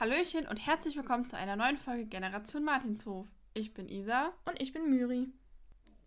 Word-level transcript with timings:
Hallöchen 0.00 0.46
und 0.48 0.56
herzlich 0.56 0.96
willkommen 0.96 1.26
zu 1.26 1.36
einer 1.36 1.56
neuen 1.56 1.76
Folge 1.76 2.06
Generation 2.06 2.64
Martinshof. 2.64 3.26
Ich 3.52 3.74
bin 3.74 3.86
Isa. 3.86 4.32
Und 4.46 4.58
ich 4.58 4.72
bin 4.72 4.88
Myri. 4.88 5.28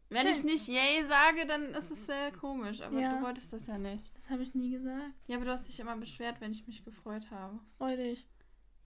Wenn 0.10 0.22
Schön. 0.24 0.32
ich 0.32 0.44
nicht 0.44 0.68
Yay 0.68 1.06
sage, 1.06 1.46
dann 1.46 1.76
ist 1.76 1.92
es 1.92 2.08
sehr 2.08 2.32
komisch, 2.32 2.82
aber 2.82 3.00
Ja. 3.00 3.14
du 3.20 3.24
wolltest 3.24 3.54
das 3.54 3.68
ja 3.68 3.78
nicht. 3.78 4.12
Das 4.16 4.32
habe 4.32 4.42
ich 4.42 4.56
nie 4.56 4.72
gesagt. 4.72 5.14
Ja, 5.28 5.36
aber 5.36 5.46
du 5.46 5.52
hast 5.52 5.68
dich 5.68 5.80
immer 5.80 5.96
beschwert, 5.96 6.42
wenn 6.42 6.52
ich 6.54 6.66
mich 6.66 6.84
gefreut 6.84 7.30
habe. 7.30 7.60
Freu 7.78 7.96
dich. 7.96 8.26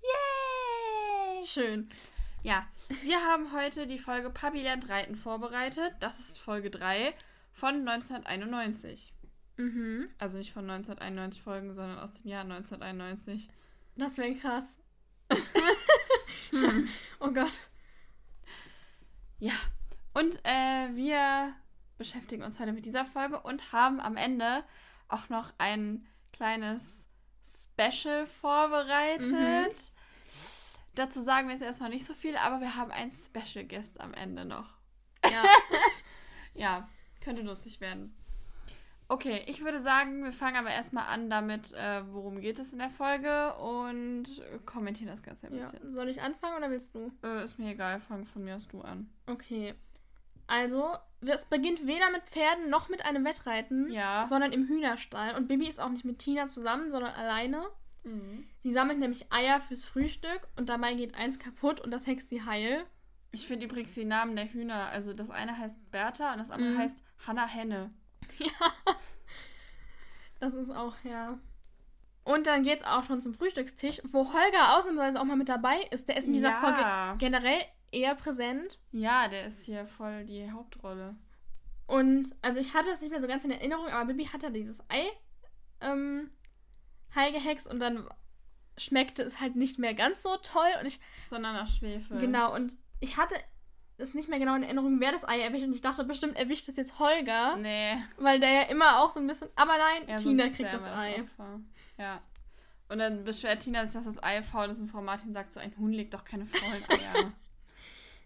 Yay! 0.02 1.46
Schön. 1.46 1.90
Ja, 2.44 2.68
wir 3.04 3.22
haben 3.24 3.54
heute 3.54 3.88
die 3.88 4.00
Folge 4.00 4.30
Papi 4.30 4.62
lernt 4.62 4.90
Reiten 4.90 5.16
vorbereitet. 5.16 5.94
Das 6.02 6.20
ist 6.20 6.38
Folge 6.38 6.70
3 6.70 7.14
von 7.54 7.88
1991. 7.88 9.14
Mhm. 9.56 10.10
Also 10.18 10.38
nicht 10.38 10.52
von 10.52 10.70
1991 10.70 11.42
Folgen, 11.42 11.74
sondern 11.74 11.98
aus 11.98 12.12
dem 12.12 12.30
Jahr 12.30 12.42
1991. 12.44 13.48
Das 13.96 14.18
wäre 14.18 14.36
krass. 14.36 14.82
oh 17.20 17.32
Gott. 17.32 17.70
Ja, 19.40 19.54
und 20.14 20.40
äh, 20.44 20.90
wir 20.96 21.54
beschäftigen 21.98 22.44
uns 22.44 22.60
heute 22.60 22.74
mit 22.74 22.86
dieser 22.86 23.06
Folge 23.06 23.40
und 23.40 23.72
haben 23.72 24.00
am 24.00 24.18
Ende 24.18 24.64
auch 25.08 25.30
noch 25.30 25.54
ein 25.58 26.06
kleines 26.34 26.82
Special 27.46 28.28
vorbereitet. 28.28 29.32
Mhm. 29.32 29.68
Dazu 30.96 31.24
sagen 31.24 31.48
wir 31.48 31.54
jetzt 31.54 31.64
erstmal 31.64 31.90
nicht 31.90 32.06
so 32.06 32.14
viel, 32.14 32.36
aber 32.38 32.60
wir 32.60 32.76
haben 32.76 32.92
einen 32.92 33.12
Special 33.12 33.66
Guest 33.66 34.02
am 34.02 34.14
Ende 34.14 34.46
noch. 34.46 34.70
Ja. 35.24 35.44
Ja, 36.58 36.90
könnte 37.22 37.44
lustig 37.44 37.82
werden. 37.82 38.18
Okay, 39.10 39.42
ich 39.48 39.64
würde 39.64 39.80
sagen, 39.80 40.24
wir 40.24 40.34
fangen 40.34 40.58
aber 40.58 40.70
erstmal 40.70 41.08
an 41.08 41.30
damit, 41.30 41.72
äh, 41.74 42.02
worum 42.12 42.42
geht 42.42 42.60
es 42.60 42.74
in 42.74 42.80
der 42.80 42.90
Folge 42.90 43.56
und 43.56 44.26
kommentieren 44.66 45.10
das 45.10 45.24
Ganze 45.24 45.48
ein 45.48 45.56
ja. 45.56 45.62
bisschen. 45.62 45.92
Soll 45.94 46.10
ich 46.10 46.22
anfangen 46.22 46.58
oder 46.58 46.70
willst 46.70 46.94
du? 46.94 47.12
Äh, 47.24 47.44
ist 47.46 47.58
mir 47.58 47.72
egal, 47.72 48.02
fang 48.02 48.26
von 48.26 48.44
mir 48.44 48.56
aus 48.56 48.68
du 48.68 48.82
an. 48.82 49.10
Okay. 49.28 49.76
Also, 50.48 50.94
es 51.22 51.46
beginnt 51.46 51.86
weder 51.88 52.10
mit 52.12 52.24
Pferden 52.24 52.70
noch 52.70 52.90
mit 52.90 53.06
einem 53.06 53.24
Wettreiten, 53.26 53.92
Ja. 53.92 54.26
sondern 54.26 54.52
im 54.52 54.68
Hühnerstall. 54.68 55.36
Und 55.36 55.48
Bibi 55.48 55.68
ist 55.70 55.80
auch 55.80 55.90
nicht 55.90 56.06
mit 56.06 56.20
Tina 56.20 56.48
zusammen, 56.48 56.92
sondern 56.92 57.14
alleine. 57.14 57.64
Mhm. 58.04 58.46
Sie 58.64 58.72
sammelt 58.72 59.00
nämlich 59.00 59.32
Eier 59.32 59.60
fürs 59.62 59.84
Frühstück 59.86 60.48
und 60.58 60.70
dabei 60.70 60.94
geht 60.96 61.16
eins 61.16 61.40
kaputt 61.40 61.82
und 61.82 61.92
das 61.92 62.08
hext 62.08 62.30
sie 62.30 62.44
heil. 62.44 62.84
Ich 63.32 63.46
finde 63.48 63.66
übrigens 63.66 63.94
die 63.94 64.06
Namen 64.06 64.36
der 64.38 64.52
Hühner. 64.52 64.88
Also 64.90 65.14
das 65.14 65.30
eine 65.30 65.58
heißt 65.58 65.92
Bertha 65.92 66.32
und 66.32 66.40
das 66.40 66.50
andere 66.52 66.72
Mhm. 66.72 66.78
heißt 66.78 67.04
Hanna 67.28 67.46
Henne. 67.48 67.92
Das 70.40 70.54
ist 70.54 70.70
auch, 70.70 70.94
ja. 71.04 71.40
Und 72.24 72.46
dann 72.46 72.62
geht's 72.64 72.84
auch 72.84 73.04
schon 73.06 73.22
zum 73.22 73.34
Frühstückstisch, 73.34 74.02
wo 74.12 74.32
Holger 74.34 74.78
ausnahmsweise 74.78 75.20
auch 75.20 75.24
mal 75.24 75.38
mit 75.38 75.50
dabei 75.50 75.82
ist. 75.92 76.10
Der 76.10 76.18
ist 76.18 76.28
in 76.28 76.34
dieser 76.34 76.50
Ja. 76.52 76.60
Folge 76.62 77.18
generell 77.20 77.60
eher 77.92 78.14
präsent. 78.16 78.80
Ja, 78.92 79.28
der 79.30 79.46
ist 79.48 79.64
hier 79.64 79.88
voll 79.88 80.26
die 80.26 80.52
Hauptrolle. 80.52 81.16
Und 81.88 82.36
also 82.42 82.60
ich 82.60 82.74
hatte 82.74 82.92
es 82.92 83.02
nicht 83.02 83.12
mehr 83.12 83.22
so 83.22 83.28
ganz 83.28 83.46
in 83.46 83.52
Erinnerung, 83.52 83.88
aber 83.88 84.06
Bibi 84.14 84.26
hatte 84.26 84.52
dieses 84.52 84.82
Ei 84.90 85.08
ähm, 85.80 86.30
heil 87.16 87.32
gehext 87.32 87.66
und 87.68 87.80
dann 87.80 88.08
schmeckte 88.78 89.24
es 89.24 89.40
halt 89.40 89.56
nicht 89.56 89.80
mehr 89.80 89.94
ganz 89.94 90.22
so 90.22 90.36
toll. 90.44 90.70
Und 90.82 90.86
ich, 90.86 91.00
Sondern 91.26 91.54
nach 91.54 91.68
Schwefel. 91.68 92.20
genau, 92.20 92.54
und 92.54 92.76
ich 93.00 93.18
hatte 93.18 93.36
es 93.98 94.14
nicht 94.14 94.30
mehr 94.30 94.40
genau 94.40 94.56
in 94.56 94.64
Erinnerung, 94.64 95.00
wer 95.00 95.12
das 95.12 95.28
Ei 95.28 95.40
erwischt. 95.42 95.66
Und 95.66 95.74
ich 95.74 95.82
dachte, 95.82 96.04
bestimmt 96.04 96.38
erwischt 96.38 96.68
es 96.70 96.76
jetzt 96.76 97.00
Holger, 97.00 97.56
Nee. 97.58 97.98
weil 98.18 98.40
der 98.40 98.52
ja 98.52 98.62
immer 98.64 99.00
auch 99.00 99.12
so 99.12 99.20
ein 99.20 99.28
bisschen. 99.28 99.50
Aber 99.56 99.74
nein, 99.78 100.08
Ja, 100.08 100.18
Tina 100.18 100.44
ist 100.46 100.56
kriegt 100.56 100.74
das 100.74 100.88
Ei. 100.88 101.22
Opfer. 101.22 101.60
Ja. 101.98 102.22
Und 102.90 103.00
dann 103.00 103.24
beschwert 103.24 103.62
Tina 103.62 103.86
sich, 103.86 103.96
dass 103.96 104.06
das 104.16 104.24
Ei 104.24 104.42
faul 104.42 104.68
ist 104.70 104.80
und 104.80 104.90
Frau 104.90 105.02
Martin 105.02 105.34
sagt 105.34 105.52
so, 105.52 105.60
ein 105.60 105.74
Huhn 105.78 105.92
legt 105.92 106.14
doch 106.14 106.24
keine 106.24 106.46
faulen 106.46 106.84
Eier. 106.90 107.32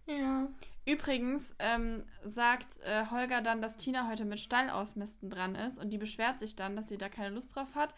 Ja. 0.08 0.48
Übrigens 0.86 1.56
ähm, 1.60 2.04
sagt 2.26 2.80
äh, 2.82 3.06
Holger 3.12 3.42
dann, 3.42 3.62
dass 3.62 3.78
Tina 3.78 4.08
heute 4.10 4.26
mit 4.26 4.40
Stallausmisten 4.40 5.30
dran 5.30 5.56
ist 5.56 5.78
und 5.80 5.92
die 5.92 5.98
beschwert 5.98 6.40
sich 6.40 6.56
dann, 6.56 6.76
dass 6.76 6.90
sie 6.90 6.98
da 6.98 7.08
keine 7.08 7.30
Lust 7.30 7.56
drauf 7.56 7.68
hat. 7.76 7.94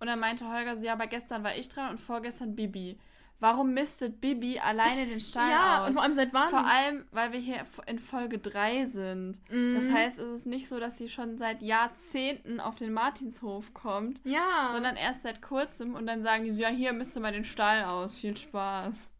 Und 0.00 0.06
dann 0.06 0.18
meinte 0.18 0.48
Holger 0.50 0.74
so, 0.76 0.84
ja, 0.84 0.94
aber 0.94 1.06
gestern 1.06 1.44
war 1.44 1.54
ich 1.54 1.68
dran 1.68 1.90
und 1.90 1.98
vorgestern 1.98 2.56
Bibi. 2.56 2.98
Warum 3.42 3.74
mistet 3.74 4.20
Bibi 4.20 4.60
alleine 4.60 5.04
den 5.04 5.18
Stall 5.18 5.50
Ja, 5.50 5.82
aus? 5.82 5.88
und 5.88 5.94
vor 5.94 6.04
allem 6.04 6.14
seit 6.14 6.32
wann? 6.32 6.48
Vor 6.48 6.64
allem, 6.64 7.04
weil 7.10 7.32
wir 7.32 7.40
hier 7.40 7.66
in 7.86 7.98
Folge 7.98 8.38
3 8.38 8.86
sind. 8.86 9.40
Mhm. 9.50 9.74
Das 9.74 9.90
heißt, 9.90 10.20
es 10.20 10.32
ist 10.38 10.46
nicht 10.46 10.68
so, 10.68 10.78
dass 10.78 10.96
sie 10.96 11.08
schon 11.08 11.38
seit 11.38 11.60
Jahrzehnten 11.60 12.60
auf 12.60 12.76
den 12.76 12.92
Martinshof 12.92 13.74
kommt, 13.74 14.20
ja. 14.24 14.68
sondern 14.70 14.94
erst 14.94 15.22
seit 15.22 15.42
kurzem 15.42 15.96
und 15.96 16.06
dann 16.06 16.22
sagen 16.22 16.44
die 16.44 16.52
so, 16.52 16.62
ja, 16.62 16.68
hier 16.68 16.92
müsste 16.92 17.18
mal 17.18 17.32
den 17.32 17.44
Stall 17.44 17.82
aus. 17.82 18.16
Viel 18.16 18.36
Spaß. 18.36 19.10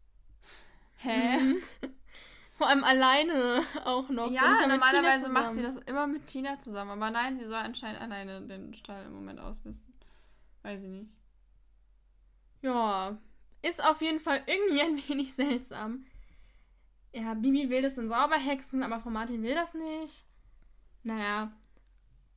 Hä? 0.99 1.37
Mhm. 1.39 1.61
Vor 2.53 2.69
allem 2.69 2.85
alleine 2.85 3.61
auch 3.83 4.07
noch. 4.07 4.27
so 4.27 4.35
Ja, 4.35 4.53
Tina 4.53 4.67
normalerweise 4.67 5.27
macht 5.27 5.55
sie 5.55 5.63
das 5.63 5.75
immer 5.79 6.07
mit 6.07 6.27
Tina 6.27 6.57
zusammen. 6.57 6.91
Aber 6.91 7.11
nein, 7.11 7.35
sie 7.35 7.43
soll 7.43 7.55
anscheinend 7.55 7.99
alleine 7.99 8.39
den 8.43 8.73
Stall 8.73 9.05
im 9.05 9.15
Moment 9.15 9.41
ausmisten. 9.41 9.93
Weiß 10.61 10.81
ich 10.83 10.89
nicht. 10.89 11.11
Ja. 12.61 13.17
Ist 13.63 13.83
auf 13.83 14.01
jeden 14.01 14.19
Fall 14.19 14.43
irgendwie 14.45 14.81
ein 14.81 15.09
wenig 15.09 15.33
seltsam. 15.33 16.05
Ja, 17.13 17.33
Bibi 17.33 17.69
will 17.69 17.81
das 17.81 17.95
dann 17.95 18.09
sauber 18.09 18.37
hexen, 18.37 18.83
aber 18.83 18.99
Frau 18.99 19.09
Martin 19.09 19.43
will 19.43 19.55
das 19.55 19.73
nicht. 19.73 20.25
Naja. 21.03 21.51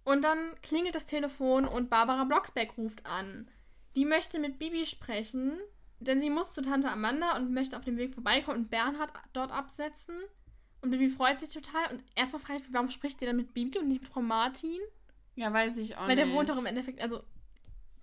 Und 0.04 0.22
dann 0.22 0.54
klingelt 0.62 0.94
das 0.94 1.06
Telefon 1.06 1.66
und 1.66 1.90
Barbara 1.90 2.24
Blocksberg 2.24 2.76
ruft 2.78 3.04
an. 3.06 3.50
Die 3.96 4.04
möchte 4.04 4.38
mit 4.38 4.58
Bibi 4.58 4.84
sprechen, 4.86 5.58
denn 5.98 6.20
sie 6.20 6.30
muss 6.30 6.52
zu 6.52 6.62
Tante 6.62 6.90
Amanda 6.90 7.36
und 7.36 7.52
möchte 7.52 7.76
auf 7.76 7.84
dem 7.84 7.96
Weg 7.96 8.14
vorbeikommen 8.14 8.58
und 8.58 8.70
Bernhard 8.70 9.12
dort 9.32 9.50
absetzen. 9.50 10.14
Und 10.82 10.90
Bibi 10.90 11.08
freut 11.08 11.40
sich 11.40 11.52
total. 11.52 11.90
Und 11.90 12.04
erstmal 12.14 12.42
frage 12.42 12.58
ich 12.58 12.64
mich, 12.66 12.74
warum 12.74 12.90
spricht 12.90 13.18
sie 13.18 13.26
dann 13.26 13.36
mit 13.36 13.54
Bibi 13.54 13.78
und 13.78 13.88
nicht 13.88 14.02
mit 14.02 14.10
Frau 14.10 14.20
Martin? 14.20 14.78
Ja, 15.34 15.52
weiß 15.52 15.78
ich 15.78 15.96
auch 15.96 16.02
Weil 16.02 16.16
nicht. 16.16 16.18
der 16.18 16.30
wohnt 16.32 16.50
doch 16.50 16.58
im 16.58 16.66
Endeffekt, 16.66 17.00
also 17.00 17.22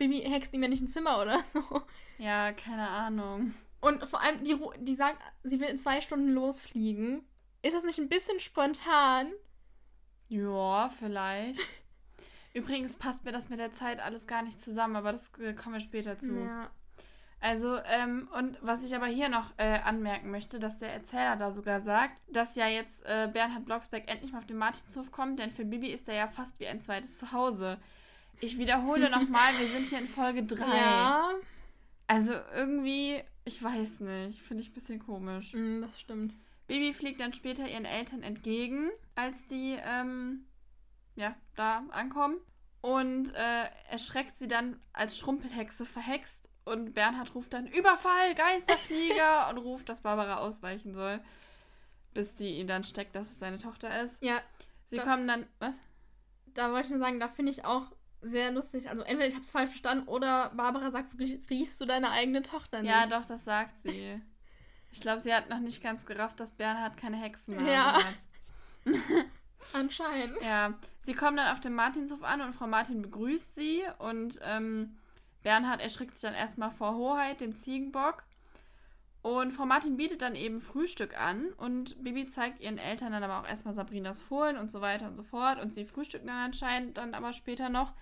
Bibi 0.03 0.19
hext 0.29 0.53
ihm 0.53 0.63
ja 0.63 0.67
nicht 0.67 0.81
ein 0.81 0.87
Zimmer 0.87 1.21
oder 1.21 1.39
so. 1.53 1.63
Ja, 2.17 2.51
keine 2.51 2.89
Ahnung. 2.89 3.53
Und 3.79 4.03
vor 4.05 4.21
allem, 4.21 4.43
die, 4.43 4.57
die 4.79 4.95
sagt, 4.95 5.21
sie 5.43 5.59
will 5.59 5.69
in 5.69 5.79
zwei 5.79 6.01
Stunden 6.01 6.29
losfliegen. 6.29 7.23
Ist 7.61 7.75
das 7.75 7.83
nicht 7.83 7.99
ein 7.99 8.09
bisschen 8.09 8.39
spontan? 8.39 9.31
Ja, 10.27 10.89
vielleicht. 10.99 11.59
Übrigens 12.53 12.97
passt 12.97 13.23
mir 13.23 13.31
das 13.31 13.49
mit 13.49 13.59
der 13.59 13.71
Zeit 13.71 13.99
alles 13.99 14.27
gar 14.27 14.41
nicht 14.41 14.61
zusammen, 14.61 14.95
aber 14.95 15.11
das 15.11 15.31
äh, 15.39 15.53
kommen 15.53 15.75
wir 15.75 15.79
später 15.79 16.17
zu. 16.17 16.35
Ja. 16.35 16.69
Also, 17.39 17.77
ähm, 17.85 18.29
und 18.37 18.57
was 18.61 18.85
ich 18.85 18.95
aber 18.95 19.07
hier 19.07 19.27
noch 19.29 19.51
äh, 19.57 19.79
anmerken 19.79 20.31
möchte, 20.31 20.59
dass 20.59 20.77
der 20.77 20.93
Erzähler 20.93 21.35
da 21.35 21.51
sogar 21.51 21.81
sagt, 21.81 22.21
dass 22.27 22.55
ja 22.55 22.67
jetzt 22.67 23.05
äh, 23.05 23.29
Bernhard 23.31 23.65
Blocksberg 23.65 24.09
endlich 24.09 24.31
mal 24.31 24.39
auf 24.39 24.45
den 24.45 24.57
Martinshof 24.57 25.11
kommt, 25.11 25.39
denn 25.39 25.51
für 25.51 25.65
Bibi 25.65 25.87
ist 25.87 26.07
er 26.07 26.15
ja 26.15 26.27
fast 26.27 26.59
wie 26.59 26.67
ein 26.67 26.81
zweites 26.81 27.17
Zuhause. 27.17 27.79
Ich 28.39 28.57
wiederhole 28.57 29.09
nochmal, 29.09 29.57
wir 29.59 29.67
sind 29.67 29.85
hier 29.85 29.99
in 29.99 30.07
Folge 30.07 30.43
3. 30.45 30.65
Ja, 30.65 31.31
Also 32.07 32.33
irgendwie, 32.53 33.21
ich 33.45 33.61
weiß 33.61 34.01
nicht, 34.01 34.41
finde 34.41 34.63
ich 34.63 34.69
ein 34.69 34.73
bisschen 34.73 34.99
komisch. 34.99 35.53
mm, 35.53 35.81
das 35.81 35.99
stimmt. 35.99 36.33
Bibi 36.67 36.93
fliegt 36.93 37.19
dann 37.19 37.33
später 37.33 37.67
ihren 37.67 37.85
Eltern 37.85 38.23
entgegen, 38.23 38.89
als 39.15 39.47
die, 39.47 39.77
ähm, 39.85 40.45
ja, 41.15 41.35
da 41.55 41.83
ankommen. 41.91 42.37
Und 42.81 43.33
äh, 43.33 43.63
erschreckt 43.89 44.35
sie 44.37 44.47
dann 44.47 44.79
als 44.91 45.17
Schrumpelhexe 45.17 45.85
verhext. 45.85 46.49
Und 46.65 46.93
Bernhard 46.93 47.33
ruft 47.35 47.53
dann 47.53 47.67
Überfall, 47.67 48.35
Geisterflieger 48.35 49.49
und 49.51 49.57
ruft, 49.57 49.87
dass 49.89 50.01
Barbara 50.01 50.37
ausweichen 50.37 50.93
soll. 50.93 51.21
Bis 52.13 52.35
die 52.35 52.57
ihn 52.59 52.67
dann 52.67 52.83
steckt, 52.83 53.15
dass 53.15 53.31
es 53.31 53.39
seine 53.39 53.57
Tochter 53.57 54.01
ist. 54.01 54.21
Ja, 54.23 54.41
Sie 54.87 54.97
Da- 54.97 55.03
kommen 55.03 55.27
dann. 55.27 55.45
Was? 55.59 55.75
da 56.53 56.71
wollte 56.71 56.85
ich 56.85 56.89
nur 56.91 56.99
sagen, 56.99 57.19
da 57.19 57.27
finde 57.29 57.51
ich 57.51 57.65
auch 57.65 57.87
sehr 58.23 58.51
lustig. 58.51 58.89
Also 58.89 59.01
entweder 59.03 59.27
ich 59.27 59.33
habe 59.35 59.43
es 59.43 59.51
falsch 59.51 59.69
verstanden 59.69 60.07
oder 60.07 60.51
Barbara 60.55 60.89
sagt 60.91 61.11
wirklich, 61.17 61.39
riechst 61.49 61.79
du 61.81 61.85
deine 61.85 62.11
eigene 62.11 62.41
Tochter 62.41 62.81
nicht? 62.81 62.91
Ja, 62.91 63.05
doch, 63.07 63.25
das 63.25 63.43
sagt 63.45 63.77
sie. 63.81 64.21
Ich 64.91 65.01
glaube, 65.01 65.19
sie 65.19 65.33
hat 65.33 65.49
noch 65.49 65.59
nicht 65.59 65.81
ganz 65.83 66.05
gerafft, 66.05 66.39
dass 66.39 66.53
Bernhard 66.53 66.97
keine 66.97 67.17
Hexennamen 67.17 67.67
Ja. 67.71 68.03
hat. 68.03 68.15
Anscheinend. 69.73 70.41
Ja, 70.41 70.73
sie 71.01 71.13
kommen 71.13 71.37
dann 71.37 71.51
auf 71.53 71.59
dem 71.59 71.73
Martinshof 71.73 72.23
an 72.23 72.41
und 72.41 72.53
Frau 72.53 72.67
Martin 72.67 73.01
begrüßt 73.01 73.55
sie 73.55 73.83
und 73.99 74.39
ähm, 74.43 74.97
Bernhard 75.41 75.81
erschrickt 75.81 76.17
sich 76.17 76.29
dann 76.29 76.37
erstmal 76.37 76.71
vor 76.71 76.95
Hoheit, 76.95 77.41
dem 77.41 77.55
Ziegenbock. 77.55 78.23
Und 79.21 79.51
Frau 79.53 79.65
Martin 79.65 79.95
bietet 79.95 80.21
dann 80.21 80.35
eben 80.35 80.59
Frühstück 80.59 81.17
an 81.19 81.53
und 81.53 82.03
Bibi 82.03 82.27
zeigt 82.27 82.59
ihren 82.59 82.77
Eltern 82.77 83.13
dann 83.13 83.23
aber 83.23 83.39
auch 83.39 83.47
erstmal 83.47 83.73
Sabrinas 83.73 84.21
Fohlen 84.21 84.57
und 84.57 84.69
so 84.69 84.81
weiter 84.81 85.07
und 85.07 85.15
so 85.15 85.23
fort 85.23 85.61
und 85.61 85.73
sie 85.73 85.85
frühstücken 85.85 86.27
dann 86.27 86.35
anscheinend 86.37 86.97
dann 86.97 87.13
aber 87.13 87.31
später 87.31 87.69
noch. 87.69 87.93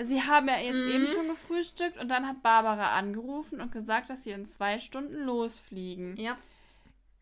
Sie 0.00 0.22
haben 0.22 0.48
ja 0.48 0.58
jetzt 0.58 0.74
Mhm. 0.74 0.90
eben 0.90 1.06
schon 1.06 1.28
gefrühstückt 1.28 1.98
und 1.98 2.08
dann 2.10 2.26
hat 2.26 2.42
Barbara 2.42 2.96
angerufen 2.96 3.60
und 3.60 3.72
gesagt, 3.72 4.10
dass 4.10 4.24
sie 4.24 4.30
in 4.30 4.46
zwei 4.46 4.78
Stunden 4.78 5.14
losfliegen. 5.24 6.16
Ja. 6.16 6.36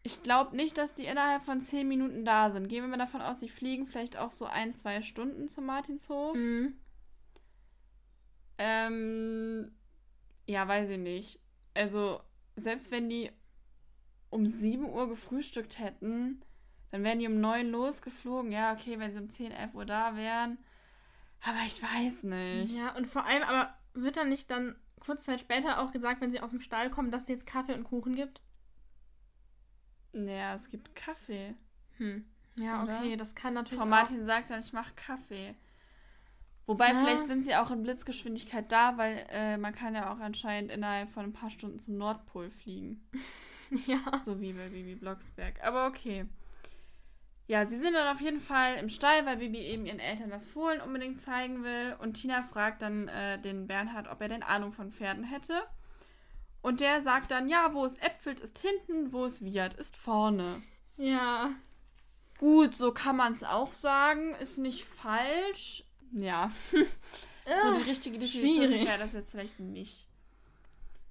Ich 0.03 0.23
glaube 0.23 0.57
nicht, 0.57 0.79
dass 0.79 0.95
die 0.95 1.05
innerhalb 1.05 1.43
von 1.43 1.61
zehn 1.61 1.87
Minuten 1.87 2.25
da 2.25 2.51
sind. 2.51 2.69
Gehen 2.69 2.83
wir 2.83 2.89
mal 2.89 2.97
davon 2.97 3.21
aus, 3.21 3.37
die 3.39 3.51
fliegen 3.51 3.87
vielleicht 3.87 4.17
auch 4.17 4.31
so 4.31 4.47
ein, 4.47 4.73
zwei 4.73 5.03
Stunden 5.03 5.49
zum 5.49 5.67
Martinshof. 5.67 6.35
Mhm. 6.35 6.75
Ähm, 8.59 9.73
ja, 10.47 10.67
weiß 10.67 10.91
ich 10.91 10.99
nicht. 10.99 11.39
Also, 11.75 12.21
selbst 12.57 12.91
wenn 12.91 13.09
die 13.09 13.31
um 14.31 14.47
7 14.47 14.85
Uhr 14.85 15.09
gefrühstückt 15.09 15.79
hätten, 15.79 16.41
dann 16.91 17.05
wären 17.05 17.19
die 17.19 17.27
um 17.27 17.41
9 17.41 17.69
losgeflogen. 17.71 18.53
Ja, 18.53 18.73
okay, 18.73 18.99
wenn 18.99 19.13
sie 19.13 19.19
um 19.21 19.29
10, 19.29 19.53
11 19.53 19.75
Uhr 19.75 19.87
da 19.87 20.17
wären. 20.17 20.59
Aber 21.43 21.59
ich 21.67 21.83
weiß 21.83 22.25
nicht. 22.25 22.75
Ja, 22.75 22.95
und 22.97 23.07
vor 23.07 23.25
allem, 23.25 23.43
aber 23.43 23.75
wird 23.95 24.17
dann 24.17 24.29
nicht 24.29 24.51
dann 24.51 24.77
kurz 25.01 25.25
Zeit 25.25 25.41
später 25.41 25.81
auch 25.81 25.93
gesagt, 25.93 26.21
wenn 26.21 26.31
sie 26.33 26.41
aus 26.41 26.51
dem 26.51 26.61
Stall 26.61 26.91
kommen, 26.91 27.11
dass 27.11 27.23
es 27.25 27.29
jetzt 27.29 27.47
Kaffee 27.47 27.75
und 27.75 27.85
Kuchen 27.85 28.15
gibt? 28.15 28.43
Naja, 30.13 30.55
es 30.55 30.69
gibt 30.71 30.95
Kaffee. 30.95 31.55
Hm. 31.99 32.25
Ja, 32.57 32.83
Oder? 32.83 32.99
okay, 32.99 33.17
das 33.17 33.35
kann 33.35 33.55
natürlich 33.55 33.79
Frau 33.79 33.85
auch- 33.85 33.89
Martin 33.91 34.27
sagt 34.27 34.51
dann, 34.51 34.61
ich 34.61 34.73
mache 34.73 34.93
Kaffee. 34.95 35.55
Wobei, 36.67 36.89
Ja. 36.93 37.01
vielleicht 37.01 37.27
sind 37.27 37.41
sie 37.43 37.57
auch 37.57 37.71
in 37.71 37.83
Blitzgeschwindigkeit 37.83 38.71
da, 38.71 38.97
weil 38.99 39.25
äh, 39.31 39.57
man 39.57 39.75
kann 39.75 39.95
ja 39.95 40.13
auch 40.13 40.19
anscheinend 40.21 40.71
innerhalb 40.71 41.11
von 41.11 41.25
ein 41.25 41.33
paar 41.33 41.51
Stunden 41.51 41.79
zum 41.79 41.97
Nordpol 41.97 42.51
fliegen. 42.51 43.09
Ja. 43.87 44.01
So 44.19 44.41
wie 44.41 44.53
bei 44.53 44.69
Bibi 44.69 44.97
Blocksberg. 44.97 45.63
Aber 45.63 45.87
okay. 45.87 46.27
Ja, 47.51 47.67
sie 47.67 47.81
sind 47.81 47.95
dann 47.95 48.07
auf 48.07 48.21
jeden 48.21 48.39
Fall 48.39 48.77
im 48.77 48.89
Stall, 48.89 49.27
weil 49.27 49.39
Bibi 49.39 49.59
eben 49.59 49.85
ihren 49.85 49.99
Eltern 49.99 50.31
das 50.31 50.47
Fohlen 50.47 50.81
unbedingt 50.81 51.21
zeigen 51.21 51.65
will. 51.65 51.97
Und 51.99 52.13
Tina 52.13 52.45
fragt 52.45 52.81
dann 52.81 53.09
äh, 53.09 53.41
den 53.41 53.67
Bernhard, 53.67 54.07
ob 54.07 54.21
er 54.21 54.29
denn 54.29 54.45
Ahnung 54.45 54.73
von 54.73 54.93
Pferden 54.93 55.25
hätte. 55.25 55.61
Und 56.63 56.79
der 56.79 57.01
sagt 57.01 57.33
dann, 57.33 57.49
ja, 57.49 57.75
wo 57.75 57.85
es 57.85 57.99
äpfelt, 57.99 58.39
ist 58.39 58.61
hinten, 58.61 59.13
wo 59.13 59.25
es 59.25 59.45
wiehert, 59.45 59.75
ist 59.75 59.97
vorne. 59.97 60.63
Ja. 60.97 61.51
Gut, 62.39 62.77
so 62.77 62.93
kann 62.93 63.17
man 63.17 63.33
es 63.33 63.43
auch 63.43 63.73
sagen. 63.73 64.37
Ist 64.37 64.59
nicht 64.59 64.85
falsch. 64.85 65.83
Ja. 66.13 66.53
so 66.71 67.75
die 67.75 67.91
richtige 67.91 68.21
Definition 68.21 68.71
wäre 68.71 68.99
das 69.01 69.13
jetzt 69.13 69.33
vielleicht 69.33 69.59
nicht. 69.59 70.07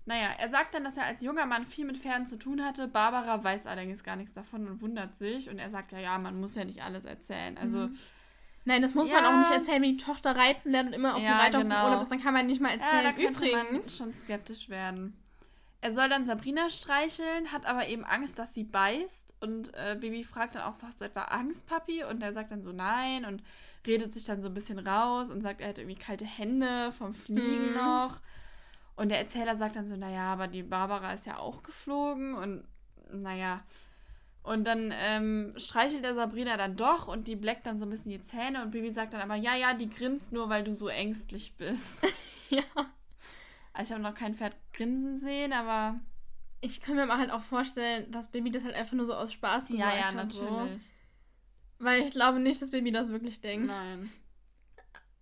Naja, 0.10 0.30
er 0.40 0.50
sagt 0.50 0.74
dann, 0.74 0.84
dass 0.84 0.98
er 0.98 1.06
als 1.06 1.22
junger 1.22 1.46
Mann 1.46 1.66
viel 1.68 1.86
mit 1.86 1.98
Pferden 2.00 2.26
zu 2.26 2.38
tun 2.40 2.66
hatte. 2.66 2.88
Barbara 2.88 3.44
weiß 3.44 3.68
allerdings 3.68 4.04
gar 4.04 4.16
nichts 4.16 4.34
davon 4.34 4.68
und 4.68 4.82
wundert 4.82 5.16
sich. 5.16 5.50
Und 5.52 5.60
er 5.60 5.70
sagt 5.70 5.92
ja, 5.92 6.00
ja, 6.00 6.18
man 6.18 6.40
muss 6.40 6.56
ja 6.56 6.66
nicht 6.66 6.82
alles 6.84 7.06
erzählen. 7.06 7.58
Also, 7.60 7.88
Mhm. 7.88 7.98
Nein, 8.66 8.82
das 8.82 8.94
muss 8.96 9.08
man 9.10 9.24
Ja. 9.24 9.30
auch 9.34 9.38
nicht 9.40 9.52
erzählen, 9.52 9.82
wenn 9.84 9.98
die 9.98 10.04
Tochter 10.04 10.36
reiten 10.36 10.72
lernt 10.72 10.88
und 10.90 10.94
immer 10.94 11.16
auf 11.16 11.22
Ja, 11.24 11.30
dem 11.38 11.40
Reiter 11.40 11.62
genau. 11.62 11.86
Urlaub 11.86 12.02
ist. 12.02 12.12
Dann 12.12 12.22
kann 12.22 12.34
man 12.34 12.46
nicht 12.48 12.60
mal 12.60 12.70
ja, 12.70 12.76
erzählen. 12.76 13.04
da 13.04 13.12
könnte 13.14 13.52
man 13.56 13.68
Übrigens. 13.68 13.98
schon 13.98 14.14
skeptisch 14.14 14.68
werden. 14.70 15.16
Er 15.82 15.92
soll 15.92 16.10
dann 16.10 16.26
Sabrina 16.26 16.70
streicheln, 16.70 17.52
hat 17.54 17.66
aber 17.66 17.88
eben 17.88 18.04
Angst, 18.04 18.38
dass 18.40 18.54
sie 18.54 18.64
beißt. 18.66 19.36
Und 19.42 19.74
äh, 19.76 19.96
Bibi 20.00 20.24
fragt 20.24 20.56
dann 20.56 20.64
auch 20.64 20.76
so, 20.76 20.86
hast 20.88 21.00
du 21.02 21.06
etwa 21.06 21.22
Angst, 21.26 21.68
Papi? 21.68 22.04
Und 22.04 22.22
er 22.22 22.34
sagt 22.34 22.52
dann 22.52 22.64
so, 22.64 22.72
nein. 22.74 23.26
Und 23.26 23.44
redet 23.88 24.14
sich 24.14 24.26
dann 24.26 24.42
so 24.42 24.50
ein 24.50 24.54
bisschen 24.54 24.78
raus 24.80 25.30
und 25.32 25.42
sagt, 25.42 25.62
er 25.62 25.70
hat 25.70 25.78
irgendwie 25.78 25.98
kalte 25.98 26.26
Hände 26.26 26.92
vom 26.98 27.14
Fliegen 27.14 27.70
Mhm. 27.70 27.76
noch. 27.76 28.20
Und 29.00 29.08
der 29.08 29.20
Erzähler 29.20 29.56
sagt 29.56 29.78
dann 29.78 29.86
so, 29.86 29.96
naja, 29.96 30.34
aber 30.34 30.48
die 30.48 30.62
Barbara 30.62 31.14
ist 31.14 31.26
ja 31.26 31.38
auch 31.38 31.64
geflogen. 31.64 32.34
Und 32.34 32.66
naja. 33.14 33.64
Und 34.44 34.66
dann 34.66 34.94
ähm, 34.94 35.54
streichelt 35.56 36.04
der 36.04 36.16
Sabrina 36.16 36.58
dann 36.58 36.76
doch 36.76 37.08
und 37.08 37.30
die 37.30 37.38
bleckt 37.38 37.66
dann 37.66 37.78
so 37.78 37.86
ein 37.86 37.90
bisschen 37.92 38.12
die 38.12 38.22
Zähne. 38.22 38.62
Und 38.62 38.72
Bibi 38.72 38.92
sagt 38.92 39.14
dann 39.14 39.22
aber, 39.22 39.36
ja, 39.36 39.56
ja, 39.56 39.74
die 39.74 39.90
grinst 39.90 40.34
nur, 40.34 40.50
weil 40.50 40.66
du 40.66 40.74
so 40.74 40.90
ängstlich 40.90 41.56
bist. 41.56 42.06
Ja. 42.50 42.64
Also 43.74 43.92
ich 43.92 43.94
habe 43.94 44.02
noch 44.02 44.16
kein 44.16 44.34
Pferd 44.34 44.56
grinsen 44.74 45.18
sehen, 45.18 45.54
aber 45.54 46.00
Ich 46.62 46.82
kann 46.82 46.96
mir 46.96 47.06
mal 47.06 47.20
halt 47.20 47.30
auch 47.30 47.44
vorstellen, 47.44 48.12
dass 48.12 48.32
Baby 48.32 48.52
das 48.52 48.66
halt 48.66 48.74
einfach 48.74 48.94
nur 48.94 49.06
so 49.06 49.14
aus 49.14 49.32
Spaß 49.32 49.68
gesagt 49.68 49.94
ja, 49.94 49.98
ja, 50.00 50.06
hat. 50.08 50.16
natürlich. 50.16 50.82
So. 50.82 50.90
Weil 51.86 52.02
ich 52.02 52.12
glaube 52.12 52.40
nicht, 52.40 52.60
dass 52.60 52.72
Baby 52.72 52.92
das 52.92 53.10
wirklich 53.10 53.40
denkt. 53.40 53.68
Nein. 53.68 54.12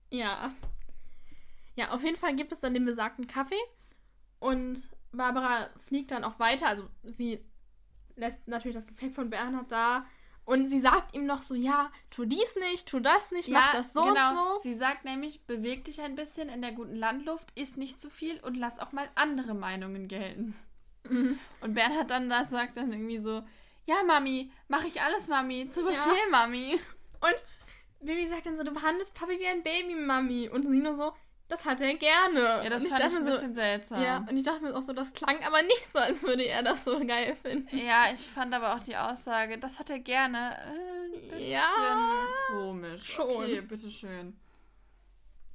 Ja. 0.10 0.52
Ja, 1.78 1.92
auf 1.92 2.04
jeden 2.04 2.18
Fall 2.18 2.36
gibt 2.36 2.52
es 2.52 2.60
dann 2.60 2.74
den 2.74 2.86
besagten 2.86 3.28
Kaffee 3.28 3.56
und 4.40 4.90
Barbara 5.12 5.70
fliegt 5.86 6.12
dann 6.12 6.24
auch 6.24 6.40
weiter. 6.40 6.68
Also 6.68 6.90
sie 7.04 7.40
lässt 8.16 8.48
natürlich 8.48 8.76
das 8.76 8.88
Gepäck 8.88 9.14
von 9.14 9.30
Bernhard 9.30 9.72
da 9.72 10.06
und 10.44 10.66
sie 10.66 10.80
sagt 10.80 11.16
ihm 11.16 11.26
noch 11.26 11.44
so, 11.44 11.56
ja, 11.56 11.92
tu 12.10 12.26
dies 12.26 12.56
nicht, 12.56 12.88
tu 12.88 13.00
das 13.00 13.32
nicht, 13.32 13.50
mach 13.50 13.74
das 13.74 13.94
so 13.94 14.04
genau. 14.06 14.30
und 14.30 14.36
so. 14.36 14.60
Sie 14.64 14.74
sagt 14.74 15.06
nämlich, 15.06 15.46
beweg 15.46 15.86
dich 15.86 16.02
ein 16.02 16.16
bisschen 16.16 16.50
in 16.50 16.62
der 16.62 16.72
guten 16.72 16.96
Landluft, 16.96 17.52
isst 17.60 17.78
nicht 17.78 18.02
zu 18.02 18.10
viel 18.10 18.40
und 18.40 18.56
lass 18.56 18.80
auch 18.80 18.92
mal 18.92 19.08
andere 19.16 19.54
Meinungen 19.54 20.08
gelten. 20.08 20.56
Mhm. 21.04 21.38
Und 21.62 21.74
Bernhard 21.74 22.10
dann 22.10 22.28
das 22.28 22.50
sagt 22.50 22.78
dann 22.78 22.92
irgendwie 22.92 23.20
so, 23.20 23.44
ja, 23.86 24.04
Mami, 24.06 24.52
mach 24.68 24.84
ich 24.84 25.02
alles, 25.02 25.28
Mami, 25.28 25.70
zu 25.70 25.84
Befehl, 25.84 25.98
Ja. 25.98 26.32
Mami. 26.32 26.80
Und 27.20 27.36
Baby 28.00 28.28
sagt 28.28 28.46
dann 28.46 28.58
so, 28.58 28.64
du 28.64 28.74
behandelst 28.74 29.16
Papi 29.16 29.40
wie 29.40 29.48
ein 29.48 29.64
Baby, 29.64 29.96
Mami. 29.96 30.50
Und 30.50 30.64
sie 30.70 30.80
nur 30.80 30.94
so, 30.94 31.14
das 31.48 31.66
hat 31.66 31.82
er 31.82 31.96
gerne. 31.96 32.40
Ja, 32.64 32.70
das 32.70 32.84
und 32.86 32.90
fand 32.92 33.06
ich 33.06 33.18
ein 33.18 33.24
mir 33.24 33.32
bisschen 33.32 33.54
seltsam. 33.54 34.04
Ja, 34.04 34.26
und 34.30 34.36
ich 34.36 34.44
dachte 34.44 34.64
mir 34.64 34.76
auch 34.76 34.82
so, 34.84 34.94
das 34.94 35.14
klang 35.14 35.38
aber 35.46 35.62
nicht 35.64 35.86
so, 35.92 36.00
als 36.00 36.22
würde 36.24 36.44
er 36.44 36.64
das 36.64 36.84
so 36.84 37.00
geil 37.06 37.36
finden. 37.36 37.78
Ja, 37.78 38.12
ich 38.12 38.20
fand 38.20 38.54
aber 38.54 38.76
auch 38.76 38.84
die 38.84 38.98
Aussage, 38.98 39.58
das 39.58 39.80
hat 39.80 39.90
er 39.90 40.00
gerne, 40.00 40.58
äh, 40.58 41.16
ein 41.16 41.30
bisschen 41.30 41.52
Ja, 41.52 42.28
komisch. 42.52 43.04
schon. 43.14 43.26
Okay, 43.30 43.62
bitteschön. 43.62 44.38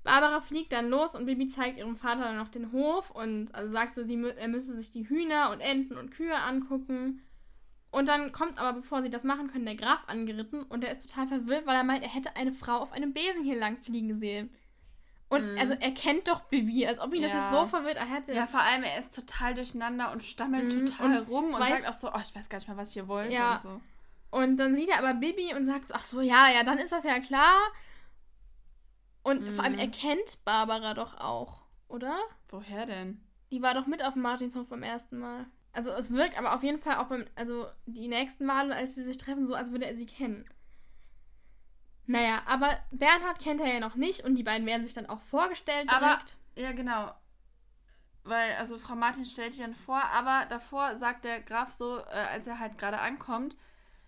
Barbara 0.05 0.41
fliegt 0.41 0.73
dann 0.73 0.89
los 0.89 1.15
und 1.15 1.27
Bibi 1.27 1.47
zeigt 1.47 1.79
ihrem 1.79 1.95
Vater 1.95 2.25
dann 2.25 2.37
noch 2.37 2.49
den 2.49 2.73
Hof 2.73 3.11
und 3.11 3.55
also 3.55 3.73
sagt 3.73 3.95
so, 3.95 4.03
sie 4.03 4.21
er 4.37 4.49
müsse 4.49 4.75
sich 4.75 4.91
die 4.91 5.09
Hühner 5.09 5.51
und 5.51 5.61
Enten 5.61 5.97
und 5.97 6.11
Kühe 6.11 6.35
angucken. 6.37 7.23
Und 7.93 8.09
dann 8.09 8.33
kommt 8.33 8.59
aber, 8.59 8.73
bevor 8.81 9.03
sie 9.03 9.11
das 9.11 9.23
machen 9.23 9.49
können, 9.53 9.67
der 9.67 9.77
Graf 9.77 10.01
angeritten 10.07 10.63
und 10.63 10.83
der 10.83 10.91
ist 10.91 11.07
total 11.07 11.29
verwirrt, 11.29 11.67
weil 11.67 11.77
er 11.77 11.85
meint, 11.85 12.03
er 12.03 12.09
hätte 12.13 12.35
eine 12.37 12.53
Frau 12.53 12.79
auf 12.79 12.91
einem 12.93 13.13
Besen 13.13 13.45
hier 13.45 13.57
lang 13.57 13.77
fliegen 13.77 14.15
sehen. 14.15 14.51
Und 15.33 15.53
Mhm. 15.53 15.59
also 15.59 15.73
er 15.81 15.93
kennt 15.93 16.29
doch 16.29 16.41
Bibi, 16.43 16.87
als 16.87 16.99
ob 16.99 17.15
ihn 17.15 17.23
das 17.23 17.33
Ja. 17.33 17.39
jetzt 17.39 17.51
so 17.51 17.65
verwirrt. 17.65 17.97
Er 17.97 18.05
hätte 18.05 18.35
Ja, 18.35 18.47
vor 18.47 18.61
allem, 18.61 18.83
er 18.83 18.99
ist 18.99 19.15
total 19.15 19.55
durcheinander 19.55 20.13
und 20.13 20.23
stammelt 20.23 20.75
Mhm, 20.75 20.85
total 20.87 21.21
und 21.21 21.29
rum 21.29 21.55
und 21.55 21.59
sagt 21.59 21.89
auch 21.89 21.95
so, 21.95 22.13
oh, 22.13 22.19
ich 22.23 22.35
weiß 22.37 22.51
gar 22.51 22.59
nicht 22.59 22.69
mehr, 22.69 22.77
was 22.77 22.89
ich 22.89 22.95
hier 22.95 23.09
wollte 23.09 23.33
Ja. 23.33 23.53
und 23.55 23.61
so. 23.61 23.81
Und 24.31 24.57
dann 24.59 24.75
sieht 24.75 24.91
er 24.91 24.99
aber 24.99 25.15
Bibi 25.15 25.55
und 25.55 25.65
sagt 25.65 25.89
so, 25.89 25.95
ach 25.95 26.05
so, 26.05 26.21
ja, 26.21 26.51
ja, 26.51 26.65
dann 26.65 26.77
ist 26.77 26.93
das 26.93 27.05
ja 27.05 27.19
klar. 27.19 27.55
Und 29.23 29.53
vor 29.55 29.65
allem 29.65 29.75
Mhm. 29.75 29.79
er 29.79 29.89
kennt 29.89 30.45
Barbara 30.45 30.93
doch 30.95 31.19
auch, 31.19 31.63
oder? 31.89 32.19
Woher 32.49 32.85
denn? 32.87 33.21
Die 33.53 33.63
war 33.63 33.73
doch 33.75 33.87
mit 33.87 34.05
auf 34.05 34.13
dem 34.15 34.23
Martinshof 34.23 34.69
beim 34.69 34.83
ersten 34.83 35.19
Mal. 35.19 35.47
Also 35.73 35.93
es 35.93 36.13
wirkt 36.13 36.37
aber 36.39 36.55
auf 36.55 36.63
jeden 36.63 36.79
Fall 36.79 36.97
auch 36.97 37.07
beim, 37.07 37.25
also 37.37 37.67
die 37.87 38.09
nächsten 38.09 38.45
Male, 38.45 38.75
als 38.75 38.95
sie 38.97 39.05
sich 39.05 39.17
treffen, 39.17 39.47
so, 39.47 39.55
als 39.55 39.71
würde 39.73 39.87
er 39.87 39.97
sie 39.97 40.05
kennen. 40.07 40.45
Naja, 42.07 42.43
aber 42.47 42.79
Bernhard 42.91 43.39
kennt 43.39 43.61
er 43.61 43.73
ja 43.73 43.81
noch 43.81 43.95
nicht 43.95 44.25
und 44.25 44.35
die 44.35 44.43
beiden 44.43 44.67
werden 44.67 44.85
sich 44.85 44.95
dann 44.95 45.07
auch 45.07 45.21
vorgestellt 45.21 45.91
Aber- 45.93 46.07
direkt. 46.07 46.37
Ja, 46.57 46.73
genau. 46.73 47.15
Weil, 48.25 48.53
also 48.55 48.79
Frau 48.79 48.95
Martin 48.95 49.25
stellt 49.27 49.55
sich 49.55 49.63
dann 49.63 49.75
vor, 49.75 50.03
aber 50.05 50.47
davor 50.49 50.95
sagt 50.97 51.25
der 51.25 51.41
Graf 51.41 51.73
so, 51.73 51.99
äh, 51.99 52.03
als 52.31 52.47
er 52.47 52.59
halt 52.61 52.79
gerade 52.79 52.99
ankommt, 53.01 53.57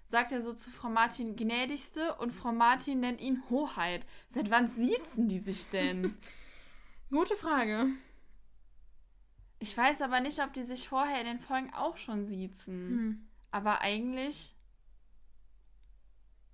sagt 0.07 0.31
er 0.33 0.41
so 0.41 0.53
zu 0.53 0.71
Frau 0.71 0.89
Martin 0.89 1.35
gnädigste 1.35 2.15
und 2.17 2.33
Frau 2.33 2.53
Martin 2.53 3.01
nennt 3.01 3.21
ihn 3.21 3.43
Hoheit. 3.51 4.07
Seit 4.29 4.51
wann 4.51 4.69
siezen 4.69 5.29
die 5.29 5.41
sich 5.41 5.69
denn? 5.71 6.17
Gute 7.11 7.37
Frage. 7.37 7.89
ich 9.59 9.77
weiß 9.77 10.03
aber 10.03 10.21
nicht, 10.21 10.41
ob 10.41 10.53
die 10.53 10.63
sich 10.63 10.89
vorher 10.89 11.21
in 11.21 11.27
den 11.27 11.41
Folgen 11.41 11.73
auch 11.75 11.97
schon 11.97 12.25
siezen. 12.25 12.75
Hm. 12.89 13.29
Aber 13.51 13.81
eigentlich, 13.81 14.55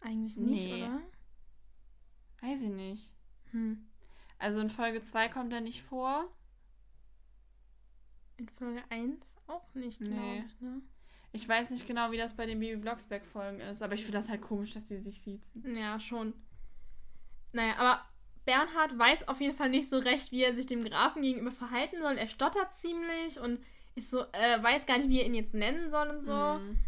Eigentlich 0.00 0.36
nicht, 0.36 0.64
Nee. 0.64 0.84
oder? 0.84 1.00
Weiß 2.42 2.62
ich 2.62 2.70
nicht. 2.70 3.10
Hm. 3.52 3.86
Also 4.38 4.60
in 4.60 4.70
Folge 4.70 5.02
2 5.02 5.28
kommt 5.28 5.52
er 5.52 5.60
nicht 5.60 5.82
vor. 5.82 6.30
In 8.36 8.48
Folge 8.48 8.82
1 8.88 9.36
auch 9.48 9.74
nicht, 9.74 9.98
glaube 9.98 10.14
Nee. 10.14 10.44
ich, 10.46 10.60
ne? 10.60 10.80
Ich 11.32 11.48
weiß 11.48 11.70
nicht 11.70 11.86
genau, 11.86 12.10
wie 12.10 12.16
das 12.16 12.34
bei 12.34 12.46
den 12.46 12.58
Baby 12.58 12.76
Blocksberg-Folgen 12.76 13.60
ist, 13.60 13.82
aber 13.82 13.94
ich 13.94 14.02
finde 14.02 14.18
das 14.18 14.28
halt 14.28 14.40
komisch, 14.42 14.72
dass 14.72 14.86
die 14.86 14.96
sich 14.98 15.20
siezen. 15.22 15.76
Ja, 15.76 16.00
schon. 16.00 16.32
Naja, 17.52 17.76
aber 17.76 18.04
Bernhard 18.46 18.98
weiß 18.98 19.28
auf 19.28 19.40
jeden 19.40 19.54
Fall 19.54 19.68
nicht 19.68 19.88
so 19.88 19.98
recht, 19.98 20.32
wie 20.32 20.42
er 20.42 20.54
sich 20.54 20.66
dem 20.66 20.82
Grafen 20.82 21.22
gegenüber 21.22 21.52
verhalten 21.52 22.00
soll. 22.00 22.16
Er 22.16 22.26
stottert 22.28 22.74
ziemlich 22.74 23.38
und 23.38 23.60
ist 23.94 24.10
so, 24.10 24.22
äh, 24.32 24.60
weiß 24.62 24.86
gar 24.86 24.96
nicht, 24.98 25.08
wie 25.08 25.20
er 25.20 25.26
ihn 25.26 25.34
jetzt 25.34 25.54
nennen 25.54 25.88
soll 25.90 26.08
und 26.08 26.22
so. 26.24 26.32
Mhm. 26.34 26.78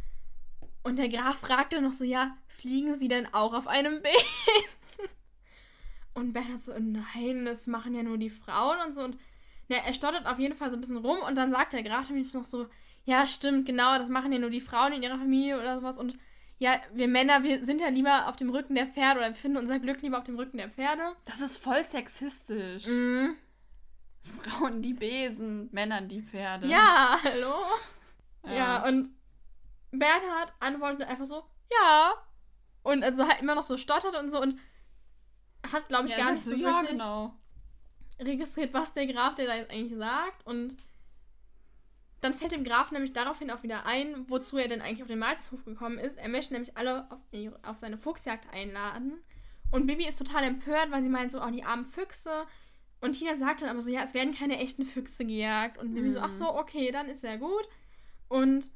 Und 0.82 0.98
der 0.98 1.08
Graf 1.08 1.36
fragt 1.38 1.72
dann 1.74 1.84
noch 1.84 1.92
so, 1.92 2.02
ja, 2.04 2.36
fliegen 2.48 2.98
Sie 2.98 3.06
denn 3.08 3.32
auch 3.32 3.52
auf 3.54 3.68
einem 3.68 4.02
Besen? 4.02 4.81
Und 6.14 6.32
Bernhard 6.32 6.60
so, 6.60 6.72
nein, 6.78 7.44
das 7.44 7.66
machen 7.66 7.94
ja 7.94 8.02
nur 8.02 8.18
die 8.18 8.30
Frauen 8.30 8.78
und 8.84 8.92
so. 8.92 9.02
Und 9.02 9.16
ja, 9.68 9.78
er 9.78 9.92
stottert 9.92 10.26
auf 10.26 10.38
jeden 10.38 10.54
Fall 10.54 10.70
so 10.70 10.76
ein 10.76 10.80
bisschen 10.80 10.98
rum 10.98 11.18
und 11.26 11.38
dann 11.38 11.50
sagt 11.50 11.72
der 11.72 11.82
Graf 11.82 12.10
nämlich 12.10 12.34
noch 12.34 12.44
so, 12.44 12.66
ja, 13.04 13.26
stimmt, 13.26 13.66
genau, 13.66 13.98
das 13.98 14.08
machen 14.08 14.32
ja 14.32 14.38
nur 14.38 14.50
die 14.50 14.60
Frauen 14.60 14.92
in 14.92 15.02
ihrer 15.02 15.18
Familie 15.18 15.58
oder 15.58 15.76
sowas. 15.76 15.98
Und 15.98 16.18
ja, 16.58 16.80
wir 16.92 17.08
Männer, 17.08 17.42
wir 17.42 17.64
sind 17.64 17.80
ja 17.80 17.88
lieber 17.88 18.28
auf 18.28 18.36
dem 18.36 18.50
Rücken 18.50 18.74
der 18.74 18.86
Pferde 18.86 19.20
oder 19.20 19.30
wir 19.30 19.34
finden 19.34 19.56
unser 19.56 19.78
Glück 19.78 20.02
lieber 20.02 20.18
auf 20.18 20.24
dem 20.24 20.36
Rücken 20.36 20.58
der 20.58 20.70
Pferde. 20.70 21.16
Das 21.24 21.40
ist 21.40 21.56
voll 21.56 21.82
sexistisch. 21.82 22.86
Mhm. 22.86 23.36
Frauen 24.22 24.82
die 24.82 24.94
Besen, 24.94 25.68
Männern 25.72 26.06
die 26.06 26.22
Pferde. 26.22 26.68
Ja, 26.68 27.16
hallo? 27.24 27.54
Ja. 28.44 28.52
Ja, 28.52 28.88
und 28.88 29.10
Bernhard 29.90 30.54
antwortet 30.60 31.08
einfach 31.08 31.24
so, 31.24 31.42
ja. 31.70 32.14
Und 32.82 33.02
also 33.02 33.26
halt 33.26 33.40
immer 33.40 33.54
noch 33.54 33.62
so 33.62 33.76
stottert 33.76 34.16
und 34.16 34.30
so 34.30 34.40
und 34.40 34.58
hat, 35.70 35.88
glaube 35.88 36.06
ich, 36.06 36.12
Ja, 36.12 36.18
gar 36.18 36.32
nicht 36.32 36.44
so 36.44 36.54
ja, 36.54 36.80
wirklich 36.80 36.90
genau. 36.90 37.34
registriert, 38.18 38.72
was 38.72 38.94
der 38.94 39.06
Graf 39.06 39.34
der 39.34 39.46
da 39.46 39.56
jetzt 39.56 39.70
eigentlich 39.70 39.96
sagt. 39.96 40.46
Und 40.46 40.76
dann 42.20 42.34
fällt 42.34 42.52
dem 42.52 42.64
Graf 42.64 42.92
nämlich 42.92 43.12
daraufhin 43.12 43.50
auch 43.50 43.62
wieder 43.62 43.84
ein, 43.84 44.28
wozu 44.28 44.56
er 44.56 44.68
denn 44.68 44.80
eigentlich 44.80 45.02
auf 45.02 45.08
den 45.08 45.18
Markthof 45.18 45.64
gekommen 45.64 45.98
ist. 45.98 46.18
Er 46.18 46.28
möchte 46.28 46.52
nämlich 46.52 46.76
alle 46.76 47.10
auf, 47.10 47.18
auf 47.62 47.78
seine 47.78 47.98
Fuchsjagd 47.98 48.52
einladen. 48.52 49.20
Und 49.72 49.86
Bibi 49.86 50.06
ist 50.06 50.18
total 50.18 50.44
empört, 50.44 50.90
weil 50.90 51.02
sie 51.02 51.08
meint 51.08 51.32
so, 51.32 51.42
oh, 51.42 51.50
die 51.50 51.64
armen 51.64 51.84
Füchse. 51.84 52.46
Und 53.00 53.12
Tina 53.12 53.34
sagt 53.34 53.62
dann 53.62 53.70
aber 53.70 53.82
so, 53.82 53.90
ja, 53.90 54.02
es 54.02 54.14
werden 54.14 54.34
keine 54.34 54.58
echten 54.58 54.84
Füchse 54.84 55.24
gejagt. 55.24 55.78
Und 55.78 55.94
Bibi 55.94 56.10
so, 56.10 56.20
ach 56.20 56.30
so, 56.30 56.54
okay, 56.54 56.92
dann 56.92 57.08
ist 57.08 57.24
ja 57.24 57.36
gut. 57.36 57.68
Und 58.28 58.70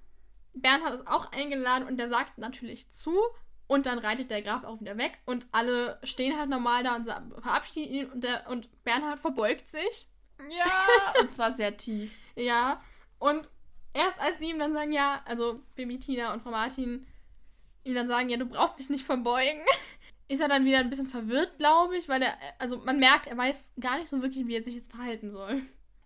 Bernhard 0.55 1.01
ist 1.01 1.07
auch 1.07 1.31
eingeladen 1.33 1.87
und 1.87 1.99
der 1.99 2.09
sagt 2.09 2.39
natürlich 2.39 2.89
zu. 2.89 3.15
Und 3.69 3.87
dann 3.87 3.99
reitet 3.99 4.31
der 4.31 4.43
Graf 4.43 4.65
auch 4.65 4.81
wieder 4.81 4.97
weg. 4.97 5.19
Und 5.25 5.49
alle 5.53 5.99
stehen 6.05 6.39
halt 6.39 6.49
normal 6.49 6.85
da 6.85 6.97
und 6.97 7.07
verabschieden 7.43 7.95
ihn. 7.95 8.11
Und, 8.11 8.25
der, 8.25 8.49
und 8.49 8.69
Bernhard 8.85 9.19
verbeugt 9.19 9.69
sich. 9.69 10.07
Ja, 10.49 11.21
und 11.21 11.33
zwar 11.33 11.53
sehr 11.53 11.77
tief. 11.77 12.13
Ja, 12.37 12.81
und 13.19 13.51
erst 13.93 14.21
als 14.21 14.39
sie 14.39 14.51
ihm 14.51 14.59
dann 14.59 14.73
sagen, 14.73 14.93
ja, 14.93 15.23
also 15.25 15.63
Baby 15.75 15.99
Tina 15.99 16.33
und 16.33 16.43
Frau 16.43 16.51
Martin 16.51 17.07
ihm 17.85 17.95
dann 17.95 18.09
sagen, 18.09 18.29
ja, 18.29 18.37
du 18.37 18.47
brauchst 18.47 18.79
dich 18.79 18.91
nicht 18.91 19.05
verbeugen, 19.05 19.63
ist 20.29 20.41
er 20.41 20.49
dann 20.49 20.65
wieder 20.65 20.79
ein 20.79 20.91
bisschen 20.91 21.07
verwirrt, 21.07 21.59
glaube 21.59 21.97
ich, 21.97 22.09
weil 22.09 22.23
er, 22.23 22.37
also 22.59 22.79
man 22.79 22.99
merkt, 22.99 23.27
er 23.27 23.37
weiß 23.37 23.73
gar 23.81 23.99
nicht 23.99 24.09
so 24.09 24.23
wirklich, 24.23 24.47
wie 24.47 24.57
er 24.57 24.63
sich 24.63 24.75
jetzt 24.75 24.91
verhalten 24.91 25.31
soll. 25.31 25.63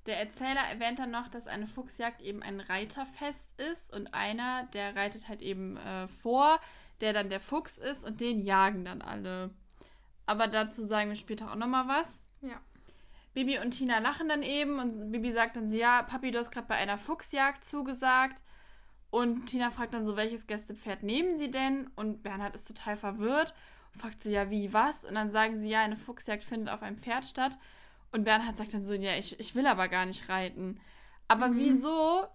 Der 0.07 0.19
Erzähler 0.19 0.61
erwähnt 0.71 0.99
dann 0.99 1.11
noch, 1.11 1.29
dass 1.29 1.47
eine 1.47 1.67
Fuchsjagd 1.67 2.23
eben 2.23 2.43
ein 2.43 2.61
Reiterfest 2.61 3.61
ist 3.61 3.93
und 3.93 4.15
einer, 4.15 4.65
der 4.73 4.95
reitet 4.97 5.29
halt 5.29 5.43
eben 5.43 5.77
äh, 5.77 6.09
vor, 6.09 6.59
der 7.01 7.13
dann 7.13 7.31
der 7.31 7.41
Fuchs 7.41 7.79
ist 7.79 8.05
und 8.05 8.21
den 8.21 8.41
jagen 8.41 8.85
dann 8.85 9.03
alle. 9.03 9.51
Aber 10.27 10.47
dazu 10.47 10.85
sagen 10.85 11.11
wir 11.11 11.17
später 11.17 11.51
auch 11.51 11.57
nochmal 11.57 11.89
was. 11.89 12.21
Ja. 12.43 12.61
Bibi 13.35 13.59
und 13.59 13.73
Tina 13.73 13.99
lachen 13.99 14.29
dann 14.29 14.43
eben 14.43 14.79
und 14.79 15.13
Bibi 15.13 15.33
sagt 15.33 15.57
dann 15.57 15.69
so, 15.69 15.77
ja, 15.77 16.03
Papi, 16.03 16.31
du 16.31 16.39
hast 16.39 16.51
gerade 16.51 16.67
bei 16.67 16.75
einer 16.77 16.99
Fuchsjagd 16.99 17.65
zugesagt. 17.65 18.43
Und 19.11 19.47
Tina 19.47 19.71
fragt 19.71 19.95
dann 19.95 20.05
so, 20.05 20.17
welches 20.17 20.47
Gästepferd 20.47 21.03
nehmen 21.03 21.37
sie 21.37 21.51
denn? 21.51 21.91
Und 21.97 22.23
Bernhard 22.23 22.55
ist 22.55 22.69
total 22.69 22.97
verwirrt 22.97 23.55
und 23.93 24.01
fragt 24.01 24.23
so, 24.23 24.31
ja, 24.31 24.51
wie, 24.51 24.73
was? 24.73 25.05
Und 25.05 25.15
dann 25.15 25.31
sagen 25.31 25.59
sie, 25.59 25.69
ja, 25.69 25.81
eine 25.81 25.97
Fuchsjagd 25.97 26.45
findet 26.45 26.73
auf 26.73 26.83
einem 26.83 26.99
Pferd 26.99 27.25
statt. 27.25 27.59
Und 28.13 28.25
Bernhard 28.25 28.57
sagt 28.57 28.75
dann 28.75 28.85
so, 28.85 28.95
ja, 28.95 29.17
ich, 29.17 29.39
ich 29.39 29.55
will 29.55 29.67
aber 29.67 29.89
gar 29.89 30.07
nicht 30.07 30.29
reiten. 30.29 30.81
Aber 31.29 31.49
mhm. 31.49 31.59
wieso 31.59 32.27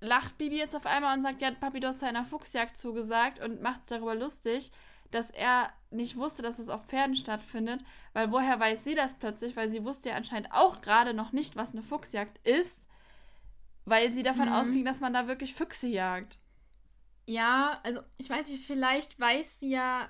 lacht 0.00 0.38
Bibi 0.38 0.56
jetzt 0.56 0.74
auf 0.74 0.86
einmal 0.86 1.16
und 1.16 1.22
sagt, 1.22 1.40
ja, 1.40 1.50
Papi, 1.50 1.80
du 1.80 1.88
hast 1.88 2.02
einer 2.02 2.24
Fuchsjagd 2.24 2.76
zugesagt 2.76 3.38
und 3.38 3.62
macht 3.62 3.90
darüber 3.90 4.14
lustig, 4.14 4.72
dass 5.10 5.30
er 5.30 5.72
nicht 5.90 6.16
wusste, 6.16 6.42
dass 6.42 6.58
es 6.58 6.68
auf 6.68 6.86
Pferden 6.86 7.16
stattfindet, 7.16 7.82
weil 8.12 8.30
woher 8.30 8.58
weiß 8.58 8.84
sie 8.84 8.94
das 8.94 9.14
plötzlich? 9.14 9.56
Weil 9.56 9.68
sie 9.68 9.84
wusste 9.84 10.10
ja 10.10 10.16
anscheinend 10.16 10.52
auch 10.52 10.80
gerade 10.80 11.14
noch 11.14 11.32
nicht, 11.32 11.56
was 11.56 11.72
eine 11.72 11.82
Fuchsjagd 11.82 12.38
ist, 12.46 12.86
weil 13.84 14.12
sie 14.12 14.22
davon 14.22 14.46
mhm. 14.46 14.54
ausging, 14.54 14.84
dass 14.84 15.00
man 15.00 15.12
da 15.12 15.26
wirklich 15.26 15.54
Füchse 15.54 15.88
jagt. 15.88 16.38
Ja, 17.26 17.80
also 17.82 18.00
ich 18.16 18.30
weiß 18.30 18.48
nicht, 18.48 18.64
vielleicht 18.64 19.18
weiß 19.18 19.60
sie 19.60 19.70
ja, 19.70 20.08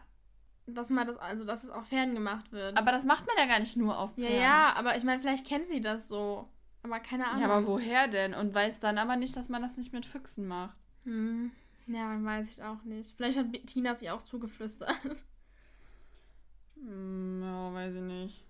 dass 0.66 0.90
man 0.90 1.06
das, 1.06 1.16
also 1.18 1.44
dass 1.44 1.64
es 1.64 1.70
auf 1.70 1.88
Pferden 1.88 2.14
gemacht 2.14 2.52
wird. 2.52 2.76
Aber 2.76 2.92
das 2.92 3.04
macht 3.04 3.26
man 3.26 3.36
ja 3.38 3.46
gar 3.46 3.58
nicht 3.58 3.76
nur 3.76 3.98
auf 3.98 4.14
Pferden. 4.14 4.36
Ja, 4.36 4.40
ja, 4.40 4.72
aber 4.74 4.96
ich 4.96 5.04
meine, 5.04 5.20
vielleicht 5.20 5.46
kennt 5.46 5.68
sie 5.68 5.80
das 5.80 6.08
so. 6.08 6.48
Aber 6.82 7.00
keine 7.00 7.26
Ahnung. 7.26 7.42
Ja, 7.42 7.48
aber 7.48 7.66
woher 7.66 8.08
denn? 8.08 8.34
Und 8.34 8.54
weiß 8.54 8.80
dann 8.80 8.98
aber 8.98 9.16
nicht, 9.16 9.36
dass 9.36 9.48
man 9.48 9.62
das 9.62 9.76
nicht 9.76 9.92
mit 9.92 10.06
Füchsen 10.06 10.46
macht. 10.46 10.76
Hm. 11.04 11.50
Ja, 11.86 12.22
weiß 12.22 12.50
ich 12.50 12.62
auch 12.62 12.82
nicht. 12.84 13.14
Vielleicht 13.16 13.38
hat 13.38 13.46
Tina 13.66 13.94
sie 13.94 14.10
auch 14.10 14.22
zugeflüstert. 14.22 14.96
Hm, 16.82 17.42
ja, 17.42 17.74
weiß 17.74 17.94
ich 17.94 18.00
nicht. 18.00 18.44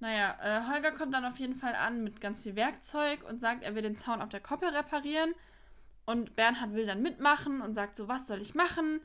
Naja, 0.00 0.36
äh, 0.42 0.68
Holger 0.68 0.92
kommt 0.92 1.14
dann 1.14 1.24
auf 1.24 1.38
jeden 1.38 1.54
Fall 1.54 1.74
an 1.74 2.02
mit 2.02 2.20
ganz 2.20 2.42
viel 2.42 2.56
Werkzeug 2.56 3.22
und 3.28 3.40
sagt, 3.40 3.62
er 3.62 3.74
will 3.74 3.82
den 3.82 3.96
Zaun 3.96 4.20
auf 4.20 4.30
der 4.30 4.40
Koppel 4.40 4.68
reparieren. 4.70 5.34
Und 6.06 6.36
Bernhard 6.36 6.74
will 6.74 6.86
dann 6.86 7.02
mitmachen 7.02 7.60
und 7.60 7.74
sagt 7.74 7.96
so, 7.96 8.08
was 8.08 8.26
soll 8.26 8.40
ich 8.40 8.54
machen? 8.54 9.00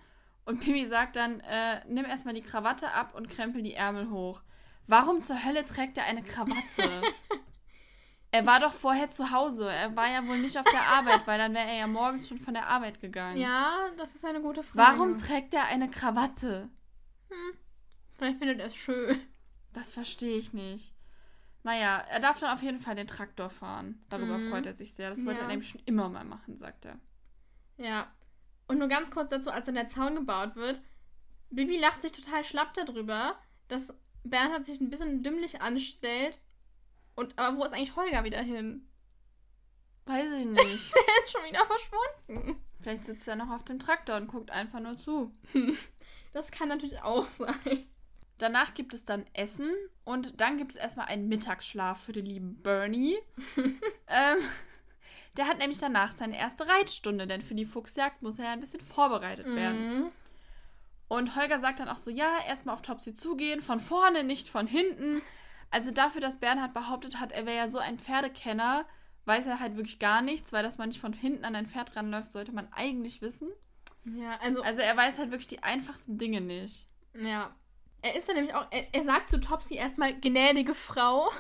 Und 0.46 0.62
Pimi 0.62 0.86
sagt 0.86 1.16
dann, 1.16 1.40
äh, 1.42 1.82
nimm 1.88 2.06
erstmal 2.06 2.34
die 2.34 2.42
Krawatte 2.42 2.92
ab 2.92 3.14
und 3.16 3.30
krempel 3.30 3.62
die 3.62 3.74
Ärmel 3.74 4.10
hoch. 4.10 4.42
Warum 4.88 5.22
zur 5.22 5.44
Hölle 5.44 5.66
trägt 5.66 5.98
er 5.98 6.06
eine 6.06 6.24
Krawatte? 6.24 7.02
Er 8.36 8.46
war 8.46 8.60
doch 8.60 8.74
vorher 8.74 9.10
zu 9.10 9.32
Hause. 9.32 9.72
Er 9.72 9.96
war 9.96 10.10
ja 10.10 10.28
wohl 10.28 10.38
nicht 10.40 10.58
auf 10.58 10.66
der 10.66 10.82
Arbeit, 10.82 11.26
weil 11.26 11.38
dann 11.38 11.54
wäre 11.54 11.68
er 11.68 11.78
ja 11.78 11.88
morgens 11.88 12.28
schon 12.28 12.40
von 12.40 12.54
der 12.54 12.68
Arbeit 12.68 13.00
gegangen. 13.00 13.38
Ja, 13.38 13.90
das 13.98 14.16
ist 14.16 14.26
eine 14.26 14.42
gute 14.42 14.62
Frage. 14.62 15.00
Warum 15.00 15.18
trägt 15.18 15.54
er 15.54 15.66
eine 15.66 15.90
Krawatte? 15.90 16.70
Hm. 17.30 17.58
Vielleicht 18.18 18.40
findet 18.40 18.60
er 18.60 18.68
es 18.68 18.76
schön. 18.76 19.20
Das 19.74 19.94
verstehe 19.94 20.38
ich 20.38 20.54
nicht. 20.54 20.94
Naja, 21.64 21.98
er 22.10 22.20
darf 22.20 22.40
dann 22.40 22.54
auf 22.54 22.62
jeden 22.62 22.80
Fall 22.80 22.96
den 22.96 23.08
Traktor 23.08 23.50
fahren. 23.50 24.04
Darüber 24.10 24.38
mhm. 24.38 24.50
freut 24.50 24.66
er 24.66 24.74
sich 24.74 24.94
sehr. 24.94 25.10
Das 25.10 25.26
wollte 25.26 25.40
ja. 25.40 25.48
er 25.48 25.50
nämlich 25.50 25.70
schon 25.70 25.82
immer 25.86 26.10
mal 26.10 26.24
machen, 26.24 26.58
sagt 26.58 26.86
er. 26.86 27.00
Ja. 27.78 28.08
Und 28.68 28.78
nur 28.78 28.88
ganz 28.88 29.12
kurz 29.12 29.32
dazu, 29.32 29.50
als 29.50 29.66
dann 29.66 29.76
der 29.76 29.88
Zaun 29.88 30.16
gebaut 30.16 30.56
wird, 30.56 30.82
Bibi 31.50 31.78
lacht 31.78 32.02
sich 32.02 32.12
total 32.12 32.44
schlapp 32.44 32.74
darüber, 32.74 33.36
dass 33.68 33.98
Bernhard 34.24 34.66
sich 34.66 34.80
ein 34.80 34.90
bisschen 34.90 35.24
dümmlich 35.24 35.62
anstellt 35.62 36.42
und 37.16 37.38
aber 37.38 37.58
wo 37.58 37.64
ist 37.64 37.74
eigentlich 37.74 37.96
Holger 37.96 38.24
wieder 38.24 38.42
hin? 38.42 38.88
Weiß 40.06 40.32
ich 40.32 40.46
nicht. 40.46 40.60
Der 40.96 41.24
ist 41.24 41.32
schon 41.32 41.44
wieder 41.46 41.66
verschwunden. 41.66 42.62
Vielleicht 42.82 43.06
sitzt 43.06 43.28
er 43.28 43.36
noch 43.36 43.50
auf 43.50 43.64
dem 43.64 43.80
Traktor 43.80 44.18
und 44.18 44.28
guckt 44.28 44.52
einfach 44.52 44.80
nur 44.80 44.98
zu. 44.98 45.32
Das 46.34 46.52
kann 46.52 46.68
natürlich 46.68 47.02
auch 47.02 47.32
sein. 47.32 47.88
Danach 48.40 48.74
gibt 48.74 48.94
es 48.94 49.06
dann 49.06 49.26
Essen 49.32 49.72
und 50.04 50.42
dann 50.42 50.58
gibt 50.58 50.72
es 50.72 50.78
erstmal 50.78 51.08
einen 51.08 51.30
Mittagsschlaf 51.30 52.04
für 52.04 52.12
den 52.12 52.26
lieben 52.26 52.62
Bernie. 52.62 53.16
ähm, 53.56 54.38
der 55.38 55.48
hat 55.48 55.60
nämlich 55.60 55.80
danach 55.80 56.12
seine 56.12 56.38
erste 56.38 56.68
Reitstunde, 56.68 57.26
denn 57.26 57.42
für 57.42 57.56
die 57.56 57.66
Fuchsjagd 57.66 58.22
muss 58.22 58.38
er 58.38 58.46
ja 58.46 58.52
ein 58.52 58.60
bisschen 58.60 58.82
vorbereitet 58.82 59.46
werden. 59.48 60.00
Mhm. 60.00 60.12
Und 61.08 61.38
Holger 61.38 61.62
sagt 61.62 61.80
dann 61.80 61.88
auch 61.88 61.96
so: 61.96 62.12
Ja, 62.12 62.40
erstmal 62.46 62.74
auf 62.74 62.82
Topsy 62.82 63.14
zugehen, 63.14 63.62
von 63.62 63.80
vorne, 63.80 64.26
nicht 64.26 64.50
von 64.50 64.68
hinten. 64.68 65.22
Also 65.72 65.92
dafür, 65.92 66.22
dass 66.22 66.40
Bernhard 66.40 66.74
behauptet 66.74 67.20
hat, 67.20 67.32
er 67.32 67.46
wäre 67.46 67.58
ja 67.58 67.68
so 67.68 67.80
ein 67.80 68.00
Pferdekenner, 68.00 68.86
weiß 69.26 69.48
er 69.48 69.60
halt 69.60 69.76
wirklich 69.76 70.00
gar 70.00 70.22
nichts, 70.22 70.54
weil 70.54 70.64
dass 70.64 70.78
man 70.78 70.90
nicht 70.90 71.02
von 71.02 71.14
hinten 71.14 71.46
an 71.46 71.56
ein 71.56 71.68
Pferd 71.68 71.96
ranläuft, 71.96 72.32
sollte 72.32 72.52
man 72.52 72.72
eigentlich 72.72 73.22
wissen. 73.22 73.50
Ja, 74.06 74.38
also. 74.42 74.62
Also 74.62 74.82
er 74.82 74.96
weiß 74.96 75.18
halt 75.18 75.32
wirklich 75.32 75.48
die 75.48 75.64
einfachsten 75.64 76.18
Dinge 76.18 76.42
nicht. 76.42 76.88
Ja. 77.14 77.56
Er 78.02 78.16
ist 78.16 78.30
dann 78.30 78.36
nämlich 78.36 78.54
auch, 78.54 78.68
er, 78.70 78.94
er 78.94 79.04
sagt 79.04 79.30
zu 79.30 79.40
Topsy 79.40 79.76
erstmal 79.76 80.20
gnädige 80.20 80.76
Frau. 80.76 81.32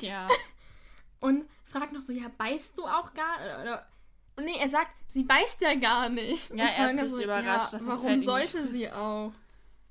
Ja. 0.00 0.28
Und 1.20 1.46
fragt 1.64 1.92
noch 1.92 2.00
so, 2.00 2.12
ja, 2.12 2.30
beißt 2.38 2.78
du 2.78 2.84
auch 2.84 3.12
gar 3.14 3.36
oder, 3.60 3.86
und 4.36 4.44
nee, 4.44 4.56
er 4.58 4.68
sagt, 4.68 4.94
sie 5.08 5.22
beißt 5.22 5.60
ja 5.62 5.74
gar 5.74 6.08
nicht. 6.08 6.50
Ja, 6.50 6.64
er 6.64 7.02
ist 7.02 7.10
so, 7.10 7.22
überrascht, 7.22 7.72
ja, 7.72 7.78
dass 7.78 7.86
Warum 7.86 8.22
sollte 8.22 8.66
sie 8.66 8.90
auch? 8.90 9.32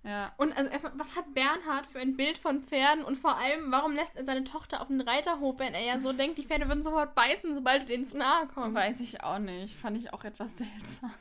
Ja. 0.04 0.34
Und 0.38 0.56
also 0.58 0.70
erstmal, 0.70 1.00
was 1.00 1.16
hat 1.16 1.34
Bernhard 1.34 1.88
für 1.88 2.00
ein 2.00 2.18
Bild 2.18 2.38
von 2.38 2.62
Pferden 2.62 3.06
und 3.06 3.18
vor 3.18 3.38
allem, 3.38 3.72
warum 3.72 3.94
lässt 3.94 4.18
er 4.18 4.26
seine 4.26 4.44
Tochter 4.44 4.82
auf 4.82 4.90
den 4.90 5.02
Reiterhof, 5.02 5.60
wenn 5.60 5.74
er 5.74 5.82
ja 5.82 6.00
so 6.00 6.12
denkt, 6.12 6.38
die 6.38 6.44
Pferde 6.44 6.68
würden 6.68 6.84
sofort 6.84 7.16
beißen, 7.16 7.56
sobald 7.56 7.84
du 7.84 7.88
denen 7.88 8.06
zu 8.06 8.18
nahe 8.18 8.48
kommst? 8.48 8.76
Weiß 8.76 9.00
ich 9.00 9.24
auch 9.24 9.40
nicht. 9.40 9.76
Fand 9.76 9.98
ich 9.98 10.14
auch 10.14 10.26
etwas 10.26 10.58
seltsam. 10.58 11.14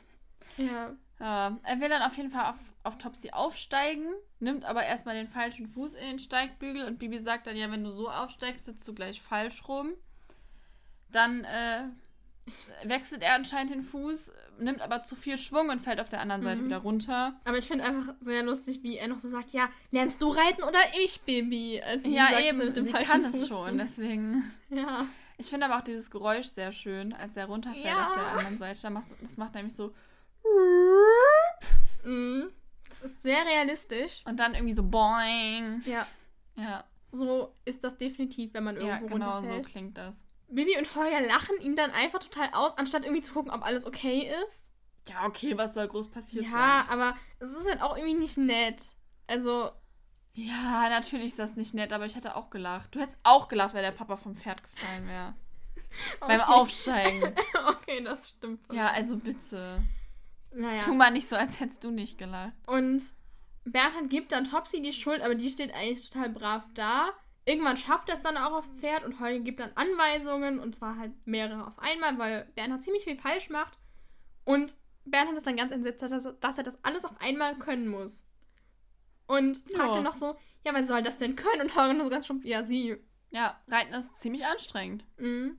Ja. 0.57 0.91
ja. 1.19 1.57
Er 1.63 1.79
will 1.79 1.89
dann 1.89 2.01
auf 2.01 2.17
jeden 2.17 2.29
Fall 2.29 2.51
auf, 2.51 2.59
auf 2.83 2.97
Topsy 2.97 3.31
aufsteigen, 3.31 4.07
nimmt 4.39 4.65
aber 4.65 4.83
erstmal 4.83 5.15
den 5.15 5.29
falschen 5.29 5.67
Fuß 5.67 5.93
in 5.93 6.05
den 6.05 6.19
Steigbügel 6.19 6.83
und 6.83 6.99
Bibi 6.99 7.19
sagt 7.19 7.47
dann, 7.47 7.55
ja, 7.55 7.71
wenn 7.71 7.85
du 7.85 7.91
so 7.91 8.09
aufsteigst, 8.09 8.65
sitzt 8.65 8.85
du 8.87 8.93
gleich 8.93 9.21
falsch 9.21 9.65
rum. 9.69 9.93
Dann 11.09 11.45
äh, 11.45 11.83
wechselt 12.83 13.21
er 13.21 13.35
anscheinend 13.35 13.73
den 13.73 13.83
Fuß, 13.83 14.31
nimmt 14.59 14.81
aber 14.81 15.01
zu 15.01 15.15
viel 15.15 15.37
Schwung 15.37 15.69
und 15.69 15.81
fällt 15.81 15.99
auf 15.99 16.09
der 16.09 16.19
anderen 16.19 16.43
Seite 16.43 16.61
mhm. 16.61 16.65
wieder 16.65 16.77
runter. 16.77 17.39
Aber 17.45 17.57
ich 17.57 17.65
finde 17.65 17.85
einfach 17.85 18.13
sehr 18.21 18.43
lustig, 18.43 18.83
wie 18.83 18.97
er 18.97 19.07
noch 19.07 19.19
so 19.19 19.29
sagt, 19.29 19.51
ja, 19.51 19.69
lernst 19.91 20.21
du 20.21 20.29
reiten 20.29 20.63
oder 20.63 20.79
ich, 21.03 21.21
Baby? 21.21 21.81
Also, 21.81 22.09
ja, 22.09 22.27
sagt, 22.29 22.41
eben, 22.41 22.57
mit 22.57 22.75
dem 22.75 22.83
sie 22.85 22.91
kann 22.91 23.23
es 23.25 23.47
schon, 23.47 23.77
deswegen. 23.77 24.51
Ja. 24.69 25.07
Ich 25.37 25.47
finde 25.47 25.65
aber 25.65 25.77
auch 25.77 25.83
dieses 25.83 26.11
Geräusch 26.11 26.47
sehr 26.47 26.71
schön, 26.71 27.13
als 27.13 27.35
er 27.35 27.45
runterfällt 27.45 27.85
ja. 27.85 28.07
auf 28.07 28.13
der 28.13 28.27
anderen 28.27 28.57
Seite. 28.57 28.91
Das 29.21 29.37
macht 29.37 29.55
nämlich 29.55 29.75
so 29.75 29.93
mhm. 32.03 32.49
Das 32.89 33.01
ist 33.01 33.21
sehr 33.23 33.43
realistisch. 33.45 34.21
Und 34.25 34.37
dann 34.37 34.53
irgendwie 34.53 34.73
so 34.73 34.83
boing. 34.83 35.81
Ja. 35.85 36.05
Ja. 36.55 36.83
So 37.11 37.55
ist 37.65 37.83
das 37.83 37.97
definitiv, 37.97 38.53
wenn 38.53 38.63
man 38.63 38.75
irgendwo 38.75 39.07
ja, 39.07 39.13
genau 39.13 39.35
runterfällt. 39.35 39.65
so 39.65 39.71
klingt 39.71 39.97
das. 39.97 40.23
Bibi 40.53 40.77
und 40.77 40.95
Holger 40.95 41.21
lachen 41.21 41.59
ihn 41.61 41.75
dann 41.75 41.91
einfach 41.91 42.19
total 42.19 42.49
aus, 42.53 42.77
anstatt 42.77 43.03
irgendwie 43.03 43.21
zu 43.21 43.33
gucken, 43.33 43.51
ob 43.51 43.63
alles 43.63 43.85
okay 43.85 44.31
ist. 44.45 44.65
Ja, 45.07 45.25
okay, 45.25 45.57
was 45.57 45.73
soll 45.73 45.87
groß 45.87 46.09
passiert 46.09 46.45
ja, 46.45 46.51
sein? 46.51 46.59
Ja, 46.59 46.85
aber 46.89 47.17
es 47.39 47.51
ist 47.51 47.67
halt 47.67 47.81
auch 47.81 47.97
irgendwie 47.97 48.15
nicht 48.15 48.37
nett. 48.37 48.83
Also. 49.27 49.71
Ja, 50.33 50.89
natürlich 50.89 51.27
ist 51.27 51.39
das 51.39 51.55
nicht 51.55 51.73
nett, 51.73 51.93
aber 51.93 52.05
ich 52.05 52.15
hätte 52.15 52.35
auch 52.35 52.49
gelacht. 52.49 52.95
Du 52.95 52.99
hättest 52.99 53.19
auch 53.23 53.47
gelacht, 53.47 53.73
weil 53.73 53.83
der 53.83 53.91
Papa 53.91 54.17
vom 54.17 54.35
Pferd 54.35 54.63
gefallen 54.63 55.07
wäre. 55.07 55.33
Okay. 56.19 56.37
Beim 56.37 56.41
Aufsteigen. 56.41 57.35
okay, 57.67 58.03
das 58.03 58.29
stimmt. 58.29 58.61
Ja, 58.73 58.87
also 58.87 59.15
bitte. 59.15 59.83
Naja. 60.51 60.83
Tu 60.83 60.91
mal 60.95 61.11
nicht 61.11 61.27
so, 61.27 61.35
als 61.35 61.59
hättest 61.59 61.83
du 61.83 61.91
nicht 61.91 62.17
gelacht. 62.17 62.53
Und 62.65 63.03
Bernhard 63.65 64.09
gibt 64.09 64.31
dann 64.31 64.45
Topsy 64.45 64.81
die 64.81 64.91
Schuld, 64.91 65.21
aber 65.21 65.35
die 65.35 65.51
steht 65.51 65.71
eigentlich 65.75 66.09
total 66.09 66.29
brav 66.29 66.63
da. 66.73 67.11
Irgendwann 67.45 67.77
schafft 67.77 68.09
er 68.09 68.15
es 68.15 68.21
dann 68.21 68.37
auch 68.37 68.53
aufs 68.53 68.69
Pferd 68.79 69.03
und 69.03 69.19
Holger 69.19 69.39
gibt 69.39 69.59
dann 69.59 69.71
Anweisungen 69.75 70.59
und 70.59 70.75
zwar 70.75 70.97
halt 70.97 71.11
mehrere 71.25 71.67
auf 71.67 71.77
einmal, 71.79 72.17
weil 72.17 72.45
Bernhard 72.55 72.83
ziemlich 72.83 73.03
viel 73.03 73.17
falsch 73.17 73.49
macht. 73.49 73.77
Und 74.45 74.75
Bernhard 75.05 75.37
ist 75.37 75.47
dann 75.47 75.57
ganz 75.57 75.71
entsetzt, 75.71 76.01
dass, 76.01 76.27
dass 76.39 76.57
er 76.57 76.63
das 76.63 76.83
alles 76.83 77.05
auf 77.05 77.19
einmal 77.19 77.57
können 77.57 77.87
muss. 77.87 78.27
Und 79.27 79.57
fragt 79.57 79.89
Ja. 79.89 79.95
dann 79.95 80.03
noch 80.03 80.15
so, 80.15 80.35
ja, 80.65 80.73
wer 80.73 80.83
soll 80.83 81.01
das 81.01 81.17
denn 81.17 81.35
können? 81.35 81.61
Und 81.61 81.75
Holger 81.75 81.93
nur 81.93 82.05
so 82.05 82.09
ganz 82.09 82.25
stumpf, 82.25 82.45
ja, 82.45 82.63
sie. 82.63 82.97
Ja, 83.31 83.59
Reiten 83.67 83.93
ist 83.93 84.15
ziemlich 84.17 84.45
anstrengend. 84.45 85.05
Mhm. 85.17 85.57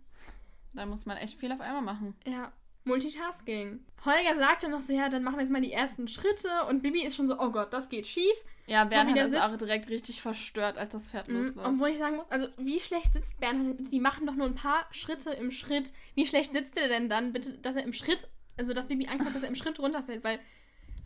Da 0.74 0.86
muss 0.86 1.06
man 1.06 1.16
echt 1.16 1.38
viel 1.38 1.52
auf 1.52 1.60
einmal 1.60 1.82
machen. 1.82 2.14
Ja, 2.26 2.52
Multitasking. 2.84 3.84
Holger 4.04 4.38
sagt 4.38 4.62
dann 4.62 4.70
noch 4.72 4.82
so, 4.82 4.92
ja, 4.92 5.08
dann 5.08 5.22
machen 5.22 5.36
wir 5.36 5.40
jetzt 5.42 5.50
mal 5.52 5.60
die 5.62 5.72
ersten 5.72 6.08
Schritte 6.08 6.48
und 6.68 6.82
Bibi 6.82 7.02
ist 7.04 7.16
schon 7.16 7.26
so, 7.26 7.38
oh 7.38 7.50
Gott, 7.50 7.72
das 7.72 7.88
geht 7.88 8.06
schief. 8.06 8.34
Ja, 8.66 8.84
So 8.84 8.90
Bernhard 8.90 9.16
der 9.16 9.24
ist 9.26 9.30
sitzt. 9.32 9.42
auch 9.42 9.56
direkt 9.56 9.88
richtig 9.90 10.20
verstört, 10.22 10.76
als 10.78 10.90
das 10.92 11.08
Pferd 11.08 11.28
Mhm. 11.28 11.36
losläuft. 11.42 11.68
Obwohl 11.68 11.88
ich 11.88 11.98
sagen 11.98 12.16
muss, 12.16 12.26
also 12.30 12.48
wie 12.58 12.80
schlecht 12.80 13.12
sitzt 13.14 13.38
Bernhard? 13.40 13.76
Die 13.90 14.00
machen 14.00 14.26
doch 14.26 14.34
nur 14.34 14.46
ein 14.46 14.54
paar 14.54 14.86
Schritte 14.90 15.30
im 15.32 15.50
Schritt. 15.50 15.92
Wie 16.14 16.26
schlecht 16.26 16.52
sitzt 16.52 16.76
er 16.76 16.88
denn 16.88 17.08
dann, 17.08 17.32
bitte, 17.32 17.58
dass 17.58 17.76
er 17.76 17.82
im 17.84 17.92
Schritt, 17.92 18.28
also 18.58 18.72
dass 18.74 18.88
Bibi 18.88 19.06
Angst 19.08 19.26
hat, 19.26 19.34
dass 19.34 19.42
er 19.42 19.48
im 19.48 19.54
Schritt 19.54 19.78
runterfällt, 19.78 20.22
weil 20.24 20.38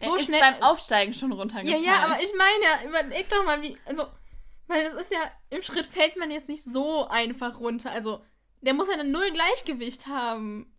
so 0.00 0.10
er 0.14 0.16
ist 0.20 0.26
schnell. 0.26 0.40
beim 0.40 0.62
Aufsteigen 0.62 1.14
schon 1.14 1.30
ja, 1.32 1.36
runtergefallen. 1.38 1.84
ja, 1.84 1.94
aber 2.04 2.20
ich 2.22 2.32
meine 2.36 2.64
ja, 2.64 2.88
überleg 2.88 3.28
doch 3.30 3.44
mal, 3.44 3.62
wie, 3.62 3.76
also, 3.86 4.06
weil 4.68 4.82
es 4.86 4.94
ist 4.94 5.10
ja, 5.12 5.20
im 5.50 5.62
Schritt 5.62 5.86
fällt 5.86 6.16
man 6.16 6.30
jetzt 6.30 6.48
nicht 6.48 6.62
so 6.64 7.06
einfach 7.08 7.58
runter. 7.60 7.90
Also, 7.90 8.22
der 8.60 8.74
muss 8.74 8.88
ja 8.88 8.94
eine 8.94 9.04
Null 9.04 9.30
Gleichgewicht 9.32 10.06
haben. 10.08 10.72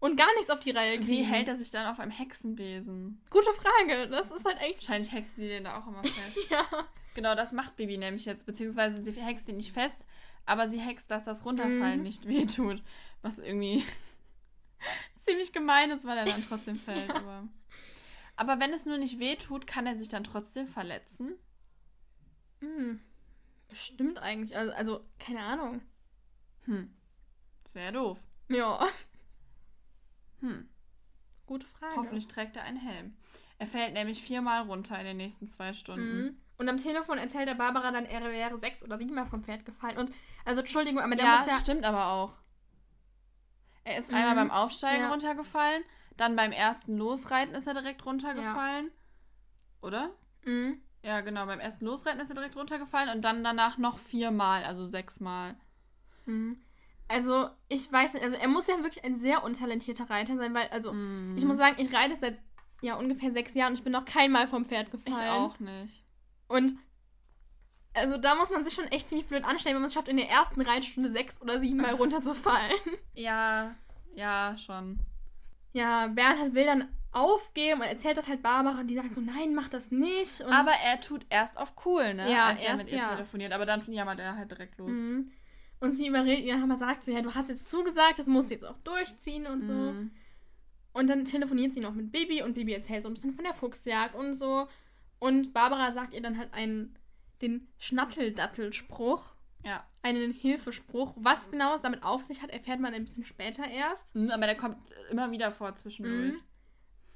Und 0.00 0.16
gar 0.16 0.32
nichts 0.36 0.50
auf 0.50 0.60
die 0.60 0.70
Reihe 0.70 0.96
kriegen. 0.96 1.08
Wie 1.08 1.22
hält 1.24 1.46
er 1.48 1.56
sich 1.56 1.70
dann 1.70 1.86
auf 1.86 2.00
einem 2.00 2.10
Hexenbesen? 2.10 3.20
Gute 3.30 3.52
Frage. 3.52 4.08
Das 4.08 4.30
ist 4.30 4.44
halt 4.46 4.58
echt. 4.62 4.76
Wahrscheinlich 4.80 5.12
hexen 5.12 5.40
die 5.42 5.48
den 5.48 5.64
da 5.64 5.78
auch 5.78 5.86
immer 5.86 6.02
fest. 6.02 6.36
Ja. 6.50 6.64
genau, 7.14 7.34
das 7.34 7.52
macht 7.52 7.76
Bibi 7.76 7.98
nämlich 7.98 8.24
jetzt. 8.24 8.46
Beziehungsweise 8.46 9.04
sie 9.04 9.12
hext 9.12 9.48
ihn 9.50 9.58
nicht 9.58 9.72
fest, 9.72 10.06
aber 10.46 10.68
sie 10.68 10.80
hext, 10.80 11.10
dass 11.10 11.24
das 11.24 11.44
Runterfallen 11.44 11.98
Mhm. 11.98 12.02
nicht 12.02 12.26
wehtut. 12.26 12.82
Was 13.20 13.38
irgendwie 13.38 13.84
ziemlich 15.20 15.52
gemein 15.52 15.90
ist, 15.90 16.06
weil 16.06 16.16
er 16.16 16.24
dann 16.24 16.44
trotzdem 16.48 16.76
fällt. 16.78 17.10
Aber, 17.10 17.46
aber 18.36 18.58
wenn 18.58 18.72
es 18.72 18.86
nur 18.86 18.96
nicht 18.96 19.18
wehtut, 19.18 19.66
kann 19.66 19.86
er 19.86 19.96
sich 19.98 20.08
dann 20.08 20.24
trotzdem 20.24 20.66
verletzen? 20.66 21.34
Hm. 22.60 23.00
Bestimmt 23.68 24.18
eigentlich. 24.18 24.56
Also, 24.56 24.72
also, 24.72 25.04
keine 25.18 25.40
Ahnung. 25.40 25.82
Hm. 26.64 26.90
Wäre 27.74 27.92
doof. 27.92 28.18
Ja. 28.48 28.86
Hm. 30.40 30.68
Gute 31.46 31.66
Frage. 31.66 31.96
Hoffentlich 31.96 32.28
trägt 32.28 32.56
er 32.56 32.62
einen 32.62 32.76
Helm. 32.78 33.16
Er 33.58 33.66
fällt 33.66 33.92
nämlich 33.92 34.22
viermal 34.22 34.62
runter 34.62 34.98
in 34.98 35.04
den 35.04 35.16
nächsten 35.16 35.46
zwei 35.46 35.74
Stunden. 35.74 36.18
Mhm. 36.22 36.36
Und 36.56 36.68
am 36.68 36.76
Telefon 36.76 37.18
erzählt 37.18 37.48
der 37.48 37.54
Barbara 37.54 37.90
dann, 37.90 38.04
er 38.04 38.22
wäre 38.22 38.56
sechs 38.58 38.82
oder 38.82 38.98
siebenmal 38.98 39.26
vom 39.26 39.42
Pferd 39.42 39.64
gefallen. 39.64 39.98
Und, 39.98 40.12
also, 40.44 40.60
Entschuldigung, 40.60 41.00
aber 41.00 41.16
der 41.16 41.24
ja, 41.24 41.36
muss 41.38 41.46
ja. 41.46 41.58
stimmt 41.58 41.84
aber 41.84 42.06
auch. 42.06 42.34
Er 43.84 43.98
ist 43.98 44.10
Mhm. 44.10 44.16
einmal 44.16 44.34
beim 44.34 44.50
Aufsteigen 44.50 45.02
Ja. 45.04 45.10
runtergefallen, 45.10 45.82
dann 46.16 46.36
beim 46.36 46.52
ersten 46.52 46.96
Losreiten 46.96 47.54
ist 47.54 47.66
er 47.66 47.74
direkt 47.74 48.04
runtergefallen. 48.04 48.90
Oder? 49.80 50.10
Mhm. 50.44 50.82
Ja, 51.02 51.22
genau, 51.22 51.46
beim 51.46 51.60
ersten 51.60 51.86
Losreiten 51.86 52.20
ist 52.20 52.28
er 52.28 52.34
direkt 52.34 52.56
runtergefallen 52.56 53.08
und 53.08 53.22
dann 53.22 53.42
danach 53.42 53.78
noch 53.78 53.98
viermal, 53.98 54.64
also 54.64 54.84
sechsmal. 54.84 55.56
Mhm. 56.26 56.60
Also, 57.10 57.48
ich 57.68 57.90
weiß 57.90 58.14
nicht, 58.14 58.22
also 58.22 58.36
er 58.36 58.46
muss 58.48 58.68
ja 58.68 58.76
wirklich 58.84 59.04
ein 59.04 59.14
sehr 59.14 59.42
untalentierter 59.42 60.08
Reiter 60.08 60.36
sein, 60.36 60.54
weil, 60.54 60.68
also, 60.68 60.92
Mhm. 60.92 61.36
ich 61.36 61.44
muss 61.44 61.56
sagen, 61.56 61.76
ich 61.78 61.92
reite 61.92 62.14
seit 62.16 62.40
ja 62.82 62.94
ungefähr 62.94 63.30
sechs 63.30 63.54
Jahren 63.54 63.72
und 63.72 63.78
ich 63.78 63.84
bin 63.84 63.92
noch 63.92 64.04
keinmal 64.04 64.46
vom 64.48 64.64
Pferd 64.64 64.86
Ich 64.94 65.04
gefallen. 65.04 65.28
auch 65.30 65.58
nicht. 65.58 66.02
Und 66.48 66.74
also 67.92 68.16
da 68.16 68.36
muss 68.36 68.50
man 68.50 68.62
sich 68.64 68.72
schon 68.72 68.86
echt 68.86 69.08
ziemlich 69.08 69.26
blöd 69.26 69.44
anstellen, 69.44 69.74
wenn 69.74 69.82
man 69.82 69.88
es 69.88 69.94
schafft, 69.94 70.06
in 70.08 70.16
der 70.16 70.28
ersten 70.30 70.60
Reitstunde 70.60 71.10
sechs 71.10 71.40
oder 71.42 71.58
siebenmal 71.58 71.94
runterzufallen. 71.94 72.72
Ja, 73.14 73.74
ja, 74.14 74.56
schon. 74.56 75.00
Ja, 75.72 76.06
Bernhard 76.06 76.54
will 76.54 76.64
dann 76.66 76.88
aufgeben 77.12 77.80
und 77.80 77.86
erzählt 77.88 78.16
das 78.16 78.28
halt 78.28 78.42
Barbara 78.42 78.80
und 78.80 78.86
die 78.86 78.94
sagt 78.94 79.14
so, 79.14 79.20
nein, 79.20 79.54
mach 79.54 79.68
das 79.68 79.90
nicht. 79.90 80.40
Und 80.40 80.52
aber 80.52 80.70
er 80.84 81.00
tut 81.00 81.26
erst 81.28 81.58
auf 81.58 81.74
cool, 81.84 82.14
ne? 82.14 82.30
Ja, 82.30 82.46
Als 82.46 82.60
er 82.62 82.68
erst, 82.68 82.84
mit 82.84 82.92
ihr 82.92 82.98
ja. 83.00 83.08
telefoniert. 83.08 83.52
Aber 83.52 83.66
dann 83.66 83.82
jammert 83.92 84.20
er 84.20 84.36
halt 84.36 84.50
direkt 84.50 84.78
los. 84.78 84.90
Mhm. 84.90 85.32
Und 85.80 85.94
sie 85.94 86.06
überredet 86.08 86.44
ihn, 86.44 86.62
aber 86.62 86.76
sagt 86.76 87.04
so, 87.04 87.10
ja, 87.10 87.22
du 87.22 87.34
hast 87.34 87.48
jetzt 87.48 87.70
zugesagt, 87.70 88.18
das 88.18 88.26
musst 88.26 88.50
du 88.50 88.54
jetzt 88.54 88.64
auch 88.64 88.76
durchziehen 88.84 89.46
und 89.46 89.62
so. 89.62 89.72
Mhm. 89.72 90.10
Und 90.92 91.08
dann 91.08 91.24
telefoniert 91.24 91.72
sie 91.72 91.80
noch 91.80 91.94
mit 91.94 92.12
Bibi 92.12 92.42
und 92.42 92.54
Bibi 92.54 92.72
erzählt 92.74 93.02
so 93.02 93.08
ein 93.08 93.14
bisschen 93.14 93.32
von 93.32 93.44
der 93.44 93.54
Fuchsjagd 93.54 94.14
und 94.14 94.34
so. 94.34 94.68
Und 95.18 95.52
Barbara 95.54 95.90
sagt 95.92 96.12
ihr 96.14 96.20
dann 96.20 96.36
halt 96.36 96.52
einen, 96.52 96.96
den 97.40 97.68
Schnatteldattelspruch, 97.78 99.22
Ja. 99.64 99.86
einen 100.02 100.32
Hilfespruch. 100.32 101.14
Was 101.16 101.50
genau 101.50 101.74
es 101.74 101.82
damit 101.82 102.02
auf 102.02 102.22
sich 102.24 102.42
hat, 102.42 102.50
erfährt 102.50 102.80
man 102.80 102.92
ein 102.92 103.04
bisschen 103.04 103.24
später 103.24 103.66
erst. 103.66 104.14
Mhm, 104.14 104.30
Aber 104.30 104.46
der 104.46 104.56
kommt 104.56 104.76
immer 105.10 105.30
wieder 105.30 105.50
vor 105.50 105.74
zwischendurch. 105.76 106.34
Mhm. 106.34 106.40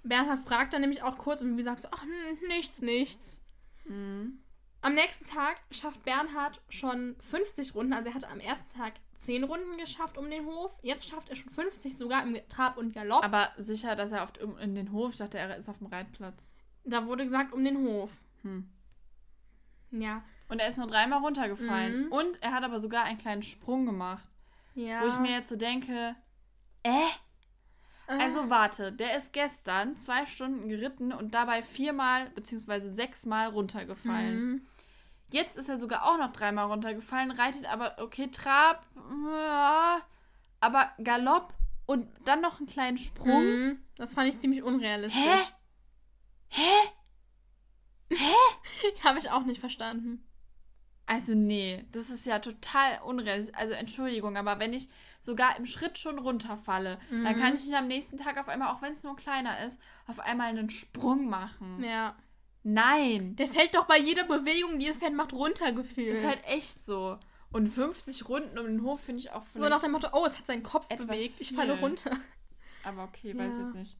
Bernhard 0.04 0.40
fragt 0.40 0.72
dann 0.72 0.80
nämlich 0.82 1.02
auch 1.02 1.18
kurz 1.18 1.42
und 1.42 1.50
Bibi 1.50 1.62
sagt 1.62 1.80
so, 1.80 1.88
ach, 1.90 2.04
nichts, 2.48 2.80
nichts. 2.82 3.44
Mhm. 3.86 4.38
Am 4.84 4.94
nächsten 4.94 5.24
Tag 5.24 5.56
schafft 5.70 6.04
Bernhard 6.04 6.60
schon 6.68 7.16
50 7.20 7.74
Runden. 7.74 7.94
Also 7.94 8.10
er 8.10 8.14
hatte 8.14 8.28
am 8.28 8.38
ersten 8.38 8.68
Tag 8.76 8.92
10 9.18 9.44
Runden 9.44 9.78
geschafft 9.78 10.18
um 10.18 10.30
den 10.30 10.44
Hof. 10.44 10.78
Jetzt 10.82 11.08
schafft 11.08 11.30
er 11.30 11.36
schon 11.36 11.48
50, 11.50 11.96
sogar 11.96 12.22
im 12.22 12.36
Trab 12.50 12.76
und 12.76 12.92
Galopp. 12.92 13.24
Aber 13.24 13.50
sicher, 13.56 13.96
dass 13.96 14.12
er 14.12 14.22
oft 14.22 14.36
in 14.36 14.74
den 14.74 14.92
Hof, 14.92 15.12
ich 15.12 15.18
dachte, 15.18 15.38
er 15.38 15.56
ist 15.56 15.70
auf 15.70 15.78
dem 15.78 15.86
Reitplatz. 15.86 16.52
Da 16.84 17.06
wurde 17.06 17.24
gesagt, 17.24 17.54
um 17.54 17.64
den 17.64 17.78
Hof. 17.78 18.10
Hm. 18.42 18.68
Ja. 19.90 20.22
Und 20.48 20.58
er 20.58 20.68
ist 20.68 20.76
nur 20.76 20.86
dreimal 20.86 21.20
runtergefallen. 21.20 22.06
Mhm. 22.06 22.12
Und 22.12 22.42
er 22.42 22.52
hat 22.52 22.62
aber 22.62 22.78
sogar 22.78 23.04
einen 23.04 23.16
kleinen 23.16 23.42
Sprung 23.42 23.86
gemacht. 23.86 24.28
Ja. 24.74 25.02
Wo 25.02 25.06
ich 25.06 25.18
mir 25.18 25.30
jetzt 25.30 25.48
so 25.48 25.56
denke, 25.56 26.14
äh? 26.82 26.90
Äh, 28.06 28.18
Also 28.20 28.50
warte, 28.50 28.92
der 28.92 29.16
ist 29.16 29.32
gestern 29.32 29.96
zwei 29.96 30.26
Stunden 30.26 30.68
geritten 30.68 31.12
und 31.12 31.32
dabei 31.32 31.62
viermal 31.62 32.28
bzw. 32.30 32.88
sechsmal 32.88 33.48
runtergefallen. 33.48 34.36
mhm. 34.36 34.66
Jetzt 35.34 35.56
ist 35.58 35.68
er 35.68 35.78
sogar 35.78 36.04
auch 36.04 36.16
noch 36.16 36.32
dreimal 36.32 36.66
runtergefallen, 36.66 37.32
reitet 37.32 37.66
aber, 37.66 37.96
okay, 37.98 38.30
Trab, 38.30 38.86
ja, 39.36 39.98
aber 40.60 40.92
Galopp 41.02 41.52
und 41.86 42.06
dann 42.24 42.40
noch 42.40 42.58
einen 42.58 42.68
kleinen 42.68 42.98
Sprung. 42.98 43.42
Mhm. 43.44 43.78
Das 43.96 44.14
fand 44.14 44.28
ich 44.28 44.38
ziemlich 44.38 44.62
unrealistisch. 44.62 45.52
Hä? 46.48 46.78
Hä? 48.10 48.14
Habe 49.02 49.18
ich 49.18 49.28
auch 49.30 49.44
nicht 49.44 49.58
verstanden. 49.58 50.24
Also 51.06 51.34
nee, 51.34 51.84
das 51.90 52.10
ist 52.10 52.26
ja 52.26 52.38
total 52.38 53.00
unrealistisch. 53.04 53.56
Also 53.58 53.74
Entschuldigung, 53.74 54.36
aber 54.36 54.60
wenn 54.60 54.72
ich 54.72 54.88
sogar 55.20 55.56
im 55.56 55.66
Schritt 55.66 55.98
schon 55.98 56.20
runterfalle, 56.20 56.98
dann 57.10 57.22
Mhm. 57.36 57.40
kann 57.40 57.54
ich 57.54 57.64
nicht 57.64 57.74
am 57.74 57.88
nächsten 57.88 58.18
Tag 58.18 58.38
auf 58.38 58.48
einmal, 58.48 58.72
auch 58.72 58.82
wenn 58.82 58.92
es 58.92 59.02
nur 59.02 59.16
kleiner 59.16 59.66
ist, 59.66 59.80
auf 60.06 60.20
einmal 60.20 60.46
einen 60.48 60.70
Sprung 60.70 61.28
machen. 61.28 61.82
Ja. 61.82 62.14
Nein. 62.64 63.36
Der 63.36 63.46
fällt 63.46 63.74
doch 63.74 63.86
bei 63.86 63.98
jeder 63.98 64.24
Bewegung, 64.24 64.78
die 64.78 64.86
das 64.86 64.96
Pferd 64.98 65.12
macht, 65.14 65.32
runtergefühlt. 65.32 66.16
Ist 66.16 66.26
halt 66.26 66.42
echt 66.46 66.84
so. 66.84 67.18
Und 67.52 67.68
50 67.68 68.28
Runden 68.28 68.58
um 68.58 68.66
den 68.66 68.82
Hof 68.82 69.00
finde 69.00 69.20
ich 69.20 69.30
auch 69.30 69.44
so 69.54 69.68
nach 69.68 69.80
dem 69.80 69.92
Motto, 69.92 70.08
oh, 70.12 70.24
es 70.26 70.36
hat 70.38 70.46
seinen 70.48 70.64
Kopf 70.64 70.88
bewegt, 70.88 71.36
ich 71.40 71.48
viel. 71.48 71.56
falle 71.56 71.78
runter. 71.78 72.10
aber 72.82 73.04
okay, 73.04 73.36
weiß 73.38 73.56
Ja. 73.58 73.62
jetzt 73.62 73.74
nicht. 73.76 73.96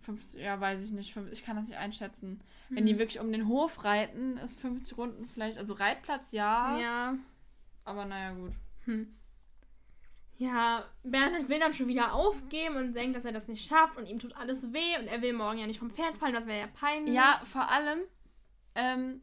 50, 0.00 0.40
ja, 0.40 0.58
weiß 0.60 0.82
ich 0.82 0.90
nicht. 0.92 1.12
50, 1.12 1.38
ich 1.38 1.44
kann 1.44 1.56
das 1.56 1.68
nicht 1.68 1.76
einschätzen. 1.78 2.40
Wenn 2.70 2.78
Hm. 2.78 2.86
die 2.86 2.98
wirklich 2.98 3.20
um 3.20 3.30
den 3.30 3.46
Hof 3.48 3.84
reiten, 3.84 4.38
ist 4.38 4.58
50 4.58 4.96
Runden 4.96 5.28
vielleicht... 5.28 5.58
Also 5.58 5.74
Reitplatz 5.74 6.32
ja, 6.32 6.78
Ja. 6.78 7.14
aber 7.84 8.06
naja, 8.06 8.32
gut. 8.32 8.52
Hm. 8.86 9.14
Ja, 10.40 10.84
Bernhard 11.02 11.50
will 11.50 11.58
dann 11.58 11.74
schon 11.74 11.86
wieder 11.88 12.14
aufgeben 12.14 12.76
und 12.76 12.94
denkt, 12.94 13.14
dass 13.14 13.26
er 13.26 13.32
das 13.32 13.46
nicht 13.46 13.66
schafft 13.68 13.98
und 13.98 14.08
ihm 14.08 14.18
tut 14.18 14.34
alles 14.36 14.72
weh 14.72 14.96
und 14.98 15.06
er 15.06 15.20
will 15.20 15.34
morgen 15.34 15.58
ja 15.58 15.66
nicht 15.66 15.78
vom 15.78 15.90
Pferd 15.90 16.16
fallen, 16.16 16.32
das 16.32 16.46
wäre 16.46 16.60
ja 16.60 16.66
peinlich. 16.66 17.14
Ja, 17.14 17.34
vor 17.52 17.68
allem 17.70 17.98
ähm, 18.74 19.20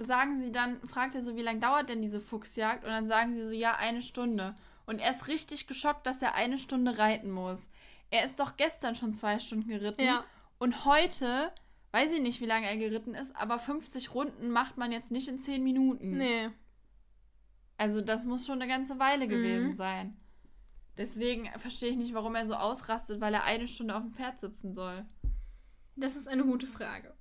sagen 0.00 0.36
sie 0.36 0.50
dann, 0.50 0.80
fragt 0.88 1.14
er 1.14 1.22
so, 1.22 1.36
wie 1.36 1.42
lange 1.42 1.60
dauert 1.60 1.88
denn 1.88 2.02
diese 2.02 2.20
Fuchsjagd? 2.20 2.82
Und 2.84 2.90
dann 2.90 3.06
sagen 3.06 3.32
sie 3.32 3.44
so, 3.44 3.52
ja, 3.52 3.76
eine 3.76 4.02
Stunde. 4.02 4.56
Und 4.86 5.00
er 5.00 5.12
ist 5.12 5.28
richtig 5.28 5.68
geschockt, 5.68 6.04
dass 6.04 6.20
er 6.20 6.34
eine 6.34 6.58
Stunde 6.58 6.98
reiten 6.98 7.30
muss. 7.30 7.68
Er 8.10 8.24
ist 8.26 8.40
doch 8.40 8.56
gestern 8.56 8.96
schon 8.96 9.14
zwei 9.14 9.38
Stunden 9.38 9.68
geritten. 9.68 10.02
Ja. 10.02 10.24
Und 10.58 10.84
heute, 10.84 11.52
weiß 11.92 12.10
ich 12.12 12.20
nicht, 12.20 12.40
wie 12.40 12.46
lange 12.46 12.68
er 12.68 12.76
geritten 12.76 13.14
ist, 13.14 13.36
aber 13.36 13.60
50 13.60 14.14
Runden 14.14 14.50
macht 14.50 14.78
man 14.78 14.90
jetzt 14.90 15.12
nicht 15.12 15.28
in 15.28 15.38
10 15.38 15.62
Minuten. 15.62 16.18
Nee. 16.18 16.48
Also 17.78 18.00
das 18.00 18.24
muss 18.24 18.46
schon 18.46 18.60
eine 18.60 18.68
ganze 18.68 18.98
Weile 18.98 19.26
Mhm. 19.26 19.30
gewesen 19.30 19.76
sein. 19.76 20.16
Deswegen 20.98 21.48
verstehe 21.58 21.90
ich 21.90 21.96
nicht, 21.96 22.14
warum 22.14 22.34
er 22.34 22.46
so 22.46 22.54
ausrastet, 22.54 23.20
weil 23.20 23.34
er 23.34 23.44
eine 23.44 23.68
Stunde 23.68 23.94
auf 23.94 24.02
dem 24.02 24.14
Pferd 24.14 24.40
sitzen 24.40 24.72
soll. 24.72 25.04
Das 25.94 26.16
ist 26.16 26.28
eine 26.28 26.44
gute 26.44 26.66
Frage. 26.66 27.14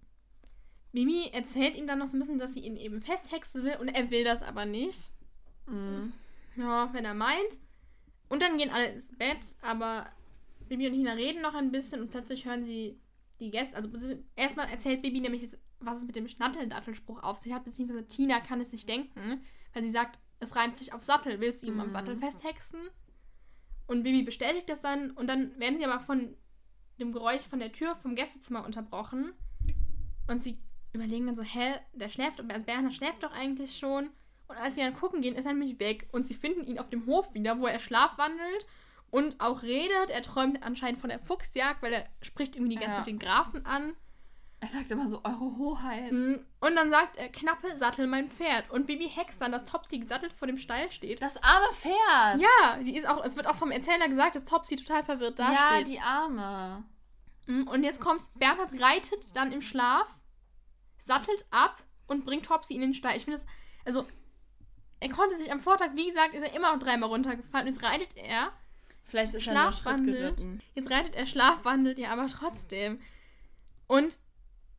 Mimi 0.94 1.30
erzählt 1.34 1.76
ihm 1.76 1.88
dann 1.88 2.00
noch 2.00 2.08
so 2.08 2.16
ein 2.16 2.20
bisschen, 2.20 2.40
dass 2.40 2.54
sie 2.54 2.62
ihn 2.62 2.78
eben 2.78 3.02
festhexen 3.02 3.64
will 3.64 3.76
und 3.82 3.90
er 3.90 4.12
will 4.12 4.24
das 4.24 4.42
aber 4.44 4.66
nicht. 4.66 5.10
Mhm. 5.68 6.14
Ja, 6.56 6.94
wenn 6.94 7.04
er 7.04 7.14
meint. 7.14 7.60
Und 8.30 8.42
dann 8.42 8.58
gehen 8.58 8.70
alle 8.70 8.88
ins 8.88 9.16
Bett, 9.18 9.56
aber 9.62 10.08
Bibi 10.70 10.88
und 10.88 10.94
Tina 10.94 11.14
reden 11.14 11.42
noch 11.42 11.54
ein 11.54 11.72
bisschen 11.72 12.02
und 12.02 12.12
plötzlich 12.12 12.46
hören 12.46 12.64
sie 12.64 12.98
die 13.42 13.52
Gäste. 13.52 13.76
Also 13.76 13.90
erstmal 14.38 14.70
erzählt 14.70 15.02
Bibi 15.02 15.20
nämlich, 15.20 15.42
jetzt, 15.42 15.58
was 15.80 16.00
es 16.00 16.06
mit 16.06 16.16
dem 16.16 16.30
Schnatteldattelspruch 16.30 17.22
auf 17.24 17.38
sich 17.38 17.52
hat, 17.54 17.66
beziehungsweise 17.66 18.08
Tina 18.08 18.40
kann 18.40 18.62
es 18.62 18.72
sich 18.72 18.86
denken, 18.86 19.44
weil 19.74 19.84
sie 19.84 19.90
sagt, 19.90 20.18
es 20.40 20.56
reimt 20.56 20.78
sich 20.78 20.94
auf 20.94 21.04
Sattel. 21.04 21.42
Willst 21.42 21.62
du 21.62 21.68
ihn 21.68 21.80
am 21.80 21.88
Mhm. 21.88 21.92
Sattel 21.92 22.18
festhexen? 22.18 22.80
Und 23.88 24.04
Bibi 24.04 24.24
bestätigt 24.24 24.70
das 24.70 24.82
dann 24.82 25.12
und 25.12 25.28
dann 25.28 25.58
werden 25.60 25.78
sie 25.78 25.86
aber 25.86 26.00
von 26.00 26.36
dem 27.00 27.12
Geräusch 27.12 27.44
von 27.44 27.60
der 27.60 27.72
Tür 27.72 27.96
vom 27.96 28.16
Gästezimmer 28.16 28.66
unterbrochen. 28.66 29.34
Und 30.28 30.40
sie 30.40 30.58
überlegen 30.94 31.28
dann 31.28 31.36
so, 31.36 31.44
hä, 31.44 31.76
der 31.94 32.10
schläft, 32.10 32.40
also 32.50 32.66
Bernhard 32.66 32.94
schläft 32.94 33.24
doch 33.24 33.32
eigentlich 33.32 33.78
schon. 33.78 34.10
Und 34.48 34.58
als 34.58 34.76
sie 34.76 34.82
dann 34.82 34.96
gucken 34.96 35.22
gehen, 35.22 35.36
ist 35.36 35.46
er 35.46 35.54
nämlich 35.54 35.80
weg. 35.80 36.08
Und 36.12 36.26
sie 36.26 36.34
finden 36.34 36.64
ihn 36.64 36.80
auf 36.80 36.90
dem 36.90 37.06
Hof 37.06 37.34
wieder, 37.34 37.60
wo 37.60 37.68
er 37.68 37.80
schlafwandelt 37.80 38.66
und 39.12 39.40
auch 39.40 39.64
redet. 39.64 40.10
Er 40.10 40.22
träumt 40.22 40.64
anscheinend 40.64 41.00
von 41.00 41.10
der 41.10 41.20
Fuchsjagd, 41.20 41.82
weil 41.82 41.94
er 41.94 42.06
spricht 42.22 42.56
irgendwie 42.56 42.76
die 42.76 42.82
ganze 42.82 42.98
Ja. 42.98 43.04
Zeit 43.04 43.08
den 43.08 43.20
Grafen 43.20 43.66
an. 43.66 43.96
Er 44.62 44.68
sagt 44.70 44.90
immer 44.90 45.08
so, 45.08 45.22
eure 45.24 45.58
Hoheit. 45.58 46.12
Mm, 46.12 46.36
Und 46.62 46.76
dann 46.76 46.90
sagt 46.90 47.18
er, 47.18 47.30
Knappe, 47.30 47.78
sattel 47.78 48.08
mein 48.08 48.32
Pferd. 48.32 48.70
Und 48.72 48.88
Bibi 48.88 49.08
hext 49.10 49.40
dann, 49.42 49.52
dass 49.52 49.66
Topsy 49.66 50.00
gesattelt 50.00 50.34
vor 50.34 50.48
dem 50.48 50.58
Stall 50.58 50.90
steht. 50.90 51.22
Das 51.22 51.38
arme 51.44 51.72
Pferd. 51.74 52.42
Ja, 52.42 52.78
die 52.82 52.96
ist 52.96 53.08
auch, 53.08 53.24
es 53.24 53.36
wird 53.36 53.48
auch 53.48 53.56
vom 53.56 53.70
Erzähler 53.72 54.08
gesagt, 54.08 54.36
dass 54.36 54.44
Topsy 54.46 54.76
total 54.78 55.04
verwirrt 55.04 55.38
ja 55.40 55.52
dasteht. 55.52 55.88
die 55.90 56.00
Arme. 56.00 56.84
Mm, 57.48 57.68
Und 57.68 57.84
jetzt 57.84 58.02
kommt, 58.02 58.24
Bernhard 58.36 58.72
reitet 58.82 59.36
dann 59.36 59.52
im 59.52 59.62
Schlaf, 59.62 60.08
sattelt 60.98 61.46
ab 61.52 61.84
und 62.08 62.26
bringt 62.26 62.46
Topsy 62.46 62.74
in 62.76 62.82
den 62.82 62.94
Stall. 62.96 63.18
Ich 63.18 63.26
finde 63.26 63.38
das, 63.38 63.46
also, 63.86 64.08
er 65.00 65.10
konnte 65.10 65.38
sich 65.38 65.52
am 65.52 65.60
Vortag, 65.60 65.90
wie 65.94 66.08
gesagt, 66.08 66.34
ist 66.34 66.42
er 66.44 66.56
immer 66.56 66.72
noch 66.74 66.80
dreimal 66.80 67.10
runtergefallen. 67.10 67.68
Und 67.68 67.74
jetzt 67.74 67.84
reitet 67.84 68.16
er, 68.18 68.52
Vielleicht 69.04 69.36
ist 69.36 69.46
er 69.46 69.54
nur 69.54 69.64
Schritt 69.72 69.82
Schlafwandelt. 69.84 70.18
geritten. 70.38 70.62
jetzt 70.74 70.90
reitet 70.90 71.14
er, 71.14 71.26
schlafwandelt, 71.28 72.00
ja, 72.00 72.10
aber 72.12 72.26
trotzdem. 72.28 73.00
Und 73.88 74.18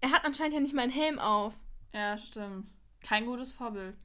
er 0.07 0.13
hat 0.13 0.25
anscheinend 0.25 0.55
ja 0.55 0.61
nicht 0.61 0.75
mal 0.75 0.83
einen 0.83 0.93
Helm 0.93 1.19
auf. 1.19 1.53
Ja, 1.93 2.17
stimmt. 2.17 2.69
Kein 3.01 3.27
gutes 3.27 3.53
Vorbild. 3.53 3.97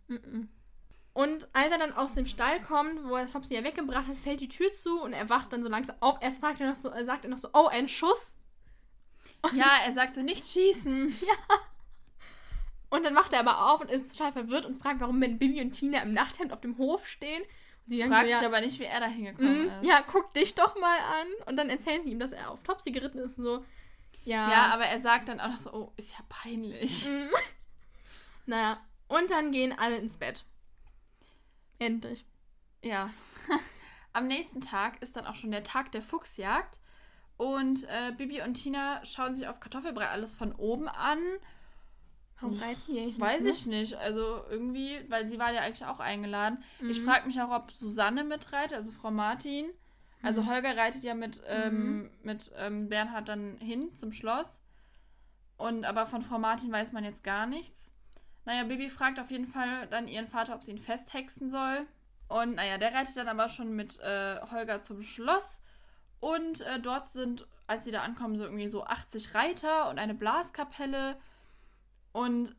Und 1.13 1.47
als 1.53 1.71
er 1.71 1.77
dann 1.77 1.93
aus 1.93 2.15
dem 2.15 2.25
Stall 2.25 2.61
kommt, 2.61 3.03
wo 3.03 3.15
er 3.15 3.31
Topsy 3.31 3.53
ja 3.53 3.63
weggebracht 3.63 4.07
hat, 4.07 4.17
fällt 4.17 4.39
die 4.39 4.47
Tür 4.47 4.73
zu 4.73 5.01
und 5.01 5.13
er 5.13 5.29
wacht 5.29 5.53
dann 5.53 5.61
so 5.61 5.69
langsam 5.69 5.95
auf. 5.99 6.17
Erst 6.21 6.39
fragt 6.39 6.59
er 6.59 6.69
noch 6.69 6.79
so, 6.79 6.89
er 6.89 7.05
sagt 7.05 7.25
er 7.25 7.29
noch 7.29 7.37
so, 7.37 7.49
oh, 7.53 7.67
ein 7.67 7.87
Schuss. 7.87 8.37
Ja, 9.53 9.69
er 9.85 9.91
sagt 9.91 10.15
so, 10.15 10.21
nicht 10.21 10.45
schießen. 10.45 11.13
Und 12.89 13.05
dann 13.05 13.15
wacht 13.15 13.33
er 13.33 13.39
aber 13.41 13.71
auf 13.71 13.81
und 13.81 13.91
ist 13.91 14.17
total 14.17 14.33
verwirrt 14.33 14.65
und 14.65 14.81
fragt, 14.81 15.01
warum 15.01 15.21
wenn 15.21 15.37
Bibi 15.37 15.61
und 15.61 15.71
Tina 15.71 16.01
im 16.01 16.13
Nachthemd 16.13 16.51
auf 16.51 16.61
dem 16.61 16.77
Hof 16.77 17.07
stehen. 17.07 17.43
Und 17.85 17.91
sie 17.91 18.03
Fragt 18.03 18.25
so, 18.25 18.31
sich 18.33 18.41
ja, 18.41 18.47
aber 18.47 18.61
nicht, 18.61 18.79
wie 18.79 18.85
er 18.85 18.99
da 18.99 19.05
hingekommen 19.05 19.65
mm, 19.65 19.67
ist. 19.67 19.85
ja, 19.85 20.01
guck 20.05 20.33
dich 20.33 20.55
doch 20.55 20.79
mal 20.79 20.97
an. 20.97 21.27
Und 21.45 21.57
dann 21.57 21.69
erzählen 21.69 22.01
sie 22.01 22.11
ihm, 22.11 22.19
dass 22.19 22.31
er 22.31 22.49
auf 22.49 22.63
Topsy 22.63 22.91
geritten 22.91 23.19
ist 23.19 23.37
und 23.37 23.43
so. 23.43 23.65
Ja. 24.23 24.51
Ja, 24.51 24.65
aber 24.73 24.85
er 24.85 24.99
sagt 24.99 25.29
dann 25.29 25.39
auch 25.39 25.49
noch 25.49 25.59
so, 25.59 25.73
oh, 25.73 25.93
ist 25.97 26.13
ja 26.13 26.19
peinlich. 26.29 27.07
Mm. 27.09 27.29
Naja, 28.47 28.81
und 29.07 29.29
dann 29.29 29.51
gehen 29.51 29.71
alle 29.77 29.97
ins 29.97 30.17
Bett. 30.17 30.43
Endlich. 31.79 32.25
Ja. 32.81 33.11
Am 34.13 34.25
nächsten 34.27 34.61
Tag 34.61 35.01
ist 35.01 35.15
dann 35.15 35.25
auch 35.27 35.35
schon 35.35 35.51
der 35.51 35.63
Tag 35.63 35.91
der 35.91 36.01
Fuchsjagd. 36.01 36.79
Und 37.37 37.83
äh, 37.87 38.11
Bibi 38.17 38.41
und 38.41 38.55
Tina 38.55 39.03
schauen 39.05 39.33
sich 39.35 39.47
auf 39.47 39.59
Kartoffelbrei 39.59 40.07
alles 40.07 40.35
von 40.35 40.53
oben 40.53 40.87
an. 40.89 41.19
Warum 42.39 42.57
reiten 42.59 42.81
die 42.87 42.99
eigentlich 42.99 43.19
Weiß 43.19 43.43
nicht, 43.43 43.59
ich 43.61 43.65
nicht. 43.67 43.93
Also 43.95 44.43
irgendwie, 44.49 44.99
weil 45.09 45.27
sie 45.27 45.39
war 45.39 45.51
ja 45.51 45.61
eigentlich 45.61 45.85
auch 45.85 45.99
eingeladen. 45.99 46.63
Ich 46.89 46.99
Mhm. 47.01 47.05
frage 47.05 47.27
mich 47.27 47.39
auch, 47.41 47.51
ob 47.51 47.71
Susanne 47.71 48.23
mitreitet, 48.23 48.73
also 48.75 48.91
Frau 48.91 49.11
Martin. 49.11 49.69
Also 50.23 50.41
Mhm. 50.41 50.49
Holger 50.49 50.77
reitet 50.77 51.03
ja 51.03 51.13
mit, 51.15 51.41
ähm, 51.47 52.11
mit 52.23 52.51
ähm, 52.57 52.89
Bernhard 52.89 53.29
dann 53.29 53.57
hin 53.57 53.95
zum 53.95 54.11
Schloss. 54.11 54.61
Und 55.57 55.85
aber 55.85 56.05
von 56.05 56.21
Frau 56.21 56.39
Martin 56.39 56.71
weiß 56.71 56.91
man 56.91 57.03
jetzt 57.03 57.23
gar 57.23 57.45
nichts. 57.45 57.91
Naja, 58.45 58.63
Bibi 58.63 58.89
fragt 58.89 59.19
auf 59.19 59.29
jeden 59.29 59.47
Fall 59.47 59.87
dann 59.87 60.07
ihren 60.07 60.27
Vater, 60.27 60.55
ob 60.55 60.63
sie 60.63 60.71
ihn 60.71 60.79
festhexen 60.79 61.49
soll. 61.49 61.85
Und 62.27 62.55
naja, 62.55 62.77
der 62.77 62.93
reitet 62.93 63.17
dann 63.17 63.27
aber 63.27 63.49
schon 63.49 63.75
mit 63.75 63.99
äh, 63.99 64.39
Holger 64.51 64.79
zum 64.79 65.01
Schloss. 65.01 65.61
Und 66.19 66.61
äh, 66.61 66.79
dort 66.79 67.07
sind, 67.09 67.47
als 67.67 67.83
sie 67.83 67.91
da 67.91 68.01
ankommen, 68.01 68.37
so 68.37 68.43
irgendwie 68.43 68.69
so 68.69 68.83
80 68.85 69.35
Reiter 69.35 69.89
und 69.89 69.99
eine 69.99 70.13
Blaskapelle. 70.15 71.17
Und 72.11 72.55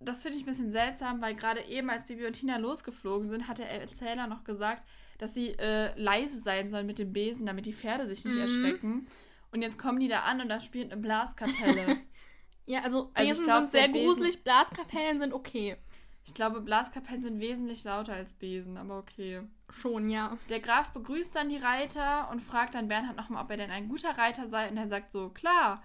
das 0.00 0.22
finde 0.22 0.36
ich 0.36 0.44
ein 0.44 0.46
bisschen 0.46 0.70
seltsam, 0.70 1.20
weil 1.20 1.34
gerade 1.34 1.62
eben, 1.64 1.90
als 1.90 2.06
Bibi 2.06 2.26
und 2.26 2.34
Tina 2.34 2.56
losgeflogen 2.56 3.26
sind, 3.28 3.48
hat 3.48 3.58
der 3.58 3.70
Erzähler 3.70 4.26
noch 4.26 4.44
gesagt, 4.44 4.82
dass 5.18 5.34
sie 5.34 5.50
äh, 5.58 5.92
leise 6.00 6.40
sein 6.40 6.70
sollen 6.70 6.86
mit 6.86 6.98
dem 6.98 7.12
Besen, 7.12 7.46
damit 7.46 7.66
die 7.66 7.72
Pferde 7.72 8.06
sich 8.08 8.24
nicht 8.24 8.34
Mhm. 8.34 8.40
erschrecken. 8.40 9.06
Und 9.52 9.62
jetzt 9.62 9.78
kommen 9.78 9.98
die 10.00 10.08
da 10.08 10.20
an 10.20 10.40
und 10.40 10.48
da 10.48 10.60
spielt 10.60 10.92
eine 10.92 11.00
Blaskapelle. 11.00 11.98
Ja, 12.66 12.82
also 12.82 13.10
Also 13.14 13.30
Besen 13.30 13.44
glaub, 13.46 13.58
sind 13.60 13.72
sehr 13.72 13.88
gruselig, 13.88 14.44
Blaskapellen 14.44 15.18
sind 15.18 15.32
okay. 15.32 15.76
ich 16.26 16.34
glaube, 16.34 16.60
Blaskapellen 16.60 17.22
sind 17.22 17.40
wesentlich 17.40 17.82
lauter 17.84 18.12
als 18.12 18.34
Besen, 18.34 18.76
aber 18.76 18.98
okay. 18.98 19.40
Schon, 19.70 20.10
ja. 20.10 20.36
Der 20.50 20.60
Graf 20.60 20.90
begrüßt 20.90 21.34
dann 21.34 21.48
die 21.48 21.56
Reiter 21.56 22.28
und 22.30 22.42
fragt 22.42 22.74
dann 22.74 22.88
Bernhard 22.88 23.16
nochmal, 23.16 23.42
ob 23.42 23.50
er 23.50 23.56
denn 23.56 23.70
ein 23.70 23.88
guter 23.88 24.18
Reiter 24.18 24.48
sei. 24.48 24.68
Und 24.68 24.76
er 24.76 24.86
sagt 24.86 25.12
so, 25.12 25.30
klar. 25.30 25.82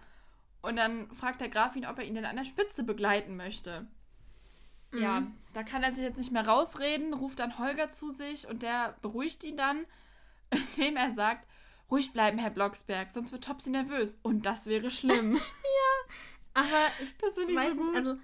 Und 0.61 0.75
dann 0.75 1.09
fragt 1.13 1.39
der 1.39 1.47
Graf 1.47 1.77
ihn, 1.77 1.85
ob 1.85 1.97
er 1.99 2.03
ihn 2.03 2.15
denn 2.15 2.25
an 2.25 2.35
der 2.35 2.43
Spitze 2.43 2.83
begleiten 2.83 3.37
möchte. 3.37 3.87
Ja, 4.93 5.21
Mhm. 5.21 5.35
da 5.53 5.63
kann 5.63 5.83
er 5.83 5.91
sich 5.91 6.03
jetzt 6.03 6.17
nicht 6.17 6.31
mehr 6.31 6.47
rausreden, 6.47 7.13
ruft 7.13 7.39
dann 7.39 7.57
Holger 7.59 7.89
zu 7.89 8.11
sich 8.11 8.47
und 8.47 8.61
der 8.63 8.95
beruhigt 9.01 9.43
ihn 9.43 9.57
dann, 9.57 9.85
indem 10.77 10.97
er 10.97 11.11
sagt, 11.11 11.47
ruhig 11.91 12.13
bleiben, 12.13 12.37
Herr 12.37 12.49
Blocksberg, 12.51 13.11
sonst 13.11 13.31
wird 13.31 13.43
Topsy 13.43 13.69
nervös. 13.71 14.19
Und 14.23 14.45
das 14.45 14.65
wäre 14.67 14.89
schlimm. 14.91 15.39
Aber 16.55 16.87
ich 17.01 17.17
Das 17.17 17.37
ich 17.37 17.55
weiß 17.55 17.69
so 17.69 17.75
gut. 17.75 17.85
nicht, 17.87 17.95
also 17.95 18.17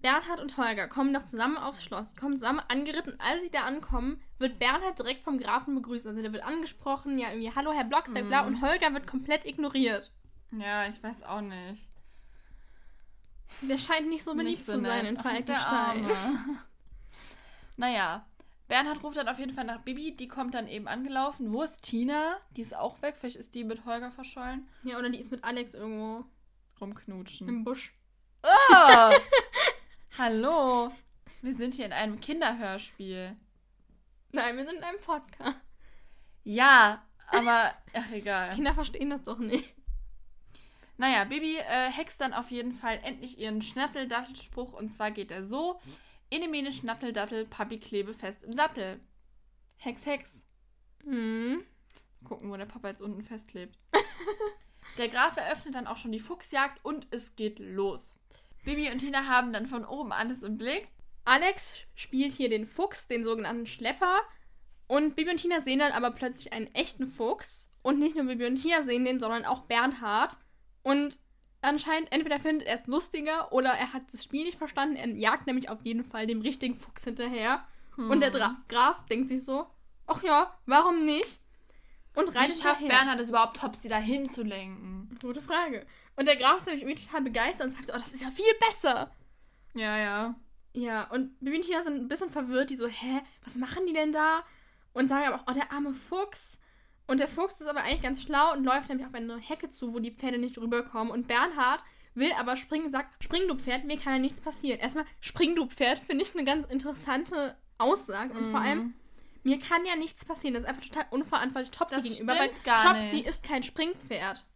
Bernhard 0.00 0.40
und 0.40 0.56
Holger 0.56 0.88
kommen 0.88 1.12
noch 1.12 1.24
zusammen 1.24 1.56
aufs 1.56 1.84
Schloss, 1.84 2.12
die 2.12 2.20
kommen 2.20 2.34
zusammen 2.36 2.60
angeritten. 2.68 3.20
Als 3.20 3.44
sie 3.44 3.50
da 3.50 3.60
ankommen, 3.60 4.20
wird 4.38 4.58
Bernhard 4.58 4.98
direkt 4.98 5.22
vom 5.22 5.38
Grafen 5.38 5.76
begrüßt. 5.76 6.08
Also 6.08 6.20
der 6.20 6.32
wird 6.32 6.42
angesprochen, 6.42 7.18
ja 7.18 7.28
irgendwie, 7.30 7.52
hallo 7.54 7.72
Herr 7.72 7.84
Blocksberg, 7.84 8.26
bla, 8.26 8.42
Mhm. 8.42 8.48
und 8.56 8.62
Holger 8.62 8.92
wird 8.92 9.06
komplett 9.06 9.44
ignoriert. 9.44 10.10
ja, 10.50 10.86
ich 10.88 11.00
weiß 11.00 11.22
auch 11.22 11.40
nicht. 11.40 11.88
Der 13.60 13.78
scheint 13.78 14.08
nicht 14.08 14.24
so 14.24 14.32
beliebt 14.34 14.50
Nicht 14.58 14.64
so 14.66 14.72
zu 14.72 14.80
sein 14.80 15.04
nett. 15.04 15.12
in 15.12 15.18
Falkenstein. 15.22 16.10
naja, 17.76 18.26
Bernhard 18.68 19.02
ruft 19.02 19.16
dann 19.16 19.28
auf 19.28 19.38
jeden 19.38 19.52
Fall 19.52 19.64
nach 19.64 19.82
Bibi, 19.82 20.16
die 20.16 20.28
kommt 20.28 20.54
dann 20.54 20.66
eben 20.66 20.88
angelaufen. 20.88 21.52
Wo 21.52 21.62
ist 21.62 21.82
Tina? 21.82 22.38
Die 22.50 22.62
ist 22.62 22.74
auch 22.76 23.00
weg, 23.02 23.16
vielleicht 23.18 23.36
ist 23.36 23.54
die 23.54 23.64
mit 23.64 23.84
Holger 23.84 24.10
verschollen. 24.10 24.68
Ja, 24.82 24.98
oder 24.98 25.10
die 25.10 25.20
ist 25.20 25.30
mit 25.30 25.44
Alex 25.44 25.74
irgendwo 25.74 26.24
Rumknutschen. 26.80 27.48
im 27.48 27.64
Busch. 27.64 27.94
Oh! 28.42 29.12
Hallo, 30.18 30.90
wir 31.42 31.54
sind 31.54 31.74
hier 31.74 31.86
in 31.86 31.92
einem 31.92 32.20
Kinderhörspiel. 32.20 33.36
Nein, 34.32 34.56
wir 34.56 34.64
sind 34.66 34.78
in 34.78 34.84
einem 34.84 35.00
Podcast. 35.00 35.56
Ja, 36.44 37.04
aber 37.28 37.72
ach 37.94 38.10
egal. 38.10 38.54
Kinder 38.54 38.74
verstehen 38.74 39.10
das 39.10 39.22
doch 39.22 39.38
nicht. 39.38 39.74
Naja, 40.96 41.24
Bibi 41.24 41.56
äh, 41.56 41.90
hext 41.90 42.20
dann 42.20 42.34
auf 42.34 42.50
jeden 42.50 42.72
Fall 42.72 43.00
endlich 43.02 43.38
ihren 43.38 43.62
Schnatteldattelspruch 43.62 44.72
und 44.72 44.88
zwar 44.88 45.10
geht 45.10 45.30
er 45.30 45.44
so: 45.44 45.80
Inne 46.30 46.48
mene 46.48 46.72
Schnatteldattel, 46.72 47.46
Papi 47.46 47.78
klebe 47.78 48.14
fest 48.14 48.44
im 48.44 48.52
Sattel. 48.52 49.00
Hex, 49.76 50.06
Hex. 50.06 50.44
Hm. 51.04 51.64
Gucken, 52.24 52.50
wo 52.50 52.56
der 52.56 52.66
Papa 52.66 52.88
jetzt 52.88 53.02
unten 53.02 53.22
festklebt. 53.22 53.76
der 54.98 55.08
Graf 55.08 55.36
eröffnet 55.36 55.74
dann 55.74 55.86
auch 55.86 55.96
schon 55.96 56.12
die 56.12 56.20
Fuchsjagd 56.20 56.84
und 56.84 57.08
es 57.10 57.34
geht 57.34 57.58
los. 57.58 58.18
Bibi 58.64 58.90
und 58.90 58.98
Tina 58.98 59.26
haben 59.26 59.52
dann 59.52 59.66
von 59.66 59.84
oben 59.84 60.12
alles 60.12 60.42
im 60.42 60.56
Blick. 60.56 60.88
Alex 61.24 61.78
spielt 61.94 62.32
hier 62.32 62.48
den 62.48 62.66
Fuchs, 62.66 63.08
den 63.08 63.24
sogenannten 63.24 63.66
Schlepper. 63.66 64.20
Und 64.86 65.16
Bibi 65.16 65.30
und 65.30 65.36
Tina 65.38 65.60
sehen 65.60 65.80
dann 65.80 65.92
aber 65.92 66.10
plötzlich 66.12 66.52
einen 66.52 66.72
echten 66.74 67.08
Fuchs. 67.08 67.70
Und 67.82 67.98
nicht 67.98 68.14
nur 68.14 68.26
Bibi 68.26 68.46
und 68.46 68.56
Tina 68.56 68.82
sehen 68.82 69.04
den, 69.04 69.20
sondern 69.20 69.44
auch 69.44 69.62
Bernhard. 69.62 70.36
Und 70.82 71.20
anscheinend, 71.60 72.12
entweder 72.12 72.40
findet 72.40 72.66
er 72.66 72.74
es 72.74 72.86
lustiger 72.86 73.52
oder 73.52 73.70
er 73.70 73.92
hat 73.92 74.12
das 74.12 74.24
Spiel 74.24 74.44
nicht 74.44 74.58
verstanden. 74.58 74.96
Er 74.96 75.08
jagt 75.08 75.46
nämlich 75.46 75.68
auf 75.68 75.80
jeden 75.84 76.04
Fall 76.04 76.26
dem 76.26 76.40
richtigen 76.40 76.78
Fuchs 76.78 77.04
hinterher. 77.04 77.64
Und 77.96 78.20
der 78.20 78.30
Dra 78.30 78.56
Graf 78.68 79.04
denkt 79.06 79.28
sich 79.28 79.44
so, 79.44 79.66
ach 80.06 80.22
ja, 80.22 80.58
warum 80.66 81.04
nicht? 81.04 81.40
Und 82.14 82.32
Wie 82.32 82.38
reitet 82.38 82.62
schafft 82.62 82.80
hinterher. 82.80 83.04
Bernhard 83.04 83.20
es 83.20 83.28
überhaupt, 83.28 83.58
Topsy 83.58 83.88
da 83.88 83.98
hinzulenken? 83.98 85.18
Gute 85.20 85.42
Frage. 85.42 85.86
Und 86.16 86.26
der 86.26 86.36
Graf 86.36 86.58
ist 86.58 86.66
nämlich 86.66 86.82
irgendwie 86.84 87.04
total 87.04 87.22
begeistert 87.22 87.66
und 87.66 87.72
sagt 87.72 87.90
oh, 87.90 87.98
das 87.98 88.12
ist 88.12 88.22
ja 88.22 88.30
viel 88.30 88.52
besser. 88.68 89.10
Ja, 89.74 89.96
ja. 89.98 90.34
Ja, 90.74 91.04
und 91.10 91.38
Bibi 91.40 91.56
und 91.56 91.62
Tina 91.62 91.82
sind 91.82 91.96
ein 92.00 92.08
bisschen 92.08 92.30
verwirrt, 92.30 92.70
die 92.70 92.76
so, 92.76 92.86
hä, 92.86 93.20
was 93.44 93.56
machen 93.56 93.86
die 93.86 93.92
denn 93.92 94.12
da? 94.12 94.42
Und 94.94 95.08
sagen 95.08 95.26
aber 95.26 95.42
auch, 95.42 95.46
oh, 95.48 95.52
der 95.52 95.70
arme 95.70 95.92
Fuchs. 95.92 96.58
Und 97.06 97.20
der 97.20 97.28
Fuchs 97.28 97.60
ist 97.60 97.66
aber 97.66 97.80
eigentlich 97.82 98.02
ganz 98.02 98.22
schlau 98.22 98.52
und 98.52 98.64
läuft 98.64 98.88
nämlich 98.88 99.06
auf 99.06 99.14
eine 99.14 99.36
Hecke 99.38 99.68
zu, 99.68 99.92
wo 99.92 99.98
die 99.98 100.12
Pferde 100.12 100.38
nicht 100.38 100.56
rüberkommen. 100.58 101.12
Und 101.12 101.26
Bernhard 101.26 101.82
will 102.14 102.32
aber 102.38 102.56
springen 102.56 102.86
und 102.86 102.92
sagt, 102.92 103.22
spring 103.22 103.48
du 103.48 103.56
Pferd, 103.56 103.84
mir 103.84 103.98
kann 103.98 104.12
ja 104.14 104.18
nichts 104.18 104.40
passieren. 104.40 104.78
Erstmal, 104.80 105.04
spring 105.20 105.54
du 105.56 105.66
Pferd, 105.66 105.98
finde 105.98 106.22
ich 106.24 106.34
eine 106.34 106.44
ganz 106.44 106.64
interessante 106.70 107.56
Aussage. 107.78 108.32
Und 108.34 108.50
vor 108.50 108.60
Mhm. 108.60 108.66
allem, 108.66 108.94
mir 109.42 109.58
kann 109.58 109.84
ja 109.84 109.96
nichts 109.96 110.24
passieren. 110.24 110.54
Das 110.54 110.62
ist 110.62 110.68
einfach 110.68 110.84
total 110.84 111.06
unverantwortlich 111.10 111.70
Topsy 111.72 111.94
Das 111.96 112.04
gegenüber, 112.04 112.38
weil 112.38 112.50
gar 112.64 112.92
Topsy 112.94 113.16
nicht. 113.16 113.26
ist 113.26 113.42
kein 113.44 113.62
Springpferd. 113.62 114.46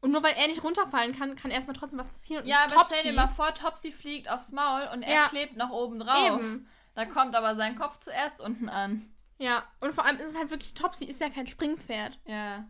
Und 0.00 0.10
nur 0.10 0.22
weil 0.24 0.34
er 0.36 0.48
nicht 0.48 0.64
runterfallen 0.64 1.16
kann, 1.16 1.36
kann 1.36 1.52
erstmal 1.52 1.76
trotzdem 1.76 1.98
was 2.00 2.10
passieren. 2.10 2.42
Und 2.42 2.48
Ja, 2.48 2.64
aber 2.64 2.74
Topsy, 2.74 2.94
stell 2.98 3.12
dir 3.12 3.16
mal 3.16 3.28
vor, 3.28 3.54
Topsy 3.54 3.92
fliegt 3.92 4.28
aufs 4.28 4.50
Maul 4.50 4.88
und 4.92 5.02
er 5.04 5.14
Ja. 5.14 5.28
klebt 5.28 5.56
noch 5.56 5.70
oben 5.70 6.00
drauf. 6.00 6.40
Eben. 6.40 6.68
Da 6.96 7.04
kommt 7.04 7.36
aber 7.36 7.54
sein 7.54 7.76
Kopf 7.76 8.00
zuerst 8.00 8.40
unten 8.40 8.68
an. 8.68 9.08
Ja, 9.42 9.64
und 9.80 9.92
vor 9.92 10.04
allem 10.04 10.18
ist 10.18 10.28
es 10.28 10.38
halt 10.38 10.52
wirklich, 10.52 10.72
Topsy 10.72 11.04
ist 11.04 11.20
ja 11.20 11.28
kein 11.28 11.48
Springpferd. 11.48 12.16
Ja. 12.26 12.68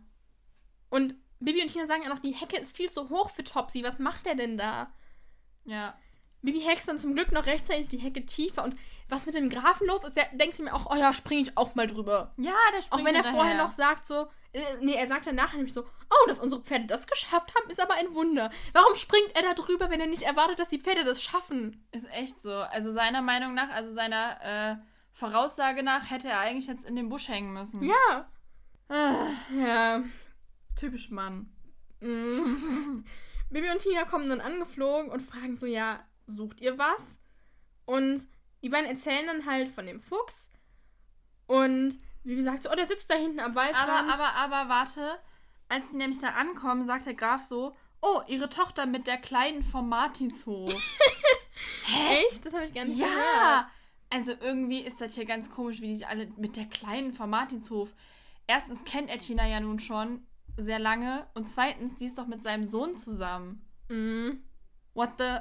Und 0.89 1.13
Bibi 1.39 1.61
und 1.61 1.67
Tina 1.67 1.85
sagen 1.85 2.01
ja 2.01 2.09
noch, 2.09 2.17
die 2.17 2.33
Hecke 2.33 2.57
ist 2.57 2.75
viel 2.75 2.89
zu 2.89 3.09
hoch 3.09 3.29
für 3.29 3.43
Topsy. 3.43 3.83
Was 3.83 3.99
macht 3.99 4.25
er 4.25 4.33
denn 4.33 4.57
da? 4.57 4.91
Ja. 5.65 5.95
Bibi 6.41 6.61
hext 6.61 6.87
dann 6.87 6.97
zum 6.97 7.13
Glück 7.13 7.31
noch 7.31 7.45
rechtzeitig 7.45 7.89
die 7.89 7.99
Hecke 7.99 8.25
tiefer. 8.25 8.63
Und 8.63 8.75
was 9.07 9.27
mit 9.27 9.35
dem 9.35 9.51
Grafen 9.51 9.85
los 9.85 10.03
ist, 10.03 10.17
der 10.17 10.25
denkt 10.33 10.55
sich 10.55 10.65
mir 10.65 10.73
auch, 10.73 10.89
oh 10.89 10.95
ja, 10.95 11.13
spring 11.13 11.43
ich 11.43 11.55
auch 11.59 11.75
mal 11.75 11.85
drüber. 11.85 12.31
Ja, 12.37 12.55
der 12.73 12.81
springt 12.81 13.01
Auch 13.01 13.05
wenn 13.05 13.15
er 13.15 13.23
vorher 13.23 13.55
noch 13.55 13.71
sagt 13.71 14.07
so, 14.07 14.25
äh, 14.53 14.63
nee, 14.81 14.95
er 14.95 15.05
sagt 15.05 15.27
danach 15.27 15.53
nämlich 15.53 15.73
so, 15.73 15.83
oh, 15.83 16.27
dass 16.27 16.39
unsere 16.39 16.63
Pferde 16.63 16.87
das 16.87 17.05
geschafft 17.05 17.53
haben, 17.53 17.69
ist 17.69 17.79
aber 17.79 17.93
ein 17.93 18.15
Wunder. 18.15 18.49
Warum 18.73 18.95
springt 18.95 19.29
er 19.35 19.43
da 19.43 19.53
drüber, 19.53 19.91
wenn 19.91 20.01
er 20.01 20.07
nicht 20.07 20.23
erwartet, 20.23 20.59
dass 20.59 20.69
die 20.69 20.79
Pferde 20.79 21.03
das 21.03 21.21
schaffen? 21.21 21.85
Ist 21.91 22.09
echt 22.11 22.41
so. 22.41 22.51
Also 22.51 22.91
seiner 22.91 23.21
Meinung 23.21 23.53
nach, 23.53 23.69
also 23.69 23.93
seiner 23.93 24.41
äh, 24.41 24.75
Voraussage 25.13 25.83
nach, 25.83 26.09
hätte 26.09 26.27
er 26.27 26.39
eigentlich 26.39 26.67
jetzt 26.67 26.85
in 26.85 26.95
den 26.95 27.07
Busch 27.07 27.27
hängen 27.29 27.53
müssen. 27.53 27.83
Ja. 27.83 28.29
Ah, 28.89 29.27
Ja. 29.57 30.03
typisch 30.75 31.09
Mann. 31.11 31.49
Mm. 32.01 33.05
Bibi 33.49 33.69
und 33.69 33.79
Tina 33.79 34.03
kommen 34.05 34.27
dann 34.29 34.41
angeflogen 34.41 35.09
und 35.11 35.21
fragen 35.21 35.57
so, 35.57 35.67
ja, 35.67 36.03
sucht 36.25 36.59
ihr 36.61 36.77
was? 36.77 37.19
Und 37.85 38.27
die 38.63 38.69
beiden 38.69 38.89
erzählen 38.89 39.27
dann 39.27 39.45
halt 39.45 39.69
von 39.69 39.85
dem 39.85 40.01
Fuchs. 40.01 40.51
Und 41.45 41.99
Bibi 42.23 42.41
sagt 42.41 42.63
so, 42.63 42.71
oh, 42.71 42.75
der 42.75 42.87
sitzt 42.87 43.09
da 43.09 43.15
hinten 43.15 43.39
am 43.39 43.53
Waldrand. 43.55 44.11
Aber, 44.11 44.33
aber, 44.35 44.55
aber, 44.57 44.69
warte. 44.69 45.19
Als 45.69 45.91
sie 45.91 45.97
nämlich 45.97 46.19
da 46.19 46.29
ankommen, 46.29 46.83
sagt 46.83 47.05
der 47.05 47.13
Graf 47.13 47.43
so, 47.43 47.75
oh, 48.01 48.21
ihre 48.27 48.49
Tochter 48.49 48.85
mit 48.85 49.05
der 49.07 49.17
Kleinen 49.17 49.63
vom 49.63 49.89
Martinshof. 49.89 50.73
Echt? 52.09 52.45
Das 52.45 52.53
habe 52.53 52.65
ich 52.65 52.73
gar 52.73 52.85
nicht 52.85 52.97
ja! 52.97 53.07
gehört. 53.07 53.65
Also 54.13 54.33
irgendwie 54.39 54.79
ist 54.81 55.01
das 55.01 55.15
hier 55.15 55.25
ganz 55.25 55.49
komisch, 55.49 55.81
wie 55.81 55.87
die 55.87 55.95
sich 55.95 56.07
alle 56.07 56.27
mit 56.37 56.55
der 56.55 56.65
Kleinen 56.65 57.13
vom 57.13 57.29
Martinshof. 57.31 57.93
Erstens 58.45 58.83
kennt 58.83 59.09
er 59.09 59.17
Tina 59.17 59.47
ja 59.47 59.59
nun 59.59 59.79
schon 59.79 60.25
sehr 60.57 60.77
lange. 60.79 61.25
Und 61.33 61.47
zweitens, 61.47 61.95
die 61.95 62.05
ist 62.05 62.17
doch 62.17 62.27
mit 62.27 62.43
seinem 62.43 62.65
Sohn 62.65 62.95
zusammen. 62.95 63.65
Mhm. 63.89 64.43
What 64.93 65.13
the... 65.17 65.37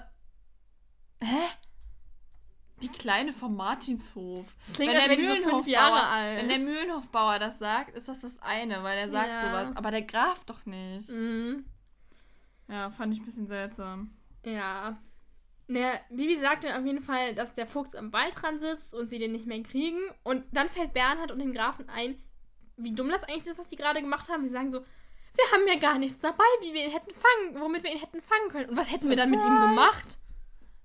Hä? 1.23 1.49
Die 2.81 2.89
Kleine 2.89 3.33
vom 3.33 3.55
Martinshof. 3.57 4.47
Das 4.67 4.73
klingt, 4.75 4.95
als 4.95 5.05
wäre 5.07 5.17
die 5.17 5.27
so 5.27 5.37
fünf 5.37 5.67
Jahre 5.69 6.07
alt. 6.07 6.39
Wenn 6.39 6.49
der 6.49 6.59
Mühlenhofbauer 6.59 7.39
das 7.39 7.59
sagt, 7.59 7.95
ist 7.95 8.09
das 8.09 8.23
das 8.23 8.39
eine, 8.41 8.83
weil 8.83 8.99
er 8.99 9.11
sagt 9.11 9.29
Ja. 9.29 9.41
sowas. 9.41 9.77
Aber 9.77 9.91
der 9.91 10.03
Graf 10.03 10.45
doch 10.45 10.65
nicht. 10.67 11.09
Mhm. 11.11 11.65
Ja, 12.69 12.91
fand 12.91 13.13
ich 13.13 13.21
ein 13.21 13.27
bisschen 13.27 13.47
seltsam. 13.47 14.17
Ja. 14.45 14.99
Naja, 15.73 16.01
Bibi 16.11 16.37
sagt 16.37 16.65
dann 16.65 16.79
auf 16.79 16.87
jeden 16.87 17.03
Fall, 17.03 17.35
dass 17.35 17.55
der 17.55 17.67
Fuchs 17.67 17.95
am 17.95 18.13
Waldrand 18.13 18.61
sitzt 18.61 18.95
und 18.95 19.09
sie 19.09 19.19
den 19.19 19.33
nicht 19.33 19.47
mehr 19.47 19.63
kriegen. 19.63 19.99
Und 20.23 20.45
dann 20.53 20.69
fällt 20.69 20.93
Bernhard 20.93 21.31
und 21.31 21.39
dem 21.39 21.53
Grafen 21.53 21.89
ein, 21.89 22.23
wie 22.77 22.93
dumm 22.93 23.09
das 23.09 23.25
eigentlich 23.25 23.47
ist, 23.47 23.59
was 23.59 23.69
die 23.69 23.77
gerade 23.77 24.01
gemacht 24.01 24.29
haben. 24.29 24.43
Die 24.43 24.49
sagen 24.51 24.71
so, 24.71 24.81
wir 24.81 25.45
haben 25.53 25.67
ja 25.67 25.77
gar 25.79 25.99
nichts 25.99 26.19
dabei, 26.19 26.45
wie 26.61 26.75
wir 26.75 26.85
ihn 26.85 26.91
hätten 26.91 27.13
fangen, 27.13 27.61
womit 27.61 27.85
wir 27.85 27.93
ihn 27.93 28.01
hätten 28.01 28.21
fangen 28.21 28.49
können. 28.51 28.71
Und 28.71 28.77
was 28.77 28.93
hätten 28.93 29.09
wir 29.09 29.17
dann 29.17 29.31
mit 29.31 29.41
ihm 29.41 29.47
Surprise. 29.47 29.69
gemacht? 29.69 30.19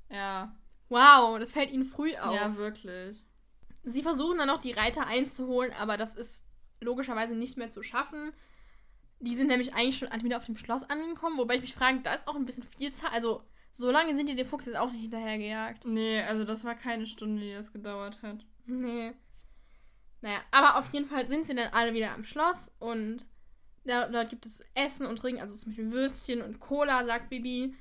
Ja, 0.09 0.55
Wow, 0.89 1.37
das 1.39 1.51
fällt 1.51 1.71
ihnen 1.71 1.85
früh 1.85 2.15
auf. 2.15 2.33
ja, 2.33 2.55
wirklich. 2.55 3.23
Sie 3.83 4.01
versuchen 4.03 4.37
dann 4.37 4.47
noch 4.47 4.61
die 4.61 4.71
Reiter 4.71 5.05
einzuholen, 5.05 5.73
aber 5.73 5.97
das 5.97 6.15
ist 6.15 6.45
logischerweise 6.79 7.35
nicht 7.35 7.57
mehr 7.57 7.69
zu 7.69 7.83
schaffen. 7.83 8.33
Die 9.19 9.35
sind 9.35 9.47
nämlich 9.47 9.73
eigentlich 9.73 9.97
schon 9.97 10.09
wieder 10.23 10.37
auf 10.37 10.45
dem 10.45 10.57
Schloss 10.57 10.83
angekommen, 10.83 11.37
wobei 11.37 11.55
ich 11.55 11.61
mich 11.61 11.73
frage, 11.73 11.99
da 12.01 12.13
ist 12.13 12.27
auch 12.27 12.35
ein 12.35 12.45
bisschen 12.45 12.63
viel 12.63 12.93
Zeit. 12.93 13.11
Also, 13.11 13.43
so 13.71 13.91
lange 13.91 14.15
sind 14.15 14.29
die 14.29 14.35
dem 14.35 14.47
Fuchs 14.47 14.65
jetzt 14.65 14.77
auch 14.77 14.91
nicht 14.91 15.01
hinterhergejagt. 15.01 15.85
Nee, 15.85 16.21
also 16.21 16.45
das 16.45 16.63
war 16.63 16.75
keine 16.75 17.05
Stunde, 17.05 17.41
die 17.41 17.53
das 17.53 17.71
gedauert 17.71 18.21
hat. 18.21 18.45
Nee. 18.65 19.13
Naja, 20.21 20.39
aber 20.51 20.77
auf 20.77 20.91
jeden 20.93 21.05
Fall 21.05 21.27
sind 21.27 21.45
sie 21.45 21.55
dann 21.55 21.71
alle 21.73 21.93
wieder 21.93 22.13
am 22.13 22.23
Schloss 22.23 22.75
und 22.79 23.27
da, 23.85 24.07
dort 24.07 24.29
gibt 24.29 24.45
es 24.45 24.65
Essen 24.73 25.05
und 25.05 25.17
Trinken, 25.17 25.41
also 25.41 25.55
zum 25.55 25.71
Beispiel 25.71 25.91
Würstchen 25.91 26.41
und 26.41 26.59
Cola, 26.59 27.05
sagt 27.05 27.29
Bibi. 27.29 27.73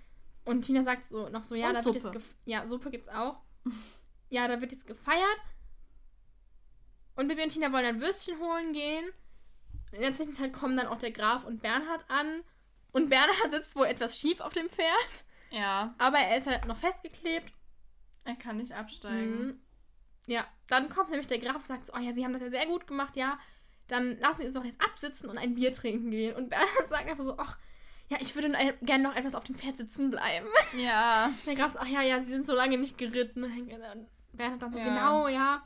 Und 0.44 0.62
Tina 0.62 0.82
sagt 0.82 1.04
so 1.04 1.28
noch 1.28 1.42
so, 1.42 1.56
ja, 1.56 1.68
Und 1.68 1.74
da 1.74 1.84
wird 1.84 1.94
jetzt 1.96 2.04
Suppe. 2.04 2.18
gef 2.18 2.34
ja, 2.44 2.64
Suppe 2.64 2.90
gibt's 2.90 3.08
auch. 3.08 3.40
ja, 4.30 4.46
da 4.46 4.60
wird 4.60 4.70
jetzt 4.70 4.86
gefeiert. 4.86 5.44
Und 7.16 7.26
Bibi 7.26 7.42
und 7.42 7.48
Tina 7.48 7.72
wollen 7.72 7.84
dann 7.84 8.00
Würstchen 8.00 8.38
holen 8.38 8.72
gehen. 8.72 9.04
In 9.90 10.00
der 10.00 10.12
Zwischenzeit 10.12 10.52
kommen 10.52 10.76
dann 10.76 10.86
auch 10.86 10.98
der 10.98 11.10
Graf 11.10 11.44
und 11.44 11.62
Bernhard 11.62 12.04
an. 12.08 12.42
Und 12.92 13.08
Bernhard 13.08 13.50
sitzt 13.50 13.74
wohl 13.74 13.86
etwas 13.86 14.18
schief 14.18 14.40
auf 14.40 14.52
dem 14.52 14.68
Pferd. 14.68 15.24
Ja, 15.50 15.94
Aber 15.98 16.18
er 16.18 16.36
ist 16.36 16.46
halt 16.46 16.64
noch 16.66 16.78
festgeklebt 16.78 17.52
er 18.26 18.34
kann 18.34 18.56
nicht 18.56 18.72
absteigen. 18.72 19.46
Mhm. 19.46 19.60
Ja, 20.26 20.44
dann 20.68 20.88
kommt 20.88 21.10
nämlich 21.10 21.28
der 21.28 21.38
Graf 21.38 21.56
und 21.56 21.66
sagt 21.66 21.86
so, 21.86 21.94
oh 21.94 22.00
ja, 22.00 22.12
sie 22.12 22.24
haben 22.24 22.32
das 22.32 22.42
ja 22.42 22.50
sehr 22.50 22.66
gut 22.66 22.86
gemacht, 22.86 23.16
ja. 23.16 23.38
Dann 23.86 24.18
lassen 24.18 24.40
sie 24.40 24.46
uns 24.46 24.54
doch 24.54 24.64
jetzt 24.64 24.80
absitzen 24.80 25.30
und 25.30 25.38
ein 25.38 25.54
Bier 25.54 25.72
trinken 25.72 26.10
gehen. 26.10 26.34
Und 26.34 26.50
Bernhard 26.50 26.68
sagt 26.88 27.08
einfach 27.08 27.22
so, 27.22 27.38
ach, 27.38 27.56
ja, 28.08 28.18
ich 28.20 28.34
würde 28.34 28.50
gerne 28.82 29.04
noch 29.04 29.14
etwas 29.14 29.36
auf 29.36 29.44
dem 29.44 29.54
Pferd 29.54 29.76
sitzen 29.76 30.10
bleiben. 30.10 30.48
Ja. 30.76 31.30
Der 31.46 31.54
Graf 31.54 31.70
so, 31.70 31.78
ach 31.78 31.86
ja, 31.86 32.02
ja, 32.02 32.20
sie 32.20 32.30
sind 32.30 32.46
so 32.46 32.54
lange 32.54 32.76
nicht 32.78 32.98
geritten. 32.98 33.44
Und 33.44 34.08
Bernhard 34.32 34.62
dann 34.62 34.72
so, 34.72 34.78
Ja. 34.80 34.84
genau, 34.84 35.28
ja. 35.28 35.62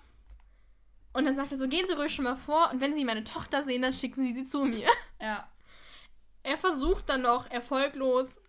Und 1.12 1.24
dann 1.24 1.34
sagt 1.34 1.50
er 1.52 1.58
so, 1.58 1.66
gehen 1.66 1.86
Sie 1.88 1.94
ruhig 1.94 2.14
schon 2.14 2.24
mal 2.24 2.36
vor 2.36 2.70
und 2.70 2.80
wenn 2.80 2.94
Sie 2.94 3.04
meine 3.04 3.24
Tochter 3.24 3.62
sehen, 3.62 3.82
dann 3.82 3.92
schicken 3.94 4.22
Sie 4.22 4.32
sie 4.32 4.44
zu 4.44 4.64
mir. 4.64 4.88
Ja. 5.20 5.48
Er 6.44 6.56
versucht 6.56 7.08
dann 7.08 7.22
noch 7.22 7.50
erfolglos 7.50 8.40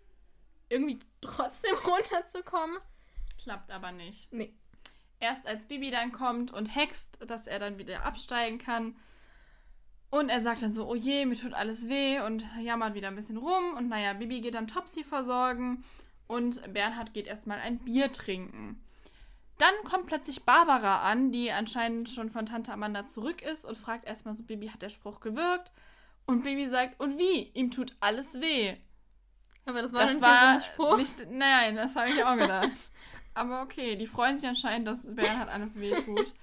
irgendwie 0.71 0.99
trotzdem 1.21 1.75
runterzukommen. 1.85 2.77
Klappt 3.41 3.71
aber 3.71 3.91
nicht. 3.91 4.31
Nee. 4.31 4.53
Erst 5.19 5.45
als 5.45 5.65
Bibi 5.65 5.91
dann 5.91 6.11
kommt 6.11 6.51
und 6.51 6.75
hext, 6.75 7.19
dass 7.27 7.45
er 7.45 7.59
dann 7.59 7.77
wieder 7.77 8.03
absteigen 8.05 8.57
kann. 8.57 8.95
Und 10.09 10.29
er 10.29 10.41
sagt 10.41 10.61
dann 10.61 10.71
so, 10.71 10.89
oh 10.89 10.95
je, 10.95 11.25
mir 11.25 11.37
tut 11.37 11.53
alles 11.53 11.87
weh 11.87 12.19
und 12.19 12.43
jammert 12.59 12.95
wieder 12.95 13.07
ein 13.07 13.15
bisschen 13.15 13.37
rum. 13.37 13.75
Und 13.77 13.87
naja, 13.87 14.13
Bibi 14.13 14.41
geht 14.41 14.55
dann 14.55 14.67
Topsy 14.67 15.03
versorgen 15.03 15.83
und 16.27 16.73
Bernhard 16.73 17.13
geht 17.13 17.27
erstmal 17.27 17.59
ein 17.59 17.79
Bier 17.79 18.11
trinken. 18.11 18.83
Dann 19.57 19.73
kommt 19.83 20.07
plötzlich 20.07 20.43
Barbara 20.43 21.03
an, 21.03 21.31
die 21.31 21.51
anscheinend 21.51 22.09
schon 22.09 22.31
von 22.31 22.47
Tante 22.47 22.73
Amanda 22.73 23.05
zurück 23.05 23.41
ist 23.43 23.63
und 23.63 23.77
fragt 23.77 24.05
erstmal 24.05 24.33
so, 24.33 24.43
Bibi, 24.43 24.69
hat 24.69 24.81
der 24.81 24.89
Spruch 24.89 25.19
gewirkt? 25.19 25.71
Und 26.25 26.43
Bibi 26.43 26.67
sagt, 26.67 26.99
und 26.99 27.17
wie? 27.17 27.51
Ihm 27.53 27.69
tut 27.69 27.95
alles 27.99 28.41
weh. 28.41 28.77
Aber 29.71 29.81
das 29.81 29.93
war 29.93 30.01
Das 30.05 30.19
dann 30.19 30.21
war 30.21 30.53
der 30.53 30.63
Spruch. 30.63 30.97
nicht, 30.97 31.31
nein, 31.31 31.75
das 31.75 31.95
habe 31.95 32.09
ich 32.09 32.23
auch 32.23 32.35
gedacht. 32.35 32.91
Aber 33.33 33.61
okay, 33.61 33.95
die 33.95 34.07
freuen 34.07 34.37
sich 34.37 34.47
anscheinend, 34.47 34.87
dass 34.87 35.05
Bernhard 35.07 35.49
alles 35.49 35.79
wehtut. 35.79 36.33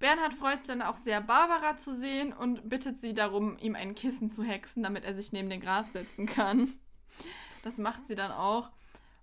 Bernhard 0.00 0.34
freut 0.34 0.66
sich 0.66 0.76
dann 0.76 0.82
auch 0.82 0.96
sehr, 0.96 1.20
Barbara 1.20 1.76
zu 1.76 1.94
sehen 1.94 2.32
und 2.32 2.68
bittet 2.68 2.98
sie 2.98 3.14
darum, 3.14 3.56
ihm 3.58 3.76
ein 3.76 3.94
Kissen 3.94 4.30
zu 4.30 4.42
hexen, 4.42 4.82
damit 4.82 5.04
er 5.04 5.14
sich 5.14 5.32
neben 5.32 5.48
den 5.48 5.60
Graf 5.60 5.86
setzen 5.86 6.26
kann. 6.26 6.72
Das 7.62 7.78
macht 7.78 8.08
sie 8.08 8.16
dann 8.16 8.32
auch. 8.32 8.70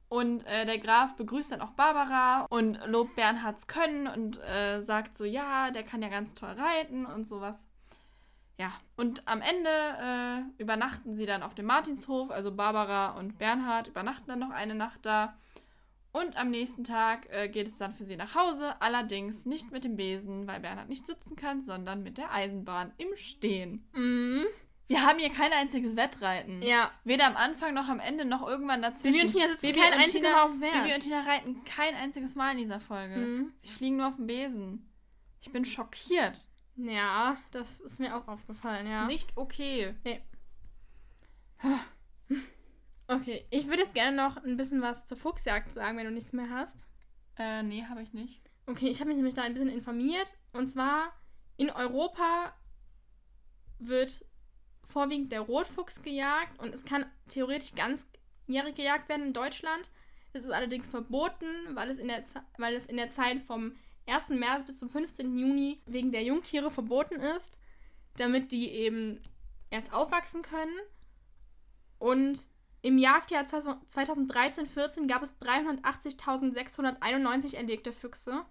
Und 0.07 0.45
äh, 0.45 0.65
der 0.65 0.79
Graf 0.79 1.17
begrüßt 1.17 1.51
dann 1.51 1.59
auch 1.61 1.71
Barbara 1.71 2.45
und 2.49 2.79
lobt 2.85 3.15
Bernhards 3.17 3.67
Können 3.67 4.07
und 4.07 4.41
äh, 4.41 4.81
sagt 4.81 5.17
so, 5.17 5.25
ja, 5.25 5.69
der 5.71 5.83
kann 5.83 6.01
ja 6.01 6.07
ganz 6.07 6.33
toll 6.33 6.55
reiten 6.57 7.05
und 7.05 7.27
sowas. 7.27 7.67
Ja, 8.59 8.73
und 8.97 9.25
am 9.25 9.41
Ende 9.41 9.69
äh, 9.69 10.61
übernachten 10.61 11.15
sie 11.15 11.25
dann 11.25 11.43
auf 11.43 11.55
dem 11.55 11.65
Martinshof, 11.65 12.29
also 12.29 12.51
Barbara 12.51 13.17
und 13.17 13.39
Bernhard 13.39 13.87
übernachten 13.87 14.27
dann 14.27 14.39
noch 14.39 14.49
eine 14.51 14.75
Nacht 14.75 14.99
da. 15.03 15.37
Und 16.11 16.35
am 16.35 16.49
nächsten 16.49 16.83
Tag 16.83 17.27
äh, 17.31 17.47
geht 17.47 17.67
es 17.67 17.77
dann 17.77 17.93
für 17.93 18.03
sie 18.03 18.17
nach 18.17 18.35
Hause, 18.35 18.75
allerdings 18.81 19.45
nicht 19.45 19.71
mit 19.71 19.85
dem 19.85 19.95
Besen, 19.95 20.45
weil 20.45 20.59
Bernhard 20.59 20.89
nicht 20.89 21.07
sitzen 21.07 21.37
kann, 21.37 21.61
sondern 21.61 22.03
mit 22.03 22.17
der 22.17 22.33
Eisenbahn 22.33 22.91
im 22.97 23.15
Stehen. 23.15 23.87
Mhm. 23.93 24.45
Wir 24.87 25.05
haben 25.05 25.19
hier 25.19 25.29
kein 25.29 25.53
einziges 25.53 25.95
Wettreiten. 25.95 26.61
Ja. 26.61 26.91
Weder 27.05 27.27
am 27.27 27.37
Anfang 27.37 27.73
noch 27.73 27.87
am 27.87 27.99
Ende 27.99 28.25
noch 28.25 28.45
irgendwann 28.45 28.81
dazwischen. 28.81 29.13
Bibi 29.13 29.21
und 29.21 29.31
Tina 29.31 29.47
sitzen 29.47 29.67
Bibi 29.67 29.79
kein 29.79 29.93
einziges 29.93 30.31
Mal 30.31 30.43
auf 30.43 30.51
dem 30.51 30.59
Pferd. 30.59 30.83
Bibi 30.83 30.95
und 30.95 31.01
Tina 31.01 31.19
reiten 31.21 31.63
kein 31.63 31.95
einziges 31.95 32.35
Mal 32.35 32.51
in 32.53 32.57
dieser 32.57 32.79
Folge. 32.81 33.15
Mhm. 33.15 33.53
Sie 33.55 33.69
fliegen 33.69 33.97
nur 33.97 34.07
auf 34.07 34.15
dem 34.15 34.27
Besen. 34.27 34.91
Ich 35.39 35.51
bin 35.51 35.63
schockiert. 35.63 36.49
Ja, 36.81 37.37
das 37.51 37.79
ist 37.81 37.99
mir 37.99 38.15
auch 38.15 38.27
aufgefallen, 38.27 38.87
ja. 38.87 39.05
Nicht 39.05 39.31
okay. 39.35 39.93
Okay, 43.07 43.45
ich 43.49 43.67
würde 43.67 43.81
jetzt 43.81 43.93
gerne 43.95 44.15
noch 44.15 44.37
ein 44.37 44.55
bisschen 44.55 44.81
was 44.81 45.05
zur 45.05 45.17
Fuchsjagd 45.17 45.73
sagen, 45.73 45.97
wenn 45.97 46.05
du 46.05 46.11
nichts 46.11 46.31
mehr 46.31 46.49
hast. 46.49 46.85
Äh, 47.37 47.63
nee, 47.63 47.83
habe 47.85 48.01
ich 48.01 48.13
nicht. 48.13 48.41
Okay, 48.67 48.87
ich 48.87 48.99
habe 48.99 49.09
mich 49.09 49.17
nämlich 49.17 49.33
da 49.33 49.41
ein 49.41 49.53
bisschen 49.53 49.69
informiert. 49.69 50.27
Und 50.53 50.67
zwar 50.67 51.11
in 51.57 51.69
Europa 51.71 52.53
wird 53.79 54.23
vorwiegend 54.87 55.31
der 55.31 55.41
Rotfuchs 55.41 56.01
gejagt 56.01 56.59
und 56.59 56.73
es 56.73 56.85
kann 56.85 57.05
theoretisch 57.27 57.73
ganzjährig 57.75 58.75
gejagt 58.75 59.09
werden 59.09 59.25
in 59.27 59.33
Deutschland. 59.33 59.89
Es 60.33 60.43
ist 60.45 60.51
allerdings 60.51 60.87
verboten, 60.87 61.47
weil 61.73 61.89
es, 61.89 61.97
in 61.97 62.07
der 62.07 62.23
Ze- 62.23 62.43
weil 62.57 62.75
es 62.75 62.85
in 62.85 62.97
der 62.97 63.09
Zeit 63.09 63.41
vom 63.41 63.75
1. 64.09 64.29
März 64.29 64.65
bis 64.65 64.77
zum 64.77 64.89
15. 64.89 65.37
Juni 65.37 65.81
wegen 65.85 66.11
der 66.11 66.23
Jungtiere 66.23 66.71
verboten 66.71 67.15
ist, 67.15 67.59
damit 68.17 68.51
die 68.51 68.69
eben 68.69 69.21
erst 69.69 69.93
aufwachsen 69.93 70.41
können. 70.41 70.75
Und 71.97 72.47
im 72.81 72.97
Jagdjahr 72.97 73.43
2013-14 73.43 75.07
gab 75.07 75.21
es 75.21 75.39
380.691 75.39 77.55
erlegte 77.55 77.91
Füchse. 77.91 78.45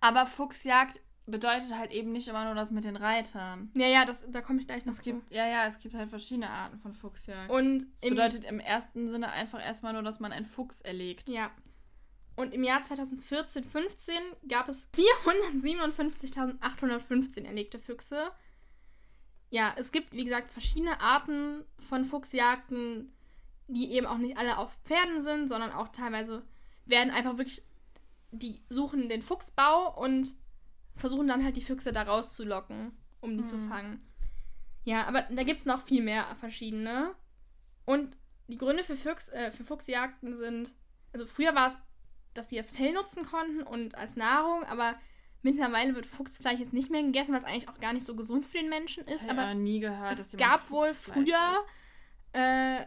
Aber 0.00 0.26
Fuchsjagd 0.26 1.00
bedeutet 1.26 1.76
halt 1.76 1.90
eben 1.90 2.12
nicht 2.12 2.28
immer 2.28 2.44
nur 2.44 2.54
das 2.54 2.70
mit 2.70 2.84
den 2.84 2.96
Reitern. 2.96 3.70
Ja, 3.76 3.86
ja, 3.86 4.04
das, 4.04 4.24
da 4.30 4.40
komme 4.40 4.60
ich 4.60 4.66
gleich 4.66 4.86
noch 4.86 4.94
Es 4.94 5.00
gibt, 5.00 5.32
ja, 5.32 5.46
ja, 5.46 5.66
es 5.66 5.80
gibt 5.80 5.94
halt 5.94 6.08
verschiedene 6.08 6.48
Arten 6.48 6.78
von 6.78 6.94
Fuchsjagd. 6.94 7.50
Und 7.50 7.86
das 7.94 8.08
bedeutet 8.08 8.44
im 8.44 8.60
ersten 8.60 9.08
Sinne 9.08 9.30
einfach 9.30 9.64
erstmal 9.64 9.92
nur, 9.92 10.02
dass 10.02 10.20
man 10.20 10.32
einen 10.32 10.46
Fuchs 10.46 10.80
erlegt. 10.80 11.28
Ja. 11.28 11.50
Und 12.38 12.54
im 12.54 12.62
Jahr 12.62 12.82
2014-15 12.82 14.12
gab 14.48 14.68
es 14.68 14.88
457.815 14.92 17.44
erlegte 17.44 17.78
Füchse. 17.80 18.30
Ja, 19.50 19.74
es 19.76 19.90
gibt, 19.92 20.12
wie 20.12 20.24
gesagt, 20.24 20.52
verschiedene 20.52 21.00
Arten 21.00 21.64
von 21.88 22.04
Fuchsjagden, 22.04 23.12
die 23.66 23.90
eben 23.92 24.06
auch 24.06 24.18
nicht 24.18 24.36
alle 24.36 24.58
auf 24.58 24.72
Pferden 24.84 25.20
sind, 25.20 25.48
sondern 25.48 25.72
auch 25.72 25.88
teilweise 25.88 26.44
werden 26.86 27.10
einfach 27.10 27.38
wirklich, 27.38 27.62
die 28.30 28.62
suchen 28.68 29.08
den 29.08 29.22
Fuchsbau 29.22 30.00
und 30.00 30.32
versuchen 30.94 31.26
dann 31.26 31.42
halt 31.42 31.56
die 31.56 31.62
Füchse 31.62 31.90
da 31.92 32.02
rauszulocken, 32.02 32.96
um 33.20 33.32
die 33.36 33.42
Mhm. 33.42 33.46
zu 33.46 33.58
fangen. 33.68 34.06
Ja, 34.84 35.08
aber 35.08 35.22
da 35.22 35.42
gibt 35.42 35.58
es 35.58 35.66
noch 35.66 35.80
viel 35.82 36.02
mehr 36.04 36.36
verschiedene. 36.36 37.16
Und 37.84 38.16
die 38.46 38.58
Gründe 38.58 38.84
für, 38.84 38.94
Füchs, 38.96 39.28
äh, 39.30 39.50
für 39.50 39.64
Fuchsjagden 39.64 40.36
sind, 40.36 40.72
also 41.12 41.26
früher 41.26 41.54
war 41.56 41.66
es, 41.68 41.80
dass 42.38 42.48
die 42.48 42.56
das 42.56 42.70
Fell 42.70 42.92
nutzen 42.92 43.26
konnten 43.26 43.62
und 43.62 43.94
als 43.96 44.16
Nahrung, 44.16 44.64
aber 44.64 44.94
mittlerweile 45.42 45.94
wird 45.94 46.06
Fuchsfleisch 46.06 46.58
jetzt 46.58 46.72
nicht 46.72 46.90
mehr 46.90 47.02
gegessen, 47.02 47.32
weil 47.32 47.40
es 47.40 47.46
eigentlich 47.46 47.68
auch 47.68 47.78
gar 47.80 47.92
nicht 47.92 48.06
so 48.06 48.16
gesund 48.16 48.44
für 48.46 48.58
den 48.58 48.68
Menschen 48.68 49.04
Das 49.04 49.16
ist. 49.16 49.24
ich 49.24 49.30
Aber 49.30 49.46
noch 49.46 49.54
nie 49.54 49.80
gehört, 49.80 50.18
es 50.18 50.36
gab 50.36 50.70
wohl 50.70 50.92
früher 50.94 51.56
äh, 52.32 52.84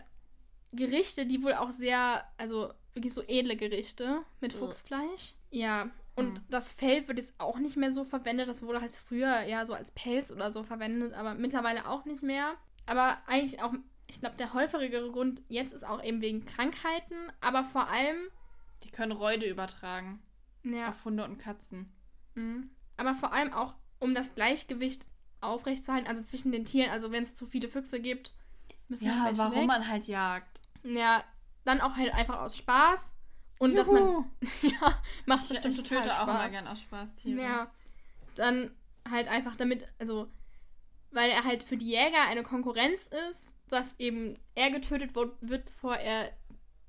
Gerichte, 0.74 1.26
die 1.26 1.44
wohl 1.44 1.54
auch 1.54 1.72
sehr, 1.72 2.26
also 2.38 2.74
wirklich 2.94 3.14
so 3.14 3.22
edle 3.28 3.56
Gerichte 3.56 4.22
mit 4.40 4.54
Ugh. 4.54 4.60
Fuchsfleisch. 4.66 5.36
Ja. 5.50 5.90
Und 6.16 6.40
Hm. 6.40 6.46
das 6.50 6.74
Fell 6.74 7.08
wird 7.08 7.18
jetzt 7.18 7.40
auch 7.40 7.58
nicht 7.58 7.78
mehr 7.78 7.92
so 7.92 8.04
verwendet. 8.04 8.50
Das 8.50 8.64
wurde 8.64 8.82
halt 8.82 8.92
früher 8.92 9.42
ja 9.44 9.66
so 9.66 9.74
als 9.74 9.92
Pelz 9.92 10.32
oder 10.32 10.52
so 10.52 10.64
verwendet, 10.64 11.14
aber 11.14 11.34
mittlerweile 11.36 11.88
auch 11.88 12.06
nicht 12.06 12.22
mehr. 12.22 12.56
Aber 12.86 13.18
eigentlich 13.28 13.62
auch, 13.62 13.74
ich 14.08 14.20
glaube, 14.20 14.36
der 14.36 14.54
häufigere 14.54 15.10
Grund 15.12 15.42
jetzt 15.48 15.72
ist 15.74 15.86
auch 15.86 16.04
eben 16.04 16.22
wegen 16.22 16.46
Krankheiten, 16.46 17.16
aber 17.40 17.64
vor 17.64 17.88
allem, 17.88 18.18
Die 18.84 18.90
können 18.92 19.12
Räude 19.12 19.46
übertragen. 19.48 20.22
ja, 20.64 20.90
Auf 20.90 21.04
Hunde 21.06 21.24
und 21.24 21.38
Katzen. 21.38 21.92
Mhm. 22.36 22.70
Aber 22.98 23.14
vor 23.16 23.34
allem 23.34 23.54
auch, 23.54 23.74
um 24.00 24.14
das 24.16 24.36
Gleichgewicht 24.36 25.06
aufrechtzuerhalten, 25.42 26.08
also 26.10 26.24
zwischen 26.24 26.52
den 26.52 26.66
Tieren. 26.66 26.92
Also 26.92 27.12
wenn 27.12 27.24
es 27.24 27.36
zu 27.36 27.46
viele 27.46 27.68
Füchse 27.68 28.00
gibt, 28.00 28.34
müssen 28.88 29.06
Ja, 29.08 29.22
halt 29.22 29.38
warum 29.38 29.62
weg. 29.62 29.68
man 29.68 29.88
halt 29.88 30.06
jagt. 30.08 30.62
Ja, 30.84 31.24
dann 31.64 31.82
auch 31.82 31.96
halt 31.96 32.14
einfach 32.14 32.40
aus 32.40 32.56
Spaß. 32.58 33.16
Und 33.60 33.76
dass 33.76 33.90
man. 33.90 34.02
Juhu. 34.04 34.26
ja, 34.64 35.02
macht 35.26 35.44
Ich, 35.44 35.50
bestimmt 35.50 35.76
ich 35.76 35.84
total 35.84 36.04
töte 36.04 36.16
auch 36.20 36.24
immer 36.24 36.40
Spaß. 36.42 36.52
gern 36.52 36.68
aus 36.68 36.82
Spaßtiere. 36.82 37.42
Ja. 37.42 37.72
Dann 38.36 38.72
halt 39.10 39.28
einfach 39.28 39.56
damit, 39.56 39.86
also, 40.00 40.32
weil 41.12 41.30
er 41.32 41.44
halt 41.44 41.64
für 41.64 41.78
die 41.78 41.90
Jäger 41.90 42.22
eine 42.28 42.44
Konkurrenz 42.44 43.08
ist, 43.30 43.56
dass 43.68 44.00
eben 44.00 44.38
er 44.56 44.72
getötet 44.72 45.14
wird, 45.16 45.36
wird 45.42 45.66
bevor 45.66 45.96
er 45.98 46.32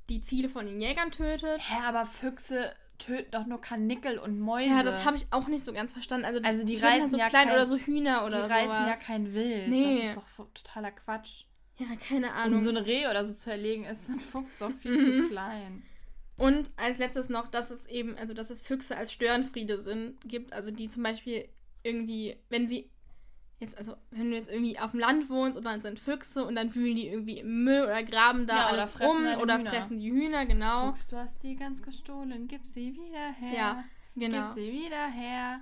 die 0.08 0.20
Ziele 0.22 0.48
von 0.48 0.66
den 0.66 0.80
Jägern 0.80 1.10
tötet. 1.10 1.60
Hä, 1.60 1.82
aber 1.86 2.06
Füchse 2.06 2.72
töten 2.98 3.30
doch 3.32 3.46
nur 3.46 3.60
Kanickel 3.60 4.18
und 4.18 4.38
Mäuse. 4.38 4.70
Ja, 4.70 4.82
das 4.82 5.04
habe 5.04 5.16
ich 5.16 5.26
auch 5.30 5.48
nicht 5.48 5.64
so 5.64 5.72
ganz 5.72 5.92
verstanden. 5.92 6.24
Also, 6.24 6.40
Also 6.42 6.64
die 6.64 6.74
töten 6.74 6.86
halt 6.86 6.94
reißen 6.98 7.10
so 7.10 7.18
ja 7.18 7.28
klein 7.28 7.46
kein- 7.48 7.54
oder 7.56 7.66
so 7.66 7.76
Hühner 7.76 8.20
Die 8.20 8.26
oder 8.26 8.48
reißen 8.50 8.68
sowas. 8.68 9.00
ja 9.00 9.06
kein 9.06 9.32
Wild. 9.34 9.68
Nee. 9.68 9.98
Das 10.00 10.08
ist 10.08 10.16
doch 10.38 10.46
totaler 10.54 10.90
Quatsch. 10.92 11.44
Ja, 11.78 11.86
keine 12.08 12.28
Um 12.28 12.32
Ahnung. 12.34 12.58
so 12.60 12.68
eine 12.68 12.86
Reh 12.86 13.08
oder 13.08 13.24
so 13.24 13.34
zu 13.34 13.50
erlegen, 13.50 13.84
ist 13.84 14.06
so 14.06 14.12
ein 14.12 14.20
Fuchs 14.20 14.58
doch 14.58 14.70
viel 14.70 14.92
Mhm. 14.92 15.22
zu 15.24 15.28
klein. 15.30 15.82
Und 16.36 16.70
als 16.76 16.98
letztes 16.98 17.28
noch, 17.28 17.48
dass 17.48 17.70
es 17.70 17.86
eben, 17.86 18.16
also 18.18 18.34
dass 18.34 18.50
es 18.50 18.60
Füchse 18.60 18.96
als 18.96 19.12
Störenfriede 19.12 19.80
sind, 19.80 20.20
gibt, 20.28 20.52
also 20.52 20.70
die 20.70 20.88
zum 20.88 21.02
Beispiel 21.02 21.48
irgendwie, 21.82 22.36
wenn 22.50 22.68
sie 22.68 22.90
jetzt, 23.62 23.78
also 23.78 23.96
wenn 24.10 24.30
du 24.30 24.36
jetzt 24.36 24.50
irgendwie 24.50 24.78
auf 24.78 24.90
dem 24.90 25.00
Land 25.00 25.30
wohnst 25.30 25.56
und 25.56 25.64
dann 25.64 25.80
sind 25.80 25.98
Füchse 25.98 26.44
und 26.44 26.54
dann 26.56 26.74
wühlen 26.74 26.96
die 26.96 27.08
irgendwie 27.08 27.38
im 27.38 27.64
Müll 27.64 27.82
oder 27.84 28.02
graben 28.02 28.46
da 28.46 28.54
Ja, 28.56 28.64
oder 28.66 28.72
alles 28.82 28.90
fressen 28.90 29.16
rum 29.16 29.24
deine 29.24 29.42
oder 29.42 29.58
Hühner. 29.58 29.70
fressen 29.70 29.98
die 29.98 30.10
Hühner, 30.12 30.44
genau. 30.46 30.88
Fuchs, 30.88 31.08
du 31.08 31.16
hast 31.16 31.42
die 31.42 31.56
ganz 31.56 31.82
gestohlen. 31.82 32.46
Gib 32.48 32.66
sie 32.66 32.94
wieder 32.94 33.32
her. 33.32 33.54
Ja, 33.54 33.84
Genau. 34.14 34.44
Gib 34.44 34.54
sie 34.54 34.72
wieder 34.72 35.06
her. 35.06 35.60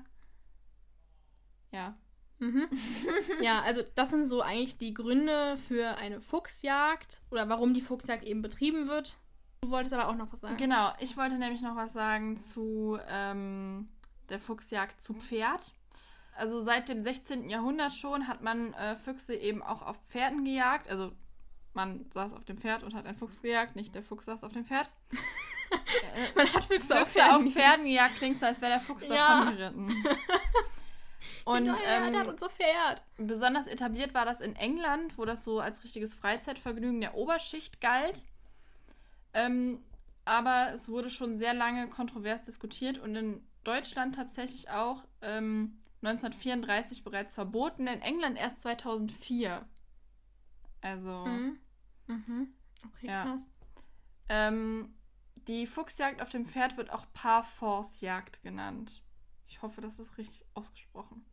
Ja. 1.73 1.97
Mhm. 2.39 2.67
ja, 3.43 3.61
also 3.63 3.83
das 3.95 4.11
sind 4.11 4.25
so 4.25 4.41
eigentlich 4.41 4.79
die 4.79 4.95
Gründe 4.95 5.57
für 5.59 5.97
eine 5.99 6.21
Fuchsjagd 6.21 7.23
oder 7.31 7.49
warum 7.49 7.75
die 7.75 7.81
Fuchsjagd 7.83 8.25
eben 8.25 8.43
betrieben 8.43 8.89
wird. 8.89 9.19
Du 9.63 9.71
wolltest 9.71 9.95
aber 9.95 10.09
auch 10.09 10.17
noch 10.17 10.33
was 10.33 10.41
sagen. 10.41 10.57
Genau, 10.57 10.93
ich 11.01 11.17
wollte 11.17 11.37
nämlich 11.39 11.61
noch 11.61 11.77
was 11.77 11.93
sagen 11.93 12.37
zu 12.39 12.99
ähm, 13.09 13.89
der 14.31 14.41
Fuchsjagd 14.41 15.03
zu 15.03 15.15
Pferd. 15.15 15.75
Also 16.41 16.59
seit 16.61 16.89
dem 16.89 17.03
16. 17.03 17.49
Jahrhundert 17.49 17.93
schon 17.93 18.27
hat 18.27 18.41
man 18.43 18.73
äh, 18.75 18.97
Füchse 18.97 19.35
eben 19.35 19.63
auch 19.63 19.83
auf 19.83 19.97
Pferden 20.09 20.45
gejagt. 20.45 20.89
Also 20.89 21.13
man 21.75 22.07
saß 22.13 22.33
auf 22.33 22.45
dem 22.45 22.59
Pferd 22.59 22.83
und 22.83 22.95
hat 22.95 23.07
einen 23.07 23.17
Fuchs 23.17 23.43
gejagt, 23.43 23.77
nicht 23.77 23.95
der 23.95 24.03
Fuchs 24.03 24.25
saß 24.25 24.43
auf 24.43 24.53
dem 24.53 24.65
Pferd. 24.65 24.91
Äh, 25.13 25.17
Man 26.35 26.53
hat 26.53 26.65
Füchse, 26.65 26.95
auf 26.95 27.09
Füchse 27.09 27.21
Pferden. 27.21 27.47
auf 27.47 27.53
Pferden 27.53 27.85
gejagt 27.85 28.17
klingt 28.17 28.41
so, 28.41 28.47
als 28.47 28.61
wäre 28.61 28.73
der 28.73 28.81
Fuchs 28.81 29.07
Ja. 29.07 29.15
davon 29.45 29.57
geritten. 29.57 30.05
Und 31.45 31.69
ähm, 31.69 32.17
hat 32.19 32.27
unser 32.29 32.49
Pferd. 32.51 33.03
Besonders 33.19 33.67
etabliert 33.67 34.15
war 34.15 34.25
das 34.25 34.41
in 34.41 34.57
England, 34.57 35.17
wo 35.17 35.25
das 35.25 35.45
so 35.45 35.61
als 35.61 35.85
richtiges 35.85 36.15
Freizeitvergnügen 36.15 37.01
der 37.01 37.15
Oberschicht 37.15 37.81
galt. 37.81 38.25
Ähm, 39.33 39.83
aber 40.25 40.71
es 40.75 40.89
wurde 40.89 41.09
schon 41.11 41.37
sehr 41.37 41.55
lange 41.55 41.89
kontrovers 41.89 42.43
diskutiert 42.43 42.99
und 42.99 43.15
in 43.17 43.43
Deutschland 43.65 44.15
tatsächlich 44.17 44.71
auch 44.71 45.03
ähm, 45.23 45.79
1934 46.03 47.05
bereits 47.05 47.35
verboten, 47.35 47.87
in 47.87 48.01
England 48.03 48.39
erst 48.39 48.63
2004. 48.63 49.67
Also, 50.81 51.25
Mhm. 51.27 51.59
Mhm. 52.07 52.55
Okay, 52.87 53.07
Ja. 53.09 53.25
krass. 53.25 53.51
ähm, 54.29 54.95
die 55.49 55.67
Fuchsjagd 55.67 56.23
auf 56.23 56.29
dem 56.29 56.47
Pferd 56.47 56.77
wird 56.77 56.91
auch 56.91 57.05
Par-Force-Jagd 57.13 58.43
genannt. 58.43 59.03
Ich 59.49 59.63
hoffe, 59.63 59.81
das 59.81 59.99
ist 59.99 60.17
richtig 60.19 60.45
ausgesprochen. 60.55 61.25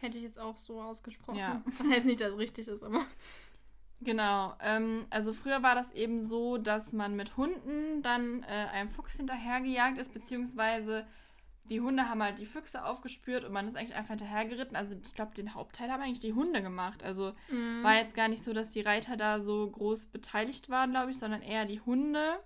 Hätte 0.00 0.16
ich 0.16 0.22
jetzt 0.24 0.38
auch 0.38 0.56
so 0.56 0.80
ausgesprochen. 0.80 1.36
Ja. 1.38 1.62
Das 1.78 1.88
heißt 1.88 2.06
nicht, 2.06 2.20
dass 2.20 2.32
es 2.32 2.38
richtig 2.38 2.68
ist, 2.68 2.82
aber. 2.82 3.04
Genau, 4.00 4.54
ähm, 4.60 5.06
also 5.10 5.32
früher 5.32 5.62
war 5.64 5.74
das 5.74 5.90
eben 5.90 6.20
so, 6.20 6.56
dass 6.56 6.92
man 6.92 7.16
mit 7.16 7.36
Hunden 7.36 8.00
dann 8.02 8.44
äh, 8.44 8.46
einem 8.46 8.90
Fuchs 8.90 9.16
hinterhergejagt 9.16 9.98
ist, 9.98 10.12
beziehungsweise 10.12 11.04
die 11.70 11.80
Hunde 11.80 12.08
haben 12.08 12.22
halt 12.22 12.38
die 12.38 12.46
Füchse 12.46 12.84
aufgespürt 12.84 13.44
und 13.44 13.52
man 13.52 13.66
ist 13.66 13.76
eigentlich 13.76 13.94
einfach 13.94 14.10
hinterhergeritten. 14.10 14.76
Also 14.76 14.96
ich 15.02 15.14
glaube, 15.14 15.34
den 15.34 15.54
Hauptteil 15.54 15.90
haben 15.90 16.02
eigentlich 16.02 16.20
die 16.20 16.32
Hunde 16.34 16.62
gemacht. 16.62 17.02
Also 17.02 17.32
Mhm. 17.50 17.82
war 17.82 17.94
jetzt 17.96 18.14
gar 18.16 18.28
nicht 18.28 18.42
so, 18.42 18.52
dass 18.52 18.70
die 18.70 18.80
Reiter 18.80 19.16
da 19.16 19.40
so 19.40 19.68
groß 19.70 20.06
beteiligt 20.06 20.68
waren, 20.70 20.90
glaube 20.92 21.10
ich, 21.10 21.18
sondern 21.18 21.42
eher 21.42 21.64
die 21.64 21.80
Hunde. 21.80 22.38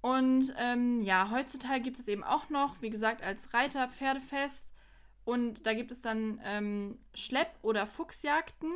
Und 0.00 0.52
ähm, 0.58 1.00
ja, 1.02 1.30
heutzutage 1.30 1.80
gibt 1.80 1.98
es 1.98 2.08
eben 2.08 2.24
auch 2.24 2.48
noch, 2.48 2.82
wie 2.82 2.90
gesagt, 2.90 3.22
als 3.22 3.54
Reiter 3.54 3.88
Pferdefest. 3.88 4.74
Und 5.24 5.66
da 5.66 5.74
gibt 5.74 5.92
es 5.92 6.00
dann 6.00 6.40
ähm, 6.44 6.98
Schlepp- 7.14 7.54
oder 7.62 7.86
Fuchsjagden. 7.86 8.72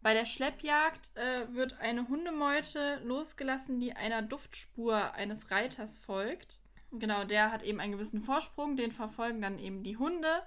Bei 0.00 0.14
der 0.14 0.24
Schleppjagd 0.26 1.10
äh, 1.16 1.54
wird 1.54 1.80
eine 1.80 2.08
Hundemeute 2.08 3.00
losgelassen, 3.04 3.80
die 3.80 3.92
einer 3.94 4.22
Duftspur 4.22 5.12
eines 5.14 5.50
Reiters 5.50 5.98
folgt. 5.98 6.60
Genau, 6.98 7.24
der 7.24 7.50
hat 7.50 7.62
eben 7.62 7.80
einen 7.80 7.92
gewissen 7.92 8.22
Vorsprung, 8.22 8.76
den 8.76 8.92
verfolgen 8.92 9.42
dann 9.42 9.58
eben 9.58 9.82
die 9.82 9.96
Hunde. 9.96 10.42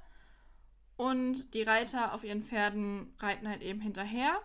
Und 0.96 1.54
die 1.54 1.62
Reiter 1.62 2.14
auf 2.14 2.24
ihren 2.24 2.42
Pferden 2.42 3.14
reiten 3.20 3.48
halt 3.48 3.62
eben 3.62 3.82
hinterher. 3.82 4.40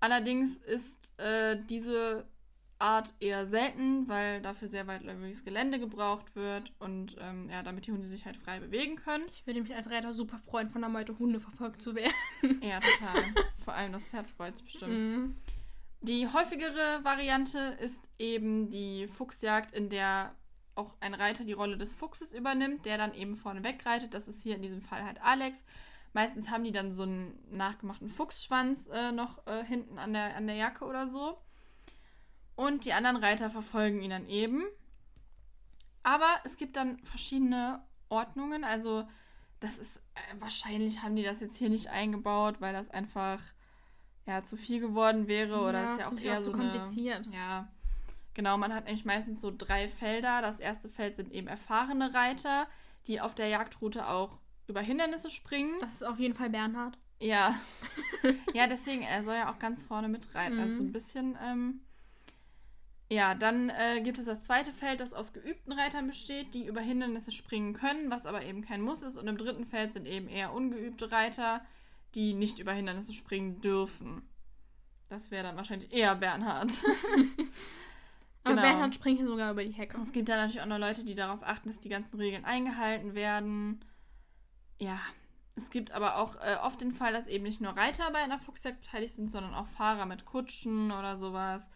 Allerdings 0.00 0.58
ist 0.58 1.18
äh, 1.18 1.58
diese 1.68 2.26
Art 2.78 3.14
eher 3.20 3.46
selten, 3.46 4.06
weil 4.06 4.42
dafür 4.42 4.68
sehr 4.68 4.86
weitläufiges 4.86 5.44
Gelände 5.44 5.78
gebraucht 5.80 6.36
wird 6.36 6.72
und 6.78 7.16
ähm, 7.20 7.48
ja, 7.48 7.62
damit 7.62 7.86
die 7.86 7.92
Hunde 7.92 8.06
sich 8.06 8.26
halt 8.26 8.36
frei 8.36 8.60
bewegen 8.60 8.96
können. 8.96 9.24
Ich 9.32 9.46
würde 9.46 9.62
mich 9.62 9.74
als 9.74 9.90
Reiter 9.90 10.12
super 10.12 10.38
freuen, 10.38 10.68
von 10.68 10.82
der 10.82 10.90
Meute 10.90 11.18
Hunde 11.18 11.40
verfolgt 11.40 11.80
zu 11.80 11.94
werden. 11.94 12.12
Ja, 12.62 12.80
total. 12.80 13.24
Vor 13.64 13.74
allem 13.74 13.92
das 13.92 14.08
Pferd 14.08 14.26
freut 14.26 14.54
es 14.54 14.62
bestimmt. 14.62 14.92
Mhm. 14.92 15.36
Die 16.02 16.28
häufigere 16.28 17.02
Variante 17.02 17.58
ist 17.80 18.10
eben 18.18 18.68
die 18.68 19.08
Fuchsjagd, 19.08 19.72
in 19.72 19.88
der 19.88 20.34
auch 20.76 20.94
ein 21.00 21.14
Reiter 21.14 21.44
die 21.44 21.52
Rolle 21.52 21.76
des 21.76 21.94
Fuchses 21.94 22.32
übernimmt, 22.32 22.86
der 22.86 22.98
dann 22.98 23.14
eben 23.14 23.34
vorne 23.34 23.64
wegreitet. 23.64 24.14
Das 24.14 24.28
ist 24.28 24.42
hier 24.42 24.56
in 24.56 24.62
diesem 24.62 24.80
Fall 24.80 25.04
halt 25.04 25.22
Alex. 25.22 25.64
Meistens 26.12 26.50
haben 26.50 26.64
die 26.64 26.72
dann 26.72 26.92
so 26.92 27.02
einen 27.02 27.38
nachgemachten 27.50 28.08
Fuchsschwanz 28.08 28.88
äh, 28.88 29.12
noch 29.12 29.46
äh, 29.46 29.64
hinten 29.64 29.98
an 29.98 30.12
der, 30.12 30.36
an 30.36 30.46
der 30.46 30.56
Jacke 30.56 30.84
oder 30.84 31.08
so. 31.08 31.36
Und 32.54 32.84
die 32.84 32.92
anderen 32.92 33.18
Reiter 33.18 33.50
verfolgen 33.50 34.00
ihn 34.00 34.10
dann 34.10 34.28
eben. 34.28 34.64
Aber 36.02 36.28
es 36.44 36.56
gibt 36.56 36.76
dann 36.76 36.98
verschiedene 37.04 37.82
Ordnungen. 38.08 38.64
Also 38.64 39.06
das 39.60 39.78
ist, 39.78 39.98
äh, 40.14 40.40
wahrscheinlich 40.40 41.02
haben 41.02 41.16
die 41.16 41.22
das 41.22 41.40
jetzt 41.40 41.56
hier 41.56 41.68
nicht 41.68 41.88
eingebaut, 41.88 42.60
weil 42.60 42.72
das 42.72 42.90
einfach 42.90 43.40
ja, 44.26 44.44
zu 44.44 44.56
viel 44.56 44.80
geworden 44.80 45.28
wäre. 45.28 45.60
Oder 45.60 45.82
das 45.82 45.92
ist 45.92 46.00
ja 46.00 46.08
auch 46.08 46.18
eher 46.18 46.40
zu 46.40 46.50
so 46.50 46.52
eine, 46.52 46.70
kompliziert. 46.70 47.26
ja, 47.32 47.68
genau, 48.36 48.56
man 48.58 48.72
hat 48.72 48.84
nämlich 48.84 49.04
meistens 49.04 49.40
so 49.40 49.52
drei 49.56 49.88
Felder. 49.88 50.42
Das 50.42 50.60
erste 50.60 50.88
Feld 50.88 51.16
sind 51.16 51.32
eben 51.32 51.48
erfahrene 51.48 52.14
Reiter, 52.14 52.68
die 53.08 53.20
auf 53.20 53.34
der 53.34 53.48
Jagdroute 53.48 54.06
auch 54.06 54.38
über 54.68 54.80
Hindernisse 54.80 55.30
springen. 55.30 55.74
Das 55.80 55.94
ist 55.94 56.04
auf 56.04 56.18
jeden 56.18 56.34
Fall 56.34 56.50
Bernhard. 56.50 56.98
Ja. 57.18 57.58
ja, 58.54 58.66
deswegen, 58.66 59.02
er 59.02 59.24
soll 59.24 59.34
ja 59.34 59.50
auch 59.50 59.58
ganz 59.58 59.82
vorne 59.82 60.08
mitreiten. 60.08 60.60
Also 60.60 60.76
so 60.76 60.82
ein 60.82 60.92
bisschen, 60.92 61.38
ähm, 61.42 61.80
ja, 63.08 63.34
dann 63.34 63.70
äh, 63.70 64.02
gibt 64.02 64.18
es 64.18 64.26
das 64.26 64.44
zweite 64.44 64.72
Feld, 64.72 65.00
das 65.00 65.14
aus 65.14 65.32
geübten 65.32 65.72
Reitern 65.72 66.06
besteht, 66.06 66.52
die 66.52 66.66
über 66.66 66.82
Hindernisse 66.82 67.32
springen 67.32 67.72
können, 67.72 68.10
was 68.10 68.26
aber 68.26 68.44
eben 68.44 68.60
kein 68.60 68.82
Muss 68.82 69.02
ist. 69.02 69.16
Und 69.16 69.28
im 69.28 69.38
dritten 69.38 69.64
Feld 69.64 69.92
sind 69.92 70.06
eben 70.06 70.28
eher 70.28 70.52
ungeübte 70.52 71.10
Reiter, 71.10 71.64
die 72.14 72.34
nicht 72.34 72.58
über 72.58 72.72
Hindernisse 72.72 73.14
springen 73.14 73.62
dürfen. 73.62 74.28
Das 75.08 75.30
wäre 75.30 75.44
dann 75.44 75.56
wahrscheinlich 75.56 75.92
eher 75.92 76.16
Bernhard. 76.16 76.72
Aber 78.52 78.60
Bernhard 78.60 78.94
springt 78.94 79.18
hier 79.18 79.26
sogar 79.26 79.52
über 79.52 79.64
die 79.64 79.72
Hecke. 79.72 79.98
Es 80.00 80.12
gibt 80.12 80.28
dann 80.28 80.38
natürlich 80.38 80.60
auch 80.60 80.66
noch 80.66 80.78
Leute, 80.78 81.04
die 81.04 81.14
darauf 81.14 81.42
achten, 81.42 81.68
dass 81.68 81.80
die 81.80 81.88
ganzen 81.88 82.16
Regeln 82.16 82.44
eingehalten 82.44 83.14
werden. 83.14 83.84
Ja, 84.78 84.98
es 85.56 85.70
gibt 85.70 85.92
aber 85.92 86.18
auch 86.18 86.36
äh, 86.36 86.56
oft 86.62 86.80
den 86.80 86.92
Fall, 86.92 87.12
dass 87.12 87.26
eben 87.26 87.44
nicht 87.44 87.60
nur 87.60 87.76
Reiter 87.76 88.10
bei 88.10 88.18
einer 88.18 88.38
Fuchsjagd 88.38 88.82
beteiligt 88.82 89.14
sind, 89.14 89.30
sondern 89.30 89.54
auch 89.54 89.66
Fahrer 89.66 90.04
mit 90.04 90.26
Kutschen 90.26 90.92
oder 90.92 91.16
sowas. 91.16 91.70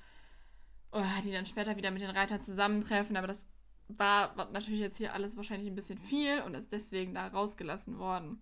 Oh, 0.92 1.02
die 1.24 1.32
dann 1.32 1.46
später 1.46 1.76
wieder 1.76 1.90
mit 1.90 2.02
den 2.02 2.10
Reitern 2.10 2.42
zusammentreffen. 2.42 3.16
Aber 3.16 3.26
das 3.26 3.46
war 3.88 4.34
natürlich 4.52 4.80
jetzt 4.80 4.98
hier 4.98 5.14
alles 5.14 5.36
wahrscheinlich 5.36 5.68
ein 5.68 5.74
bisschen 5.74 5.98
viel 5.98 6.42
und 6.42 6.54
ist 6.54 6.72
deswegen 6.72 7.14
da 7.14 7.28
rausgelassen 7.28 7.98
worden. 7.98 8.40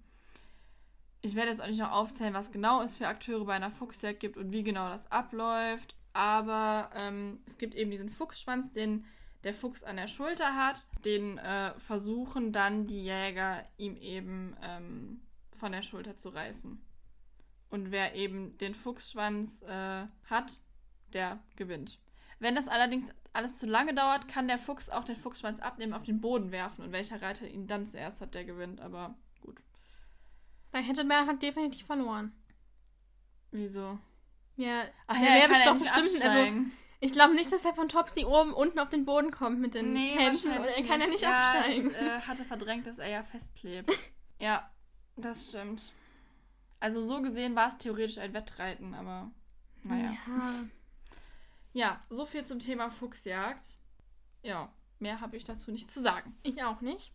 Ich 1.21 1.35
werde 1.35 1.51
jetzt 1.51 1.61
auch 1.61 1.67
nicht 1.67 1.81
noch 1.81 1.93
aufzählen, 1.93 2.35
was 2.35 2.51
genau 2.51 2.83
es 2.83 2.97
für 2.97 3.09
Akteure 3.09 3.45
bei 3.45 3.55
einer 3.55 3.71
Fuchsjagd 3.71 4.21
gibt 4.21 4.37
und 4.37 4.51
wie 4.51 4.63
genau 4.63 4.89
das 4.89 5.11
abläuft. 5.11 5.95
Aber 6.19 6.91
ähm, 6.97 7.39
es 7.47 7.59
gibt 7.59 7.77
eben 7.77 7.93
diesen 7.93 8.11
Fuchsschwanz, 8.11 8.73
den 8.73 9.05
der 9.45 9.55
Fuchs 9.55 9.85
an 9.85 9.95
der 9.95 10.09
Schulter 10.09 10.57
hat. 10.57 10.85
Den 11.05 11.39
äh, 11.39 11.79
versuchen 11.79 12.51
dann 12.51 12.89
die 12.89 13.05
Jäger 13.05 13.65
ihm 13.77 13.97
eben 13.97 14.57
ähm, 14.61 15.21
von 15.57 15.71
der 15.71 15.83
Schulter 15.83 16.17
zu 16.17 16.31
reißen. 16.31 16.85
Und 17.71 17.93
wer 17.93 18.17
eben 18.17 18.59
den 18.59 18.75
Fuchsschwanz 18.75 19.63
äh, 19.63 20.09
hat, 20.29 20.59
der 21.13 21.39
gewinnt. 21.55 22.01
Wenn 22.41 22.57
das 22.57 22.67
allerdings 22.67 23.13
alles 23.33 23.61
zu 23.61 23.67
lange 23.67 23.95
dauert, 23.95 24.27
kann 24.27 24.49
der 24.49 24.59
Fuchs 24.59 24.89
auch 24.89 25.05
den 25.05 25.17
Fuchsschwanz 25.17 25.61
abnehmen, 25.61 25.95
auf 25.95 26.03
den 26.03 26.21
Boden 26.21 26.51
werfen. 26.51 26.85
Und 26.85 26.91
welcher 26.91 27.23
Reiter 27.23 27.47
ihn 27.47 27.69
dann 27.69 27.87
zuerst 27.87 28.21
hat, 28.21 28.35
der 28.35 28.45
gewinnt. 28.45 28.81
Aber 28.81 29.15
gut. 29.41 29.63
Dann 30.73 30.83
hätte 30.83 31.05
Bernhard 31.05 31.41
definitiv 31.41 31.87
verloren. 31.87 32.33
Wieso? 33.53 34.01
Ja, 34.59 34.85
Ach, 35.07 35.19
der 35.19 35.39
ja, 35.39 35.49
wäre 35.49 35.65
doch 35.65 35.79
bestimmt. 35.79 36.25
Also, 36.25 36.53
ich 37.01 37.13
glaube 37.13 37.35
nicht, 37.35 37.51
dass 37.53 37.65
er 37.65 37.75
von 37.75 37.89
Topsy 37.89 38.25
oben 38.25 38.53
unten 38.53 38.81
auf 38.81 38.89
den 38.89 39.05
Boden 39.05 39.31
kommt 39.31 39.61
mit 39.61 39.75
den 39.75 39.93
nee, 39.93 40.17
Händen. 40.17 40.51
Er 40.51 40.83
kann 40.83 41.01
ja 41.01 41.07
nicht 41.07 41.23
ja, 41.23 41.51
absteigen. 41.51 41.91
Ich 41.91 41.97
äh, 41.97 42.21
hatte 42.21 42.45
verdrängt, 42.45 42.87
dass 42.89 42.99
er 42.99 43.09
ja 43.09 43.23
festklebt. 43.23 43.97
ja, 44.41 44.69
das 45.17 45.47
stimmt. 45.47 45.93
Also 46.81 47.03
so 47.03 47.23
gesehen 47.23 47.55
war 47.55 47.69
es 47.69 47.79
theoretisch 47.79 48.19
ein 48.19 48.35
Wettreiten, 48.35 48.95
aber 48.95 49.31
naja. 49.85 50.13
Ja. 50.27 50.65
ja, 51.73 52.05
so 52.11 52.27
viel 52.27 52.45
zum 52.45 52.59
Thema 52.59 52.91
Fuchsjagd. 52.91 53.77
Ja, 54.43 54.73
mehr 54.99 55.21
habe 55.21 55.37
ich 55.37 55.45
dazu 55.45 55.71
nicht 55.71 55.91
zu 55.91 56.01
sagen. 56.01 56.37
Ich 56.43 56.65
auch 56.65 56.81
nicht. 56.81 57.13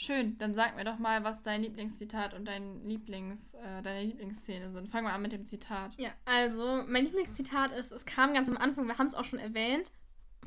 Schön, 0.00 0.38
dann 0.38 0.54
sag 0.54 0.76
mir 0.76 0.84
doch 0.84 1.00
mal, 1.00 1.24
was 1.24 1.42
dein 1.42 1.60
Lieblingszitat 1.60 2.32
und 2.32 2.44
dein 2.44 2.86
Lieblings, 2.86 3.54
äh, 3.54 3.82
deine 3.82 4.04
Lieblingsszene 4.04 4.70
sind. 4.70 4.88
Fangen 4.88 5.08
wir 5.08 5.12
an 5.12 5.22
mit 5.22 5.32
dem 5.32 5.44
Zitat. 5.44 5.98
Ja, 5.98 6.10
also 6.24 6.84
mein 6.86 7.04
Lieblingszitat 7.04 7.72
ist, 7.72 7.90
es 7.90 8.06
kam 8.06 8.32
ganz 8.32 8.48
am 8.48 8.56
Anfang, 8.56 8.86
wir 8.86 8.96
haben 8.96 9.08
es 9.08 9.16
auch 9.16 9.24
schon 9.24 9.40
erwähnt, 9.40 9.90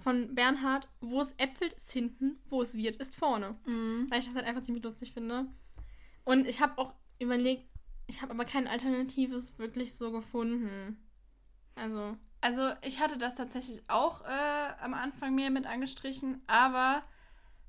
von 0.02 0.34
Bernhard, 0.36 0.88
wo 1.02 1.20
es 1.20 1.34
äpfelt, 1.38 1.74
ist 1.74 1.92
hinten, 1.92 2.40
wo 2.48 2.62
es 2.62 2.78
wird, 2.78 2.96
ist 2.96 3.18
vorne. 3.18 3.58
Mhm. 3.66 4.08
Weil 4.10 4.20
ich 4.20 4.26
das 4.26 4.36
halt 4.36 4.46
einfach 4.46 4.62
ziemlich 4.62 4.86
lustig 4.86 5.12
finde. 5.12 5.48
Und 6.24 6.48
ich 6.48 6.62
habe 6.62 6.78
auch 6.78 6.94
überlegt, 7.20 7.68
ich 8.08 8.22
habe 8.22 8.32
aber 8.32 8.46
kein 8.46 8.68
Alternatives 8.68 9.60
wirklich 9.60 9.96
so 9.96 10.14
gefunden. 10.14 10.98
Also. 11.76 12.16
Also 12.40 12.72
ich 12.84 13.02
hatte 13.02 13.18
das 13.18 13.36
tatsächlich 13.36 13.82
auch 13.90 14.22
äh, 14.22 14.74
am 14.80 14.94
Anfang 14.94 15.36
mir 15.36 15.50
mit 15.50 15.66
angestrichen, 15.66 16.42
aber 16.48 17.04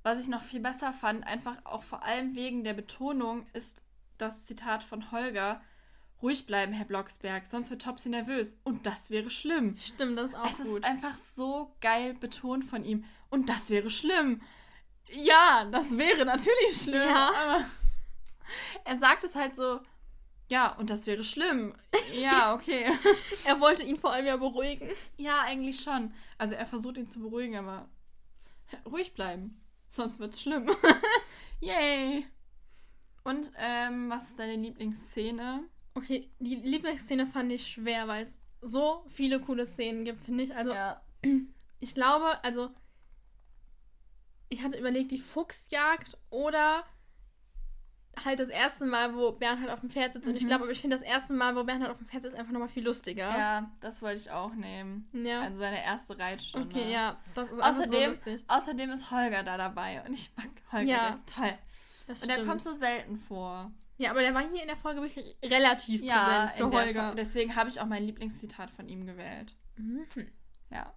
was 0.03 0.21
ich 0.21 0.29
noch 0.29 0.43
viel 0.43 0.61
besser 0.61 0.93
fand, 0.93 1.27
einfach 1.27 1.57
auch 1.65 1.83
vor 1.83 2.03
allem 2.03 2.35
wegen 2.35 2.65
der 2.65 2.75
Betonung, 2.75 3.47
ist 3.53 3.83
das 4.19 4.45
Zitat 4.45 4.83
von 4.83 5.13
Holger. 5.13 5.61
Ruhig 6.23 6.47
bleiben, 6.47 6.73
Herr 6.73 6.85
Blocksberg, 6.85 7.47
sonst 7.47 7.71
wird 7.71 7.83
Topsy 7.83 8.09
nervös. 8.09 8.61
Und 8.63 8.87
das 8.87 9.11
wäre 9.11 9.31
schlimm. 9.31 9.77
Stimmt, 9.77 10.17
das 10.19 10.31
ist 10.31 10.37
auch 10.37 10.51
es 10.51 10.59
gut. 10.59 10.67
Es 10.67 10.75
ist 10.75 10.85
einfach 10.85 11.17
so 11.17 11.75
geil 11.81 12.15
betont 12.15 12.65
von 12.65 12.85
ihm. 12.85 13.05
Und 13.29 13.49
das 13.49 13.71
wäre 13.71 13.91
schlimm. 13.91 14.41
Ja, 15.09 15.69
das 15.71 15.99
wäre 15.99 16.25
natürlich 16.25 16.81
schlimm. 16.81 17.09
Ja. 17.09 17.33
Aber 17.43 17.65
er 18.85 18.97
sagt 18.99 19.25
es 19.25 19.35
halt 19.35 19.55
so, 19.55 19.81
ja, 20.49 20.73
und 20.75 20.91
das 20.91 21.07
wäre 21.07 21.25
schlimm. 21.25 21.75
Ja, 22.13 22.55
okay. 22.57 22.87
er 23.45 23.61
wollte 23.61 23.83
ihn 23.83 23.99
vor 23.99 24.13
allem 24.13 24.27
ja 24.27 24.37
beruhigen. 24.37 24.91
Ja, 25.17 25.41
eigentlich 25.41 25.81
schon. 25.81 26.13
Also 26.39 26.55
er 26.55 26.67
versucht 26.67 26.99
ihn 26.99 27.09
zu 27.09 27.21
beruhigen, 27.21 27.57
aber 27.57 27.89
ruhig 28.87 29.15
bleiben. 29.15 29.62
Sonst 29.93 30.21
wird's 30.21 30.41
schlimm. 30.41 30.71
Yay! 31.61 32.27
Und 33.25 33.53
ähm, 33.59 34.09
was 34.09 34.31
ist 34.31 34.39
deine 34.39 34.57
Lieblingsszene? 34.57 35.69
Okay, 35.93 36.31
die 36.39 36.55
Lieblingsszene 36.55 37.27
fand 37.27 37.53
ich 37.53 37.67
schwer, 37.67 38.09
weil 38.09 38.25
es 38.25 38.39
so 38.63 39.05
viele 39.11 39.39
coole 39.39 39.67
Szenen 39.67 40.07
gibt, 40.07 40.25
finde 40.25 40.45
ich. 40.45 40.57
Also, 40.57 40.73
ja. 40.73 41.03
ich 41.79 41.95
glaube, 41.95 42.43
also, 42.43 42.71
ich 44.49 44.63
hatte 44.63 44.79
überlegt, 44.79 45.13
die 45.13 45.19
Fuchsjagd 45.19 46.17
oder 46.31 46.87
halt 48.25 48.39
das 48.39 48.49
erste 48.49 48.85
Mal, 48.85 49.15
wo 49.15 49.33
Bernhard 49.33 49.71
auf 49.71 49.81
dem 49.81 49.91
Pferd 49.91 50.13
sitzt. 50.13 50.27
Mhm. 50.27 50.33
Und 50.33 50.37
ich 50.37 50.45
mhm. 50.45 50.49
glaube, 50.49 50.71
ich 50.71 50.81
finde 50.81 50.97
das 50.97 51.05
erste 51.05 51.33
Mal, 51.33 51.57
wo 51.57 51.65
Bernhard 51.65 51.91
auf 51.91 51.99
dem 51.99 52.07
Pferd 52.07 52.23
sitzt, 52.23 52.37
einfach 52.37 52.53
nochmal 52.53 52.69
viel 52.69 52.85
lustiger. 52.85 53.29
Ja, 53.29 53.71
das 53.81 54.03
wollte 54.03 54.19
ich 54.19 54.31
auch 54.31 54.55
nehmen. 54.55 55.09
Ja. 55.13 55.41
Also 55.41 55.59
seine 55.59 55.83
erste 55.83 56.19
Reitstunde. 56.19 56.69
Okay, 56.69 56.93
ja, 56.93 57.19
das 57.35 57.51
ist 57.51 57.61
außerdem, 57.61 58.01
so 58.01 58.07
lustig. 58.07 58.45
Außerdem 58.49 58.91
ist 58.91 59.11
Holger 59.11 59.43
da 59.43 59.57
dabei 59.57 60.03
und 60.07 60.13
ich 60.13 60.31
mag 60.37 60.49
Holger, 60.73 60.85
ja, 60.85 61.07
der 61.07 61.15
ist 61.15 61.35
toll. 61.35 61.59
Das 62.07 62.23
und 62.23 62.29
der 62.29 62.45
kommt 62.45 62.63
so 62.63 62.73
selten 62.73 63.17
vor. 63.17 63.71
Ja, 63.99 64.11
aber 64.11 64.21
der 64.21 64.35
war 64.35 64.43
hier 64.43 64.63
in 64.63 64.69
der 64.69 64.77
Folge 64.77 65.01
wirklich 65.01 65.37
relativ 65.45 66.03
ja, 66.03 66.25
präsent 66.25 66.51
für 66.53 66.79
Holger. 66.79 67.15
Deswegen 67.17 67.55
habe 67.55 67.69
ich 67.69 67.81
auch 67.81 67.87
mein 67.87 68.05
Lieblingszitat 68.05 68.71
von 68.71 68.89
ihm 68.89 69.07
gewählt. 69.07 69.55
Mhm. 69.77 70.07
Ja. 70.71 70.93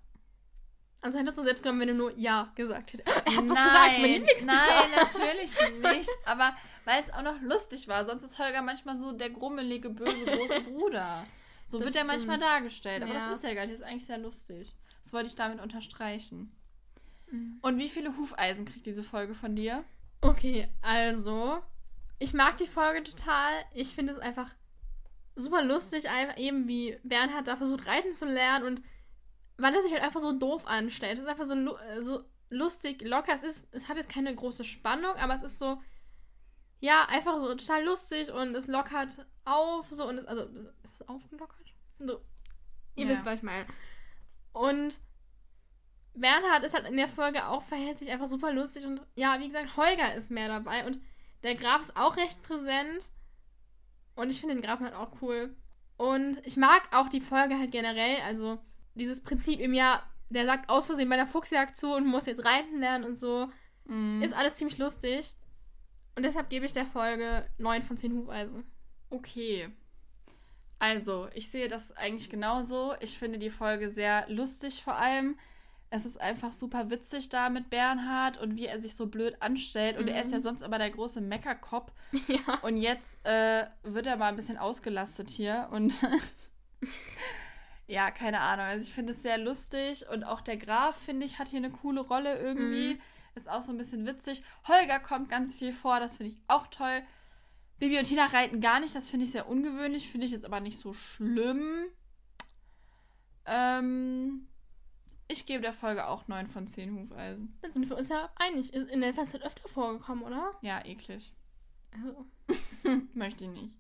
Also 1.02 1.20
hättest 1.20 1.38
du 1.38 1.44
selbst 1.44 1.62
genommen, 1.62 1.82
wenn 1.82 1.90
du 1.90 1.94
nur 1.94 2.18
Ja 2.18 2.52
gesagt 2.56 2.94
hättest. 2.94 3.08
Er 3.08 3.38
hat 3.38 3.48
was 3.48 3.64
gesagt, 3.64 4.00
mein 4.00 4.12
Lieblingszitat. 4.12 4.58
Nein, 4.58 4.90
natürlich 4.96 5.56
nicht. 5.98 6.10
Aber 6.26 6.56
weil 6.86 7.02
es 7.02 7.12
auch 7.12 7.22
noch 7.22 7.42
lustig 7.42 7.88
war. 7.88 8.06
Sonst 8.06 8.24
ist 8.24 8.40
Holger 8.40 8.62
manchmal 8.62 8.96
so 8.96 9.12
der 9.12 9.30
grummelige, 9.30 9.90
böse, 9.90 10.26
große 10.26 10.62
Bruder. 10.72 11.26
So 11.68 11.80
das 11.80 11.88
wird 11.88 11.98
er 11.98 12.06
manchmal 12.06 12.40
dargestellt. 12.40 13.04
Aber 13.04 13.14
ja. 13.14 13.20
das 13.20 13.38
ist 13.38 13.44
ja 13.44 13.54
gar 13.54 13.66
nicht. 13.66 13.74
Das 13.74 13.82
ist 13.82 13.86
eigentlich 13.86 14.06
sehr 14.06 14.20
lustig. 14.20 14.74
Das 15.04 15.14
wollte 15.14 15.28
ich 15.28 15.36
damit 15.36 15.60
unterstreichen. 15.60 16.56
Mhm. 17.32 17.60
Und 17.62 17.78
wie 17.78 17.90
viele 17.90 18.16
Hufeisen 18.18 18.66
kriegt 18.66 18.86
diese 18.86 19.04
Folge 19.04 19.36
von 19.36 19.56
dir? 19.56 19.84
Okay, 20.22 20.70
also. 20.82 21.60
Ich 22.20 22.34
mag 22.34 22.58
die 22.58 22.68
Folge 22.68 23.04
total. 23.04 23.52
Ich 23.74 23.94
finde 23.94 24.14
es 24.14 24.20
einfach 24.20 24.52
super 25.36 25.64
lustig, 25.64 26.06
eben 26.38 26.68
wie 26.68 26.98
Bernhard 27.04 27.48
da 27.48 27.58
versucht 27.58 27.88
reiten 27.88 28.14
zu 28.14 28.26
lernen 28.26 28.66
und 28.66 28.82
weil 29.58 29.74
er 29.74 29.82
sich 29.82 29.92
halt 29.92 30.04
einfach 30.04 30.20
so 30.20 30.32
doof 30.32 30.66
anstellt. 30.66 31.18
Es 31.18 31.26
ist 31.26 31.30
einfach 31.30 31.46
so, 31.46 31.56
so 32.02 32.24
lustig, 32.50 33.02
locker. 33.02 33.34
Es, 33.34 33.44
ist, 33.44 33.68
es 33.72 33.90
hat 33.90 33.98
jetzt 33.98 34.10
keine 34.10 34.34
große 34.34 34.64
Spannung, 34.64 35.16
aber 35.16 35.36
es 35.36 35.44
ist 35.44 35.60
so, 35.60 35.82
ja, 36.86 37.06
einfach 37.06 37.38
so 37.42 37.56
total 37.56 37.84
lustig 37.84 38.32
und 38.32 38.54
es 38.56 38.68
lockert 38.68 39.26
auf, 39.44 39.90
so 39.90 40.08
und 40.08 40.20
es, 40.20 40.26
also 40.26 40.44
ist 40.84 41.02
es 41.02 41.08
aufgelockert? 41.08 41.74
So, 41.98 42.22
ihr 42.96 43.06
ja. 43.06 43.12
wisst, 43.12 43.26
was 43.26 43.40
ich 43.40 43.44
meine. 43.44 43.66
Und 44.54 45.02
Bernhard 46.14 46.64
ist 46.64 46.76
halt 46.76 46.86
in 46.86 46.96
der 46.96 47.08
Folge 47.08 47.48
auch, 47.48 47.64
verhält 47.64 47.98
sich 47.98 48.12
einfach 48.12 48.28
super 48.28 48.54
lustig 48.54 48.86
und 48.86 49.02
ja, 49.16 49.40
wie 49.40 49.48
gesagt, 49.48 49.76
Holger 49.78 50.14
ist 50.14 50.30
mehr 50.30 50.48
dabei 50.48 50.86
und 50.86 51.02
der 51.42 51.56
Graf 51.56 51.82
ist 51.82 51.98
auch 51.98 52.18
recht 52.18 52.44
präsent 52.44 53.12
und 54.16 54.30
ich 54.30 54.40
finde 54.40 54.54
den 54.54 54.64
Grafen 54.64 54.86
halt 54.86 54.96
auch 54.96 55.22
cool. 55.22 55.56
Und 55.98 56.46
ich 56.46 56.56
mag 56.56 56.84
auch 56.92 57.10
die 57.10 57.22
Folge 57.22 57.58
halt 57.58 57.72
generell, 57.72 58.18
also 58.22 58.60
dieses 58.94 59.24
Prinzip 59.24 59.60
im 59.60 59.74
Jahr, 59.74 60.04
der 60.30 60.46
sagt 60.46 60.70
aus 60.70 60.86
Versehen 60.86 61.10
bei 61.10 61.16
der 61.16 61.26
Fuchsjagd 61.26 61.76
zu 61.76 61.94
und 61.94 62.06
muss 62.06 62.28
jetzt 62.28 62.46
reiten 62.46 62.80
lernen 62.80 63.06
und 63.06 63.18
so, 63.18 63.50
mm. 63.86 64.22
ist 64.22 64.34
alles 64.34 64.56
ziemlich 64.56 64.78
lustig. 64.78 65.36
Und 66.16 66.24
deshalb 66.24 66.50
gebe 66.50 66.66
ich 66.66 66.74
der 66.74 66.86
Folge 66.86 67.46
9 67.58 67.84
von 67.84 67.98
10 67.98 68.14
Hufeisen. 68.14 68.64
Okay. 69.10 69.70
Also, 70.80 71.28
ich 71.34 71.50
sehe 71.50 71.68
das 71.68 71.92
eigentlich 71.94 72.30
genauso. 72.30 72.94
Ich 73.02 73.18
finde 73.18 73.38
die 73.38 73.50
Folge 73.50 73.90
sehr 73.90 74.26
lustig 74.30 74.84
vor 74.84 74.96
allem. 74.96 75.38
Es 75.90 76.06
ist 76.06 76.20
einfach 76.20 76.52
super 76.52 76.90
witzig 76.90 77.30
da 77.30 77.50
mit 77.50 77.70
Bernhard 77.70 78.38
und 78.38 78.56
wie 78.56 78.66
er 78.66 78.80
sich 78.80 78.96
so 78.96 79.08
blöd 79.08 79.42
anstellt. 79.42 79.98
Und 79.98 80.04
mhm. 80.04 80.12
er 80.12 80.24
ist 80.24 80.32
ja 80.32 80.40
mhm. 80.40 80.44
sonst 80.44 80.64
aber 80.64 80.78
der 80.78 80.90
große 80.90 81.22
Meckerkopf. 81.22 81.92
Ja. 82.28 82.60
Und 82.62 82.78
jetzt 82.78 83.18
äh, 83.26 83.66
wird 83.84 84.08
er 84.08 84.18
mal 84.18 84.30
ein 84.30 84.36
bisschen 84.36 84.58
ausgelastet 84.58 85.30
hier. 85.30 85.68
Und 85.72 85.94
ja, 87.88 88.10
keine 88.12 88.40
Ahnung. 88.40 88.66
Also 88.66 88.86
ich 88.86 88.94
finde 88.94 89.12
es 89.12 89.22
sehr 89.22 89.38
lustig. 89.38 90.08
Und 90.10 90.24
auch 90.24 90.42
der 90.42 90.58
Graf, 90.58 90.96
finde 90.96 91.26
ich, 91.26 91.40
hat 91.40 91.50
hier 91.50 91.60
eine 91.60 91.72
coole 91.72 92.02
Rolle 92.02 92.38
irgendwie. 92.40 92.96
Mhm 92.96 93.02
Ist 93.36 93.50
auch 93.50 93.62
so 93.62 93.72
ein 93.72 93.78
bisschen 93.78 94.06
witzig. 94.06 94.44
Holger 94.68 95.00
kommt 95.00 95.30
ganz 95.30 95.56
viel 95.56 95.74
vor, 95.74 96.00
das 96.00 96.18
finde 96.18 96.34
ich 96.34 96.40
auch 96.48 96.68
toll. 96.68 97.02
Bibi 97.78 98.00
und 98.00 98.06
Tina 98.06 98.26
reiten 98.28 98.62
gar 98.62 98.80
nicht, 98.80 98.96
das 98.96 99.10
finde 99.10 99.26
ich 99.26 99.32
sehr 99.32 99.50
ungewöhnlich, 99.50 100.10
finde 100.10 100.26
ich 100.26 100.32
jetzt 100.32 100.46
aber 100.46 100.62
nicht 100.62 100.80
so 100.80 100.94
schlimm. 100.94 101.88
Ähm, 103.46 104.48
ich 105.28 105.46
gebe 105.46 105.62
der 105.62 105.74
Folge 105.74 106.08
auch 106.08 106.28
9 106.28 106.48
von 106.48 106.68
10 106.68 106.96
Hufeisen. 106.96 107.58
Dann 107.62 107.74
sind 107.74 107.90
wir 107.90 107.98
uns 107.98 108.10
ja 108.10 108.30
einig. 108.36 108.74
Ist 108.74 108.90
in 108.90 109.00
letzter 109.02 109.28
Zeit 109.28 109.44
öfter 109.44 109.68
vorgekommen, 109.68 110.24
oder? 110.24 110.52
Ja, 110.62 110.84
eklig. 110.86 111.34
Also. 111.92 112.26
Möchte 113.14 113.46
ich 113.46 113.50
nicht. 113.50 113.76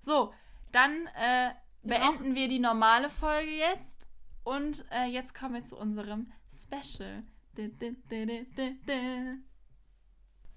So, 0.00 0.32
dann 0.72 1.06
äh, 1.14 1.52
beenden 1.82 2.34
wir 2.34 2.48
die 2.48 2.58
normale 2.58 3.10
Folge 3.10 3.50
jetzt. 3.50 4.08
Und 4.44 4.84
äh, 4.90 5.06
jetzt 5.06 5.34
kommen 5.34 5.54
wir 5.54 5.62
zu 5.62 5.76
unserem 5.76 6.32
Special. 6.52 7.24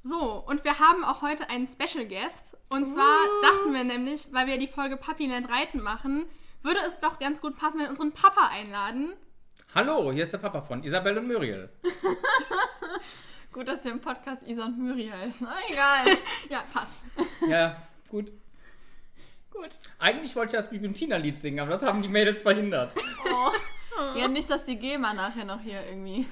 So, 0.02 0.44
und 0.48 0.64
wir 0.64 0.80
haben 0.80 1.04
auch 1.04 1.22
heute 1.22 1.50
einen 1.50 1.68
Special 1.68 2.06
Guest. 2.06 2.58
Und 2.70 2.86
zwar 2.86 3.26
dachten 3.42 3.74
wir 3.74 3.84
nämlich, 3.84 4.28
weil 4.32 4.48
wir 4.48 4.58
die 4.58 4.68
Folge 4.68 4.98
Papiland 4.98 5.50
Reiten 5.50 5.82
machen, 5.82 6.26
würde 6.62 6.80
es 6.88 7.00
doch 7.00 7.20
ganz 7.20 7.42
gut 7.42 7.58
passen, 7.58 7.80
wenn 7.80 7.86
wir 7.86 7.90
unseren 7.90 8.14
Papa 8.14 8.48
einladen. 8.48 9.14
Hallo, 9.76 10.12
hier 10.12 10.24
ist 10.24 10.34
der 10.34 10.40
Papa 10.40 10.62
von 10.62 10.84
Isabel 10.84 11.18
und 11.18 11.28
Muriel. 11.28 11.70
Gut, 13.52 13.68
dass 13.68 13.84
wir 13.84 13.92
im 13.92 14.00
Podcast 14.00 14.48
Isa 14.48 14.66
und 14.66 14.78
Myri 14.78 15.08
heißen. 15.08 15.46
Aber 15.46 15.60
egal. 15.70 16.18
Ja, 16.50 16.64
passt. 16.72 17.04
Ja, 17.48 17.82
gut. 18.08 18.32
Gut. 19.52 19.70
Eigentlich 19.98 20.36
wollte 20.36 20.56
ich 20.56 20.62
das 20.62 20.70
Bibi 20.70 20.88
und 20.88 20.94
Tina 20.94 21.18
Lied 21.18 21.42
singen, 21.42 21.60
aber 21.60 21.72
das 21.72 21.82
haben 21.82 22.02
die 22.02 22.08
Mädels 22.08 22.44
verhindert. 22.44 22.94
Oh. 23.26 23.52
Ja, 24.18 24.28
nicht, 24.28 24.50
dass 24.50 24.66
die 24.66 24.78
GEMA 24.78 25.14
nachher 25.14 25.46
noch 25.46 25.62
hier 25.62 25.84
irgendwie. 25.86 26.28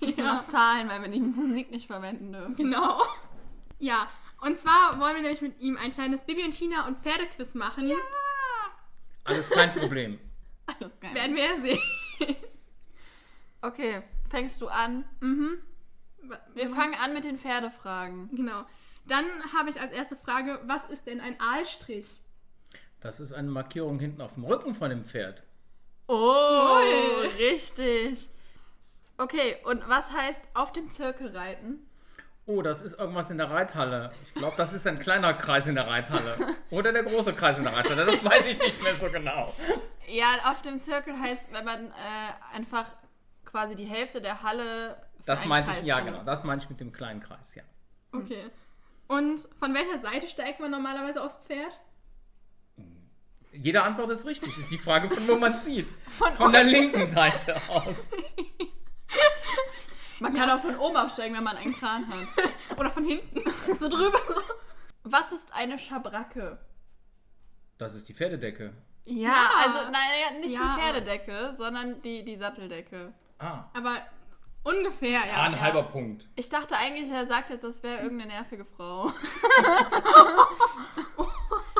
Müssen 0.00 0.18
wir 0.18 0.24
Ja. 0.24 0.34
noch 0.34 0.44
zahlen, 0.44 0.88
weil 0.88 1.02
wir 1.02 1.08
die 1.08 1.20
Musik 1.20 1.70
nicht 1.70 1.86
verwenden 1.86 2.32
dürfen. 2.32 2.56
Genau. 2.56 3.02
Ja, 3.78 4.08
und 4.40 4.58
zwar 4.58 4.98
wollen 5.00 5.14
wir 5.16 5.22
nämlich 5.22 5.40
mit 5.42 5.60
ihm 5.60 5.76
ein 5.76 5.92
kleines 5.92 6.22
Bibi 6.22 6.44
und 6.44 6.50
Tina 6.52 6.86
und 6.86 6.98
Pferdequiz 7.00 7.54
machen. 7.54 7.88
Ja. 7.88 7.96
Alles 9.24 9.50
kein 9.50 9.72
Problem. 9.74 10.18
Alles 10.66 10.98
geil. 11.00 11.14
Werden 11.14 11.36
wir 11.36 11.44
ja 11.44 11.60
sehen. 11.60 11.78
Okay, 13.60 14.02
fängst 14.30 14.60
du 14.60 14.68
an? 14.68 15.04
mhm. 15.20 15.58
Wir 16.54 16.68
fangen 16.68 16.94
an 16.94 17.14
mit 17.14 17.24
den 17.24 17.38
Pferdefragen. 17.38 18.28
Genau. 18.34 18.64
Dann 19.06 19.24
habe 19.56 19.70
ich 19.70 19.80
als 19.80 19.92
erste 19.92 20.16
Frage, 20.16 20.60
was 20.66 20.84
ist 20.90 21.06
denn 21.06 21.20
ein 21.20 21.40
Aalstrich? 21.40 22.06
Das 23.00 23.20
ist 23.20 23.32
eine 23.32 23.48
Markierung 23.48 23.98
hinten 23.98 24.20
auf 24.20 24.34
dem 24.34 24.44
Rücken 24.44 24.74
von 24.74 24.90
dem 24.90 25.04
Pferd. 25.04 25.42
Oh, 26.08 26.76
Ui. 26.76 27.26
richtig. 27.38 28.28
Okay, 29.18 29.56
und 29.64 29.86
was 29.88 30.12
heißt 30.12 30.40
auf 30.54 30.72
dem 30.72 30.88
Zirkel 30.90 31.36
reiten? 31.36 31.80
Oh, 32.46 32.62
das 32.62 32.80
ist 32.80 32.98
irgendwas 32.98 33.30
in 33.30 33.36
der 33.36 33.50
Reithalle. 33.50 34.10
Ich 34.24 34.32
glaube, 34.32 34.54
das 34.56 34.72
ist 34.72 34.86
ein 34.86 34.98
kleiner 34.98 35.34
Kreis 35.34 35.66
in 35.66 35.74
der 35.74 35.86
Reithalle. 35.86 36.54
Oder 36.70 36.92
der 36.92 37.02
große 37.02 37.34
Kreis 37.34 37.58
in 37.58 37.64
der 37.64 37.74
Reithalle. 37.76 38.06
Das 38.06 38.24
weiß 38.24 38.46
ich 38.46 38.58
nicht 38.58 38.82
mehr 38.82 38.94
so 38.94 39.10
genau. 39.10 39.52
Ja, 40.06 40.50
auf 40.50 40.62
dem 40.62 40.78
Zirkel 40.78 41.18
heißt, 41.20 41.52
wenn 41.52 41.64
man 41.64 41.88
äh, 41.88 42.54
einfach 42.56 42.86
quasi 43.44 43.74
die 43.74 43.84
Hälfte 43.84 44.22
der 44.22 44.42
Halle. 44.42 44.96
Das 45.26 45.44
meinte 45.44 45.70
Kreis 45.70 45.80
ich, 45.82 45.86
ja 45.86 45.96
benutzt. 45.96 46.12
genau. 46.20 46.24
Das 46.24 46.44
meinte 46.44 46.64
ich 46.64 46.70
mit 46.70 46.80
dem 46.80 46.92
kleinen 46.92 47.20
Kreis, 47.20 47.54
ja. 47.54 47.64
Okay. 48.12 48.46
Und 49.08 49.46
von 49.58 49.74
welcher 49.74 49.98
Seite 49.98 50.28
steigt 50.28 50.60
man 50.60 50.70
normalerweise 50.70 51.22
aufs 51.22 51.36
Pferd? 51.46 51.78
Jede 53.52 53.82
Antwort 53.82 54.10
ist 54.10 54.24
richtig. 54.24 54.56
Ist 54.56 54.70
die 54.70 54.78
Frage, 54.78 55.10
von 55.10 55.26
wo 55.28 55.34
man 55.34 55.54
sieht. 55.54 55.88
Von 56.08 56.32
Von 56.32 56.52
der 56.52 56.64
linken 56.64 57.04
Seite 57.06 57.56
aus. 57.68 57.94
Man 60.20 60.34
kann 60.34 60.50
auch 60.50 60.58
von 60.60 60.76
oben 60.78 60.96
aufsteigen, 60.96 61.36
wenn 61.36 61.44
man 61.44 61.56
einen 61.56 61.74
Kran 61.76 62.06
hat. 62.08 62.78
Oder 62.78 62.90
von 62.90 63.04
hinten? 63.04 63.42
So 63.78 63.88
drüber 63.88 64.18
so. 64.26 64.34
Was 65.04 65.30
ist 65.32 65.54
eine 65.54 65.78
Schabracke? 65.78 66.58
Das 67.78 67.94
ist 67.94 68.08
die 68.08 68.14
Pferdedecke. 68.14 68.72
Ja, 69.04 69.28
Ja. 69.28 69.50
also 69.64 69.78
nein, 69.90 70.10
ja, 70.20 70.38
nicht 70.40 70.54
Ja. 70.54 70.60
die 70.76 70.80
Pferdedecke, 70.80 71.54
sondern 71.56 72.02
die, 72.02 72.24
die 72.24 72.36
Satteldecke. 72.36 73.12
Ah, 73.38 73.64
Aber 73.72 73.98
ungefähr, 74.64 75.22
ah 75.22 75.26
ja. 75.26 75.42
ein 75.42 75.60
halber 75.60 75.84
Punkt. 75.84 76.26
Ich 76.34 76.48
dachte 76.50 76.76
eigentlich, 76.76 77.08
er 77.10 77.24
sagt 77.26 77.50
jetzt, 77.50 77.62
das 77.62 77.82
wäre 77.84 78.02
irgendeine 78.02 78.32
nervige 78.32 78.64
Frau. 78.64 79.12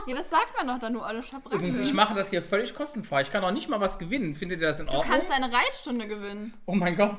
ja, 0.09 0.17
das 0.17 0.31
sagt 0.31 0.57
man 0.57 0.67
doch 0.67 0.79
dann 0.79 0.93
nur 0.95 1.07
alle 1.07 1.23
Schabracke. 1.23 1.57
Übrigens, 1.57 1.79
ich 1.79 1.93
mache 1.93 2.15
das 2.15 2.31
hier 2.31 2.43
völlig 2.43 2.75
kostenfrei. 2.75 3.21
Ich 3.23 3.31
kann 3.31 3.45
auch 3.45 3.51
nicht 3.53 3.69
mal 3.69 3.81
was 3.81 3.99
gewinnen. 3.99 4.35
Findet 4.35 4.61
ihr 4.61 4.69
das 4.69 4.81
in 4.81 4.87
du 4.87 4.93
Ordnung? 4.93 5.13
kannst 5.15 5.31
eine 5.31 5.53
Reitstunde 5.53 6.07
gewinnen. 6.09 6.55
Oh 6.67 6.75
mein 6.75 6.97
Gott. 6.97 7.19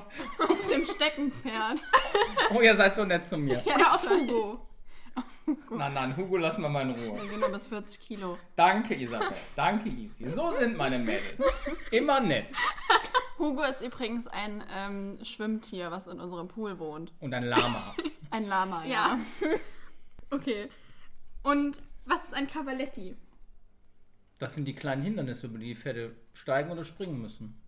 Auf 0.49 0.67
dem 0.67 0.85
Steckenpferd. 0.85 1.83
Oh, 2.51 2.61
ihr 2.61 2.75
seid 2.75 2.95
so 2.95 3.05
nett 3.05 3.27
zu 3.27 3.37
mir. 3.37 3.61
Ja, 3.63 3.75
Oder 3.75 3.93
auf. 3.93 4.09
Hugo. 4.09 4.65
Nein, 5.69 5.93
nein, 5.93 6.17
Hugo, 6.17 6.37
lass 6.37 6.57
mal 6.57 6.69
mal 6.69 6.81
in 6.81 6.91
Ruhe. 6.91 7.21
Wir 7.21 7.29
gehen 7.29 7.39
nur 7.39 7.49
bis 7.49 7.67
40 7.67 7.99
Kilo. 7.99 8.37
Danke, 8.55 8.95
Isabel. 8.95 9.35
Danke, 9.55 9.89
Isi. 9.89 10.27
So 10.29 10.51
sind 10.51 10.75
meine 10.77 10.97
Mädels. 10.99 11.39
Immer 11.91 12.19
nett. 12.19 12.47
Hugo 13.37 13.63
ist 13.63 13.81
übrigens 13.81 14.25
ein 14.27 14.63
ähm, 14.75 15.19
Schwimmtier, 15.23 15.91
was 15.91 16.07
in 16.07 16.19
unserem 16.19 16.47
Pool 16.47 16.79
wohnt. 16.79 17.13
Und 17.19 17.33
ein 17.33 17.43
Lama. 17.43 17.95
Ein 18.31 18.45
Lama, 18.45 18.83
ja. 18.85 19.17
Ja. 19.41 19.49
Okay. 20.31 20.69
Und 21.43 21.81
was 22.05 22.23
ist 22.25 22.33
ein 22.33 22.47
Cavaletti? 22.47 23.15
Das 24.37 24.55
sind 24.55 24.65
die 24.65 24.73
kleinen 24.75 25.01
Hindernisse, 25.03 25.47
über 25.47 25.57
die 25.59 25.67
die 25.67 25.75
Pferde 25.75 26.15
steigen 26.33 26.71
oder 26.71 26.85
springen 26.85 27.21
müssen. 27.21 27.61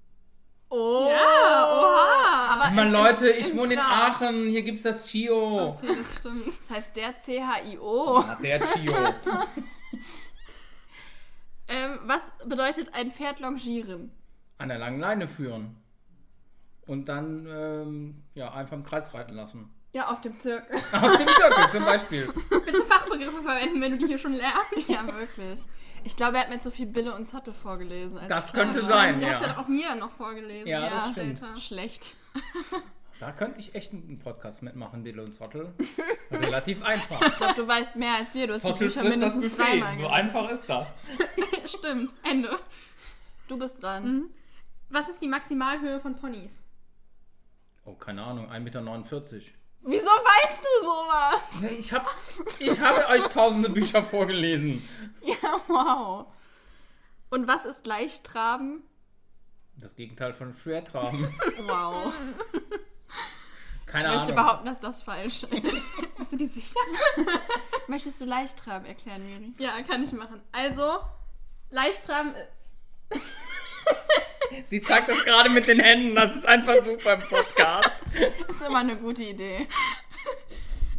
Oh, 0.69 1.09
Ja, 1.11 1.65
oha. 1.67 2.53
Aber 2.53 2.71
Mann, 2.73 2.87
im- 2.87 2.93
Leute, 2.93 3.29
ich 3.29 3.51
im 3.51 3.57
wohne 3.57 3.73
in 3.73 3.79
Trab. 3.79 4.13
Aachen. 4.21 4.47
Hier 4.49 4.63
gibt's 4.63 4.83
das 4.83 5.05
Chio. 5.05 5.71
Okay, 5.71 5.95
das 5.97 6.15
stimmt. 6.19 6.47
Das 6.47 6.69
heißt 6.69 6.95
der 6.95 7.13
CHIO. 7.13 8.19
Ah, 8.19 8.37
der 8.41 8.61
Chio. 8.61 8.93
Ähm, 11.67 11.99
was 12.03 12.31
bedeutet 12.45 12.93
ein 12.93 13.11
Pferd 13.11 13.39
longieren? 13.39 14.11
An 14.57 14.69
der 14.69 14.77
langen 14.77 14.99
Leine 14.99 15.27
führen. 15.27 15.77
Und 16.85 17.05
dann, 17.05 17.45
ähm, 17.49 18.23
ja, 18.33 18.51
einfach 18.53 18.75
im 18.75 18.83
Kreis 18.83 19.13
reiten 19.13 19.33
lassen. 19.33 19.69
Ja, 19.93 20.07
auf 20.09 20.21
dem 20.21 20.37
Zirkel. 20.37 20.77
Auf 20.93 21.17
dem 21.17 21.27
Zirkel 21.27 21.69
zum 21.69 21.83
Beispiel. 21.85 22.33
Bitte 22.49 22.83
Fachbegriffe 22.85 23.41
verwenden, 23.41 23.81
wenn 23.81 23.91
du 23.91 23.97
die 23.97 24.07
hier 24.07 24.17
schon 24.17 24.31
lernst. 24.33 24.87
ja, 24.87 25.05
wirklich. 25.15 25.59
Ich 26.05 26.15
glaube, 26.15 26.37
er 26.37 26.43
hat 26.43 26.49
mir 26.49 26.59
zu 26.59 26.71
viel 26.71 26.85
Bille 26.87 27.13
und 27.13 27.25
Zotte 27.25 27.51
vorgelesen. 27.53 28.17
Als 28.17 28.29
Das 28.29 28.47
ich 28.47 28.53
klein 28.53 28.71
könnte 28.71 28.83
war. 28.83 28.89
sein. 28.97 29.19
Die 29.19 29.25
hat 29.25 29.41
ja. 29.41 29.47
ja 29.49 29.57
auch 29.59 29.67
mir 29.67 29.89
dann 29.89 29.99
noch 29.99 30.11
vorgelesen. 30.11 30.65
Ja, 30.67 30.89
das 30.89 31.09
stimmt. 31.09 31.37
später. 31.39 31.59
Schlecht. 31.59 32.15
Da 33.19 33.31
könnte 33.33 33.59
ich 33.59 33.75
echt 33.75 33.91
einen 33.91 34.17
Podcast 34.17 34.63
mitmachen, 34.63 35.03
Bill 35.03 35.19
und 35.19 35.33
Zottel. 35.33 35.73
Relativ 36.31 36.81
einfach. 36.83 37.21
Ich 37.27 37.35
glaube, 37.37 37.53
du 37.55 37.67
weißt 37.67 37.95
mehr 37.97 38.15
als 38.15 38.33
wir. 38.33 38.47
Du 38.47 38.53
hast 38.53 38.63
die 38.63 38.69
Zottel 38.69 38.87
Bücher 38.87 39.01
frisst 39.01 39.21
das 39.21 39.35
mindestens 39.35 39.57
Buffet. 39.57 39.71
dreimal 39.73 39.91
So 39.91 39.97
gelesen. 39.97 40.13
einfach 40.13 40.49
ist 40.49 40.65
das. 40.69 40.95
Stimmt. 41.65 42.13
Ende. 42.23 42.57
Du 43.49 43.57
bist 43.59 43.83
dran. 43.83 44.03
Mhm. 44.05 44.29
Was 44.89 45.09
ist 45.09 45.21
die 45.21 45.27
Maximalhöhe 45.27 45.99
von 45.99 46.15
Ponys? 46.15 46.65
Oh, 47.85 47.93
keine 47.93 48.23
Ahnung, 48.23 48.49
1,49 48.49 48.59
Meter. 48.61 49.41
Wieso 49.83 50.05
weißt 50.07 50.63
du 50.63 50.85
sowas? 50.85 51.71
Ich, 51.79 51.91
hab, 51.93 52.05
ich 52.59 52.79
habe 52.79 53.07
euch 53.09 53.23
tausende 53.29 53.69
Bücher 53.69 54.03
vorgelesen. 54.03 54.87
Ja, 55.23 55.61
wow. 55.67 56.25
Und 57.29 57.47
was 57.47 57.65
ist 57.65 57.85
Leichttraben? 57.85 58.83
Das 59.77 59.95
Gegenteil 59.95 60.33
von 60.33 60.53
Schwertraben. 60.53 61.33
Wow. 61.61 62.13
Keine 63.87 64.09
Ich 64.09 64.13
möchte 64.15 64.33
Ahnung. 64.33 64.45
behaupten, 64.45 64.65
dass 64.67 64.79
das 64.79 65.01
falsch 65.03 65.43
ist. 65.43 66.17
Bist 66.17 66.31
du 66.31 66.37
dir 66.37 66.47
sicher? 66.47 66.79
Möchtest 67.87 68.21
du 68.21 68.25
Leichttraben 68.25 68.85
erklären, 68.85 69.25
Miri? 69.25 69.53
Ja, 69.57 69.81
kann 69.81 70.03
ich 70.03 70.11
machen. 70.13 70.41
Also, 70.51 70.99
Leichttraben. 71.71 72.33
Sie 74.69 74.81
zeigt 74.81 75.09
das 75.09 75.23
gerade 75.23 75.49
mit 75.49 75.67
den 75.67 75.79
Händen. 75.79 76.15
Das 76.15 76.35
ist 76.35 76.45
einfach 76.47 76.75
super 76.83 77.13
im 77.13 77.21
Podcast. 77.21 77.89
Ist 78.49 78.61
immer 78.61 78.79
eine 78.79 78.95
gute 78.97 79.23
Idee. 79.23 79.67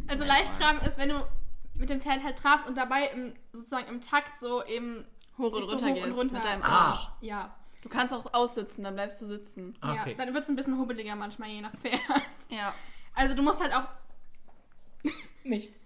Also 0.08 0.24
Leichttraben 0.24 0.80
ist, 0.82 0.98
wenn 0.98 1.08
du 1.10 1.26
mit 1.74 1.88
dem 1.90 2.00
Pferd 2.00 2.22
halt 2.22 2.38
trabst 2.38 2.66
und 2.66 2.76
dabei 2.76 3.06
im, 3.08 3.34
sozusagen 3.52 3.86
im 3.88 4.00
Takt 4.00 4.36
so 4.38 4.64
eben 4.64 5.04
Hoch 5.38 5.52
und 5.52 5.62
so 5.64 5.70
runter 5.70 5.86
hoch 5.86 5.94
gehst 5.94 6.06
und 6.06 6.12
runter. 6.14 6.34
mit 6.34 6.44
deinem 6.44 6.62
Ah. 6.62 6.88
Arsch. 6.90 7.08
Ja. 7.20 7.54
Du 7.82 7.88
kannst 7.88 8.12
auch 8.14 8.32
aussitzen, 8.32 8.84
dann 8.84 8.94
bleibst 8.94 9.20
du 9.22 9.26
sitzen. 9.26 9.76
Ah, 9.80 9.92
Okay. 9.94 10.10
ja. 10.12 10.16
Dann 10.24 10.34
wird 10.34 10.44
es 10.44 10.50
ein 10.50 10.56
bisschen 10.56 10.78
hubbeliger 10.78 11.16
manchmal, 11.16 11.48
je 11.50 11.60
nach 11.60 11.74
Pferd. 11.76 12.00
Ja. 12.50 12.74
Also 13.14 13.34
du 13.34 13.42
musst 13.42 13.60
halt 13.60 13.74
auch. 13.74 13.84
Nichts. 15.44 15.81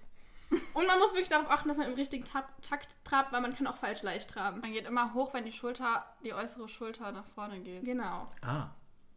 Und 0.50 0.86
man 0.86 0.98
muss 0.98 1.12
wirklich 1.12 1.28
darauf 1.28 1.50
achten, 1.50 1.68
dass 1.68 1.76
man 1.76 1.88
im 1.88 1.94
richtigen 1.94 2.24
Takt, 2.24 2.64
Takt 2.64 2.88
trabt, 3.04 3.32
weil 3.32 3.40
man 3.40 3.56
kann 3.56 3.66
auch 3.66 3.76
falsch 3.76 4.02
leicht 4.02 4.30
traben. 4.30 4.60
Man 4.60 4.72
geht 4.72 4.86
immer 4.86 5.12
hoch, 5.14 5.34
wenn 5.34 5.44
die 5.44 5.52
Schulter, 5.52 6.04
die 6.24 6.32
äußere 6.32 6.68
Schulter 6.68 7.10
nach 7.12 7.26
vorne 7.34 7.60
geht. 7.60 7.84
Genau. 7.84 8.26
Ah. 8.42 8.68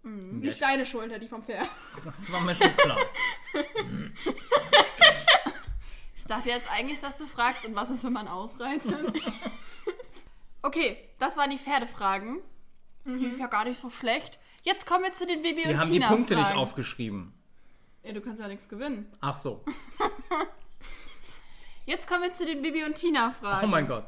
Nicht 0.02 0.62
deine 0.62 0.86
Schulter, 0.86 1.20
die 1.20 1.28
vom 1.28 1.44
Pferd. 1.44 1.70
Das 2.04 2.32
war 2.32 2.42
mir 2.42 2.56
schon 2.56 2.76
klar. 2.76 2.98
Ich 6.16 6.26
dachte 6.26 6.50
jetzt 6.50 6.70
eigentlich, 6.70 7.00
dass 7.00 7.18
du 7.18 7.26
fragst, 7.26 7.66
und 7.66 7.76
was 7.76 7.90
ist, 7.90 8.04
wenn 8.04 8.14
man 8.14 8.28
ausreitet? 8.28 8.94
okay, 10.62 10.98
das 11.18 11.38
waren 11.38 11.50
die 11.50 11.58
Pferdefragen. 11.58 12.40
Lief 13.06 13.40
ja 13.40 13.48
gar 13.48 13.64
nicht 13.64 13.80
so 13.80 13.90
schlecht. 13.90 14.38
Jetzt 14.62 14.86
kommen 14.86 15.06
wir 15.06 15.12
zu 15.12 15.26
den 15.26 15.42
Bibi 15.42 15.64
Die 15.64 15.70
und 15.70 15.80
haben 15.80 15.88
die 15.88 15.94
Tina 15.98 16.10
Punkte 16.10 16.36
nicht 16.36 16.54
aufgeschrieben. 16.54 17.34
Ja, 18.04 18.12
du 18.12 18.22
kannst 18.22 18.42
ja 18.42 18.48
nichts 18.48 18.68
gewinnen. 18.70 19.10
Ach 19.22 19.34
so. 19.34 19.64
Jetzt 21.90 22.08
kommen 22.08 22.22
wir 22.22 22.32
zu 22.32 22.46
den 22.46 22.62
Bibi 22.62 22.84
und 22.84 22.94
Tina-Fragen. 22.94 23.66
Oh 23.66 23.68
mein 23.68 23.88
Gott. 23.88 24.06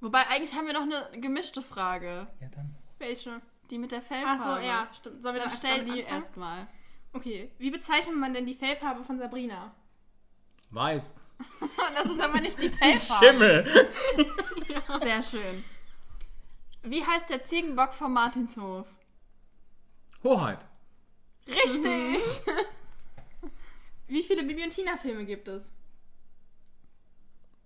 Wobei, 0.00 0.26
eigentlich 0.26 0.54
haben 0.56 0.66
wir 0.66 0.72
noch 0.72 0.82
eine 0.82 1.20
gemischte 1.20 1.62
Frage. 1.62 2.26
Ja, 2.40 2.48
dann. 2.48 2.74
Welche? 2.98 3.40
Die 3.70 3.78
mit 3.78 3.92
der 3.92 4.02
Fellfarbe. 4.02 4.42
Achso, 4.42 4.66
ja, 4.66 4.88
stimmt. 4.98 5.22
Sollen 5.22 5.36
wir 5.36 5.40
Dann 5.42 5.50
dann 5.50 5.56
stell 5.56 5.84
die 5.84 6.00
erstmal. 6.00 6.66
Okay. 7.12 7.52
Wie 7.58 7.70
bezeichnet 7.70 8.16
man 8.16 8.34
denn 8.34 8.44
die 8.44 8.56
Fellfarbe 8.56 9.04
von 9.04 9.18
Sabrina? 9.18 9.72
Weiß. 10.70 11.14
Das 11.94 12.06
ist 12.06 12.20
aber 12.20 12.40
nicht 12.40 12.60
die 12.60 12.68
Fellfarbe. 12.80 13.24
Schimmel. 13.24 13.88
Sehr 15.02 15.22
schön. 15.22 15.64
Wie 16.82 17.06
heißt 17.06 17.30
der 17.30 17.40
Ziegenbock 17.40 17.94
vom 17.94 18.12
Martinshof? 18.12 18.86
Hoheit. 20.24 20.66
Richtig. 21.46 22.42
Wie 24.08 24.22
viele 24.24 24.42
Bibi 24.42 24.64
und 24.64 24.70
Tina 24.70 24.96
Filme 24.96 25.24
gibt 25.24 25.46
es? 25.48 25.72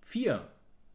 Vier. 0.05 0.47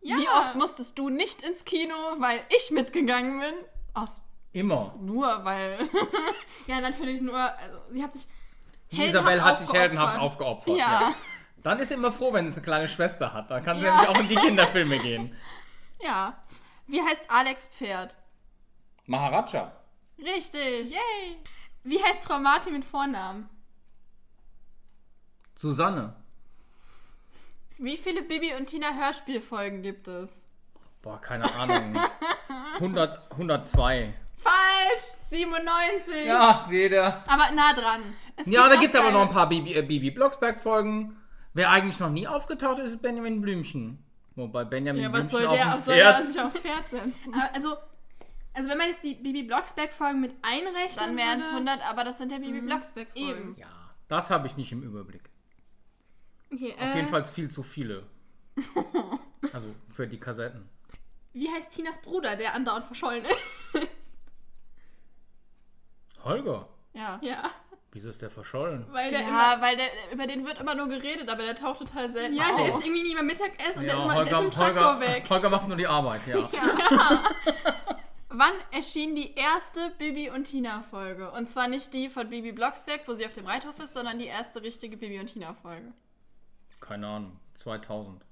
Ja. 0.02 0.16
Wie 0.18 0.30
oft 0.30 0.56
musstest 0.56 0.98
du 0.98 1.10
nicht 1.10 1.42
ins 1.42 1.66
Kino, 1.66 1.94
weil 2.20 2.40
ich 2.56 2.72
mitgegangen 2.72 3.40
bin? 3.42 3.54
Aus 3.94 4.22
Immer. 4.54 4.96
nur 5.02 5.44
weil. 5.44 5.78
Ja, 6.68 6.80
natürlich 6.80 7.20
nur, 7.22 7.38
also 7.38 7.80
sie 7.92 8.02
hat 8.04 8.14
sich 8.14 8.28
Die 8.92 9.04
Isabel 9.04 9.44
hat 9.44 9.58
sich 9.60 9.68
aufgeopfert. 9.68 9.82
heldenhaft 9.92 10.22
aufgeopfert. 10.22 10.78
ja. 10.78 11.14
Dann 11.62 11.80
ist 11.80 11.90
sie 11.90 11.96
immer 11.96 12.12
froh, 12.12 12.32
wenn 12.32 12.48
es 12.48 12.54
eine 12.56 12.62
kleine 12.64 12.88
Schwester 12.88 13.34
hat. 13.34 13.52
Dann 13.52 13.62
kann 13.64 13.80
sie 13.80 13.86
Ja. 13.86 13.92
nämlich 13.96 14.10
auch 14.10 14.20
in 14.22 14.28
die 14.30 14.36
Kinderfilme 14.36 14.98
gehen. 15.02 15.36
Ja. 16.02 16.38
Wie 16.88 17.02
heißt 17.02 17.26
Alex 17.30 17.68
Pferd? 17.68 18.16
Maharaja. 19.08 19.72
Richtig. 20.20 20.92
Yay! 20.92 21.38
Wie 21.84 22.02
heißt 22.02 22.26
Frau 22.26 22.40
Martin 22.40 22.74
mit 22.74 22.86
Vornamen? 22.86 23.50
Susanne. 25.58 26.16
Wie 27.80 27.96
viele 27.98 28.22
Bibi 28.24 28.54
und 28.56 28.66
Tina 28.68 28.94
Hörspielfolgen 28.94 29.82
gibt 29.82 30.08
es? 30.10 30.44
Boah, 31.02 31.20
keine 31.22 31.46
Ahnung. 31.56 31.98
100, 32.76 33.32
102. 33.32 34.14
Falsch! 34.38 35.04
97! 35.30 36.26
Ja, 36.26 36.66
seht 36.70 36.92
ihr. 36.92 37.24
Aber 37.26 37.52
nah 37.52 37.72
dran. 37.74 38.14
Es 38.36 38.48
Ja, 38.48 38.68
da 38.68 38.76
gibt 38.76 38.94
es 38.94 39.00
aber 39.00 39.12
noch 39.12 39.22
ein 39.22 39.34
paar 39.34 39.48
Bibi, 39.48 39.76
äh, 39.76 39.82
Bibi 39.82 40.12
Blocksberg-Folgen. 40.12 41.16
Wer 41.54 41.70
eigentlich 41.70 42.00
noch 42.00 42.10
nie 42.10 42.28
aufgetaucht 42.28 42.80
ist, 42.80 42.92
ist 42.92 43.02
Benjamin 43.02 43.42
Blümchen. 43.42 44.04
Wobei 44.36 44.66
Benjamin 44.66 45.02
Ja, 45.02 45.14
was 45.14 45.30
Blümchen 45.30 45.40
soll 45.40 45.48
auf 45.48 45.56
der, 45.56 45.64
dem 45.66 45.74
auf 45.74 45.80
soll 45.86 45.96
der 45.96 46.14
Pferd... 46.14 46.28
sich 46.28 46.42
aufs 46.42 46.60
Pferd 46.60 46.90
setzen? 46.90 47.34
Also, 47.54 47.78
also 48.54 48.70
wenn 48.70 48.78
man 48.78 48.88
jetzt 48.88 49.04
die 49.04 49.16
Bibi 49.16 49.44
Blocksberg-Folgen 49.44 50.20
mit 50.20 50.36
einrechnet, 50.42 50.98
Dann 50.98 51.16
wären 51.16 51.40
es 51.40 51.46
würde- 51.46 51.72
100, 51.72 51.90
aber 51.90 52.04
das 52.04 52.18
sind 52.18 52.32
ja 52.32 52.40
Bibi 52.40 52.60
Blocksberg-Folgen. 52.60 53.30
Eben. 53.30 53.56
Ja, 53.58 53.68
das 54.10 54.30
habe 54.30 54.48
ich 54.48 54.58
nicht 54.58 54.72
im 54.74 54.84
Überblick. 54.84 55.29
Okay, 56.52 56.74
Auf 56.74 56.82
äh, 56.82 56.96
jeden 56.96 57.08
Fall 57.08 57.26
viel 57.26 57.50
zu 57.50 57.64
viele. 57.64 58.04
Also 59.54 59.74
für 59.96 60.06
die 60.06 60.20
Kassetten. 60.20 60.70
Wie 61.32 61.50
heißt 61.50 61.72
Tinas 61.72 62.02
Bruder, 62.02 62.36
der 62.36 62.54
andauernd 62.54 62.84
verschollen 62.84 63.24
ist? 63.24 63.88
Holger. 66.24 66.68
Ja. 66.94 67.20
ja, 67.24 67.50
Wieso 67.92 68.10
ist 68.10 68.22
der 68.22 68.30
verschollen? 68.30 68.86
weil 68.92 69.10
der 69.10 69.22
Ja, 69.22 69.58
weil 69.60 69.76
der, 69.76 69.88
über 70.12 70.28
den 70.28 70.46
wird 70.46 70.60
immer 70.60 70.76
nur 70.76 70.88
geredet, 70.88 71.28
aber 71.28 71.44
der 71.44 71.56
taucht 71.56 71.80
total 71.80 72.12
selten 72.12 72.36
immer, 72.36 72.46
ja, 72.46 72.54
auf. 72.54 72.58
der 72.58 72.68
ist 72.68 72.86
irgendwie 72.86 73.04
nie 73.04 73.16
beim 73.16 73.26
Mittagessen 73.26 73.80
und 73.80 73.86
der 73.86 73.98
ist, 73.98 74.06
mal, 74.06 74.24
der 74.24 74.24
ist 74.24 74.32
Holger, 74.32 74.42
mit 74.42 74.52
dem 74.52 74.52
Traktor 74.52 74.94
Holger, 74.94 75.00
weg. 75.00 75.30
Holger 75.30 75.50
macht 75.50 75.68
nur 75.68 75.78
die 75.78 75.88
Arbeit, 75.88 76.22
ja. 76.28 76.50
Wann 78.30 78.54
erschien 78.72 79.16
die 79.16 79.34
erste 79.34 79.90
Bibi 79.98 80.30
und 80.30 80.44
Tina 80.44 80.84
Folge? 80.84 81.32
Und 81.32 81.48
zwar 81.48 81.68
nicht 81.68 81.94
die 81.94 82.10
von 82.10 82.30
Bibi 82.30 82.52
Blocksberg, 82.52 83.08
wo 83.08 83.14
sie 83.14 83.26
auf 83.26 83.34
dem 83.34 83.48
Reithof 83.48 83.80
ist, 83.80 83.94
sondern 83.94 84.20
die 84.20 84.28
erste 84.28 84.62
richtige 84.62 84.96
Bibi 84.96 85.20
und 85.20 85.34
Tina 85.34 85.56
Folge. 85.56 85.92
Keine 86.80 87.08
Ahnung. 87.08 87.40
2000. 87.56 88.24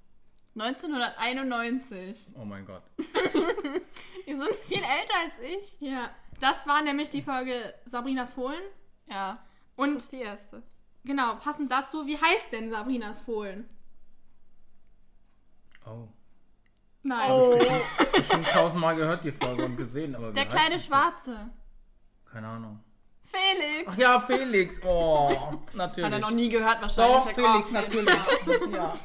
1991. 0.56 2.28
Oh 2.36 2.46
mein 2.46 2.66
Gott. 2.66 2.84
Die 4.28 4.34
sind 4.34 4.56
viel 4.64 4.78
älter 4.82 5.14
als 5.24 5.40
ich. 5.40 5.78
Ja, 5.80 6.10
das 6.40 6.66
war 6.68 6.82
nämlich 6.82 7.10
die 7.10 7.22
Folge 7.22 7.74
Sabrinas 7.86 8.32
Fohlen. 8.34 8.62
Ja. 9.08 9.44
Und 9.76 9.94
das 9.96 10.04
ist 10.06 10.12
die 10.12 10.22
erste. 10.22 10.64
genau, 11.04 11.36
passend 11.36 11.72
dazu, 11.72 12.08
wie 12.08 12.18
heißt 12.20 12.52
denn 12.52 12.70
Sabrinas 12.72 13.20
Fohlen? 13.20 13.70
Oh. 15.86 16.08
Nein. 17.04 17.32
Oh. 17.32 17.58
Bestimmt 18.18 18.48
tausendmal 18.48 18.96
gehört 18.96 19.24
die 19.24 19.32
Folge 19.32 19.64
und 19.66 19.78
gesehen, 19.78 20.16
aber 20.16 20.32
Der 20.34 20.46
kleine 20.48 20.76
das? 20.76 20.86
Schwarze. 20.86 21.50
Keine 22.26 22.48
Ahnung. 22.48 22.84
Felix. 23.32 23.92
Ach 23.94 23.98
ja, 23.98 24.20
Felix. 24.20 24.82
Oh, 24.84 25.54
natürlich. 25.74 26.06
Hat 26.06 26.14
er 26.14 26.20
noch 26.20 26.32
nie 26.32 26.50
gehört 26.50 26.82
wahrscheinlich. 26.82 27.24
Doch, 27.24 27.32
Felix, 27.32 27.70
oh, 27.70 27.74
natürlich. 27.74 28.72
ja. 28.74 28.98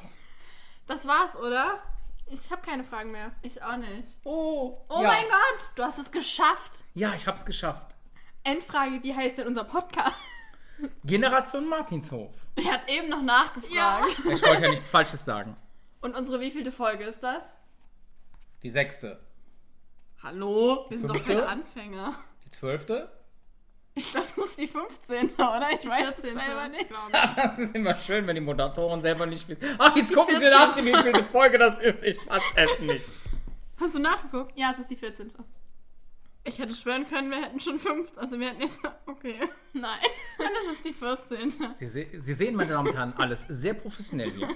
Das 0.87 1.07
war's, 1.07 1.37
oder? 1.37 1.81
Ich 2.27 2.51
habe 2.51 2.63
keine 2.63 2.85
Fragen 2.85 3.11
mehr. 3.13 3.33
Ich 3.43 3.63
auch 3.63 3.77
nicht. 3.77 4.17
Oh, 4.25 4.79
Oh 4.89 5.03
ja. 5.03 5.09
mein 5.09 5.25
Gott, 5.25 5.71
du 5.77 5.83
hast 5.83 5.99
es 5.99 6.11
geschafft. 6.11 6.85
Ja, 6.95 7.15
ich 7.15 7.27
hab's 7.27 7.45
geschafft. 7.45 7.95
Endfrage, 8.45 9.03
wie 9.03 9.15
heißt 9.15 9.39
denn 9.39 9.47
unser 9.47 9.65
Podcast? 9.65 10.17
Generation 11.05 11.69
Martinshof. 11.69 12.47
Er 12.57 12.73
hat 12.73 12.91
eben 12.91 13.09
noch 13.09 13.23
nachgefragt. 13.23 14.17
Ich 14.19 14.43
wollte 14.43 14.63
ja 14.63 14.71
nichts 14.71 14.89
Falsches 14.91 15.25
sagen. 15.25 15.57
Und 16.01 16.17
unsere 16.17 16.41
wievielte 16.41 16.73
Folge 16.73 17.05
ist 17.05 17.23
das? 17.23 17.45
Die 18.63 18.71
sechste. 18.71 19.21
Hallo? 20.23 20.87
Wir 20.89 20.99
sind 20.99 21.09
doch 21.09 21.15
Fünfte? 21.17 21.35
keine 21.35 21.47
Anfänger. 21.49 22.15
Die 22.47 22.51
zwölfte? 22.51 23.13
Ich 23.95 24.11
glaube, 24.11 24.27
das 24.35 24.47
ist 24.47 24.59
die 24.59 24.67
15. 24.67 25.35
oder? 25.35 25.69
Ich 25.73 25.87
weiß 25.87 26.15
es 26.17 26.23
14. 26.23 26.39
selber 26.39 26.69
nicht. 26.69 26.87
das 27.37 27.59
ist 27.59 27.75
immer 27.75 27.95
schön, 27.97 28.27
wenn 28.27 28.35
die 28.35 28.41
Moderatoren 28.41 29.03
selber 29.03 29.27
nicht 29.27 29.47
wissen. 29.49 29.77
Ach, 29.79 29.95
jetzt 29.95 30.15
gucken 30.15 30.37
sie 30.37 30.47
14. 30.47 30.51
nach, 30.59 30.77
wie 30.77 31.03
viele 31.11 31.25
Folge 31.25 31.59
das 31.59 31.79
ist. 31.79 32.03
Ich 32.03 32.19
fass 32.21 32.43
es 32.57 32.81
nicht. 32.81 33.05
Hast 33.79 33.95
du 33.95 33.99
nachgeguckt? 33.99 34.57
Ja, 34.57 34.71
es 34.71 34.79
ist 34.79 34.91
die 34.91 34.97
14. 34.97 35.33
Ich 36.45 36.59
hätte 36.59 36.75
schwören 36.75 37.09
können, 37.09 37.31
wir 37.31 37.43
hätten 37.43 37.61
schon 37.61 37.79
5. 37.79 38.17
Also 38.17 38.39
wir 38.41 38.49
hätten 38.49 38.63
jetzt. 38.63 38.81
Okay. 39.07 39.39
Nein. 39.73 40.01
Dann 40.39 40.53
ist 40.65 40.79
es 40.79 40.83
die 40.83 40.93
14. 40.93 41.75
Sie, 41.75 41.89
se 41.89 42.07
Sie 42.19 42.35
sehen, 42.35 42.55
meine 42.57 42.71
Damen 42.71 42.89
und 42.89 42.97
Herren, 42.97 43.13
alles 43.15 43.45
sehr 43.49 43.75
professionell 43.75 44.31
hier. 44.31 44.49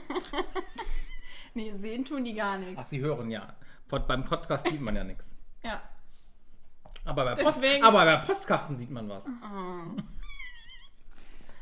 Nee, 1.54 1.72
sehen 1.72 2.04
tun 2.04 2.24
die 2.24 2.34
gar 2.34 2.58
nichts. 2.58 2.74
Ach, 2.76 2.84
Sie 2.84 3.00
hören 3.00 3.30
ja. 3.30 3.54
Pod 3.88 4.06
beim 4.06 4.24
Podcast 4.24 4.68
sieht 4.68 4.80
man 4.80 4.96
ja 4.96 5.04
nichts. 5.04 5.36
Ja. 5.64 5.80
Aber 7.06 7.24
bei, 7.24 7.34
Post 7.36 7.62
Deswegen- 7.62 7.84
aber 7.84 8.04
bei 8.04 8.16
Postkarten 8.16 8.76
sieht 8.76 8.90
man 8.90 9.08
was. 9.08 9.26
Oh. 9.26 10.00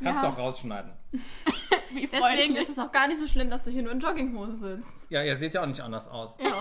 Kannst 0.03 0.23
du 0.23 0.27
Ja. 0.27 0.33
auch 0.33 0.39
rausschneiden. 0.39 0.93
Wie 1.93 2.07
Deswegen 2.09 2.57
ist 2.57 2.69
es 2.69 2.79
auch 2.79 2.91
gar 2.91 3.07
nicht 3.07 3.19
so 3.21 3.27
schlimm, 3.27 3.51
dass 3.51 3.63
du 3.63 3.71
hier 3.71 3.83
nur 3.83 3.93
in 3.93 4.01
Jogginghose 4.01 4.57
sitzt. 4.57 4.91
Ja, 5.11 5.23
ihr 5.23 5.37
seht 5.37 5.55
ja 5.55 5.63
auch 5.63 5.67
nicht 5.67 5.81
anders 5.81 6.09
aus. 6.09 6.37
Ja. 6.41 6.53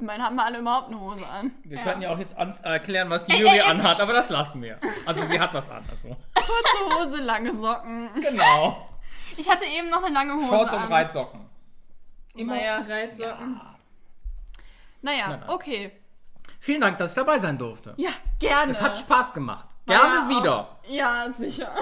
Ich 0.00 0.06
meine, 0.06 0.22
haben 0.22 0.36
wir 0.36 0.44
alle 0.44 0.58
überhaupt 0.58 0.88
eine 0.88 1.00
Hose 1.00 1.26
an. 1.26 1.50
Wir 1.64 1.78
Ja. 1.78 1.82
könnten 1.84 2.02
ja 2.02 2.10
auch 2.10 2.18
jetzt 2.18 2.36
ans- 2.36 2.60
erklären, 2.60 3.10
was 3.10 3.24
die 3.24 3.32
Ey, 3.32 3.38
Jury 3.40 3.50
ey, 3.54 3.58
ey, 3.60 3.62
anhat, 3.70 3.92
pst. 3.92 4.02
aber 4.02 4.12
das 4.12 4.28
lassen 4.28 4.62
wir. 4.62 4.78
Also 5.06 5.22
sie 5.26 5.40
hat 5.40 5.52
was 5.54 5.68
an. 5.70 5.84
Also. 5.90 6.16
Kurze 6.34 6.94
Hose, 7.10 7.22
lange 7.22 7.52
Socken. 7.52 8.10
Genau. 8.14 8.88
Ich 9.36 9.48
hatte 9.48 9.64
eben 9.64 9.88
noch 9.90 10.02
eine 10.04 10.14
lange 10.14 10.34
Hose 10.34 10.46
Shorts 10.46 10.72
und 10.72 10.78
an. 10.80 10.92
Reitsocken. 10.92 11.40
Immer. 12.34 12.54
Naja, 12.56 12.84
Reitsocken. 12.88 13.54
Ja. 13.56 13.74
Naja, 15.02 15.26
Na 15.30 15.36
dann. 15.38 15.48
okay. 15.50 15.92
Vielen 16.60 16.80
Dank, 16.80 16.98
dass 16.98 17.12
ich 17.12 17.14
dabei 17.16 17.38
sein 17.38 17.56
durfte. 17.58 17.94
Ja, 17.96 18.10
gerne. 18.38 18.72
Es 18.72 18.80
hat 18.80 18.98
Spaß 18.98 19.32
gemacht. 19.34 19.68
War 19.86 19.96
Gerne 19.96 20.14
ja 20.14 20.24
auch- 20.24 20.28
wieder. 20.42 20.78
Ja, 20.88 21.30
sicher. 21.30 21.72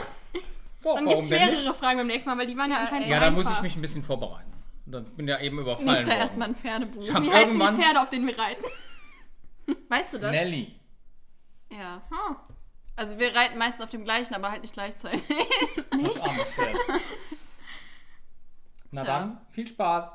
Doch, 0.83 0.95
Dann 0.97 1.07
gibt 1.09 1.22
es 1.22 1.31
nicht? 1.31 1.43
schwerere 1.43 1.74
Fragen 1.74 1.99
beim 1.99 2.07
nächsten 2.07 2.31
Mal, 2.31 2.39
weil 2.39 2.47
die 2.47 2.57
waren 2.57 2.70
ja, 2.70 2.77
Ja, 2.77 2.83
anscheinend. 2.83 3.09
Ja, 3.09 3.18
so 3.18 3.24
da 3.24 3.31
muss 3.33 3.51
ich 3.57 3.62
mich 3.62 3.74
ein 3.77 3.81
bisschen 3.83 4.03
vorbereiten. 4.05 4.53
Dann 4.87 5.05
bin 5.16 5.27
ja 5.27 5.41
eben 5.41 5.59
überfallen 5.59 5.89
Lies 5.89 6.09
da 6.09 6.14
erstmal 6.14 6.49
ein 6.49 6.55
Pferdebuch. 6.55 7.03
Wie 7.03 7.33
heißen 7.33 7.59
die 7.59 7.83
Pferde, 7.83 8.01
auf 8.01 8.11
denen 8.11 8.27
wir 8.29 8.39
reiten? 8.39 8.64
Weißt 9.89 10.14
du 10.14 10.18
das? 10.18 10.31
Nelly. 10.31 10.79
Ja. 11.70 12.03
Hm. 12.11 12.37
Also 12.95 13.18
wir 13.18 13.35
reiten 13.35 13.59
meistens 13.59 13.83
auf 13.83 13.91
dem 13.91 14.05
gleichen, 14.05 14.33
aber 14.35 14.51
halt 14.53 14.62
nicht 14.62 14.74
gleichzeitig. 14.74 15.22
Pferd. 15.24 16.77
Na 18.93 19.03
Tja. 19.03 19.18
dann, 19.18 19.41
viel 19.51 19.66
Spaß. 19.66 20.12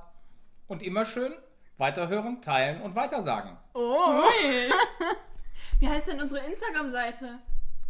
Und 0.67 0.81
immer 0.81 1.03
schön 1.05 1.33
weiterhören, 1.81 2.41
teilen 2.41 2.81
und 2.81 2.95
weitersagen. 2.95 3.57
Oh. 3.73 4.23
Wie 5.79 5.89
heißt 5.89 6.07
denn 6.07 6.21
unsere 6.21 6.45
Instagram-Seite? 6.45 7.39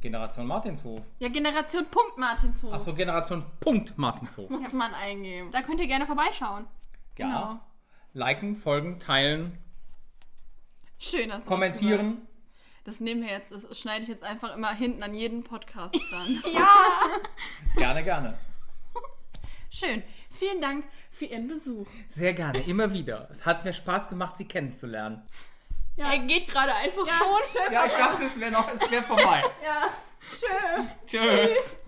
Generation 0.02 0.48
Martinshof. 0.48 1.02
Ja, 1.20 1.28
Generation 1.30 1.86
Punkt 1.86 2.18
Martinshof. 2.18 2.74
Achso, 2.74 2.96
Generation 2.96 3.46
Punkt 3.60 3.96
Martinshof. 4.00 4.50
Muss 4.50 4.74
man 4.74 4.96
eingeben. 4.96 5.52
Da 5.52 5.62
könnt 5.62 5.80
ihr 5.80 5.88
gerne 5.88 6.08
vorbeischauen. 6.08 6.66
Ja. 7.18 7.28
Genau. 7.28 7.60
Liken, 8.14 8.56
folgen, 8.56 9.00
teilen, 9.00 9.62
Schön, 11.04 11.30
dass 11.30 11.38
du 11.38 11.42
das 11.42 11.48
kommentieren. 11.48 12.28
Das 12.84 13.00
nehmen 13.00 13.24
wir 13.24 13.30
jetzt, 13.30 13.52
das 13.52 13.80
schneide 13.80 14.04
ich 14.04 14.08
jetzt 14.08 14.24
einfach 14.24 14.56
immer 14.56 14.72
hinten 14.74 15.02
an 15.02 15.16
jeden 15.16 15.44
Podcast 15.44 15.96
dann. 16.12 16.44
Ja! 16.54 16.70
Gerne, 17.76 18.04
gerne. 18.04 18.38
Schön. 19.72 20.04
Vielen 20.30 20.62
Dank 20.62 20.86
für 21.12 21.26
Ihren 21.26 21.47
Besuch. 21.47 21.88
Sehr 22.09 22.34
gerne, 22.34 22.62
immer 22.62 22.93
wieder. 22.93 23.28
Es 23.32 23.45
hat 23.45 23.66
mir 23.66 23.74
Spaß 23.74 24.09
gemacht, 24.09 24.38
Sie 24.38 24.45
kennenzulernen. 24.47 25.22
Er 25.97 26.18
geht 26.20 26.47
gerade 26.47 26.74
einfach 26.74 27.05
schon. 27.07 27.74
Ja, 27.74 27.86
ich 27.86 27.91
dachte, 27.91 28.24
es 28.24 28.39
wäre 28.39 28.51
noch, 28.51 28.68
es 28.74 28.89
wäre 28.89 29.03
vorbei. 29.03 29.43
Ja. 29.64 29.89
Schön. 30.39 30.88
Tschüss. 31.07 31.80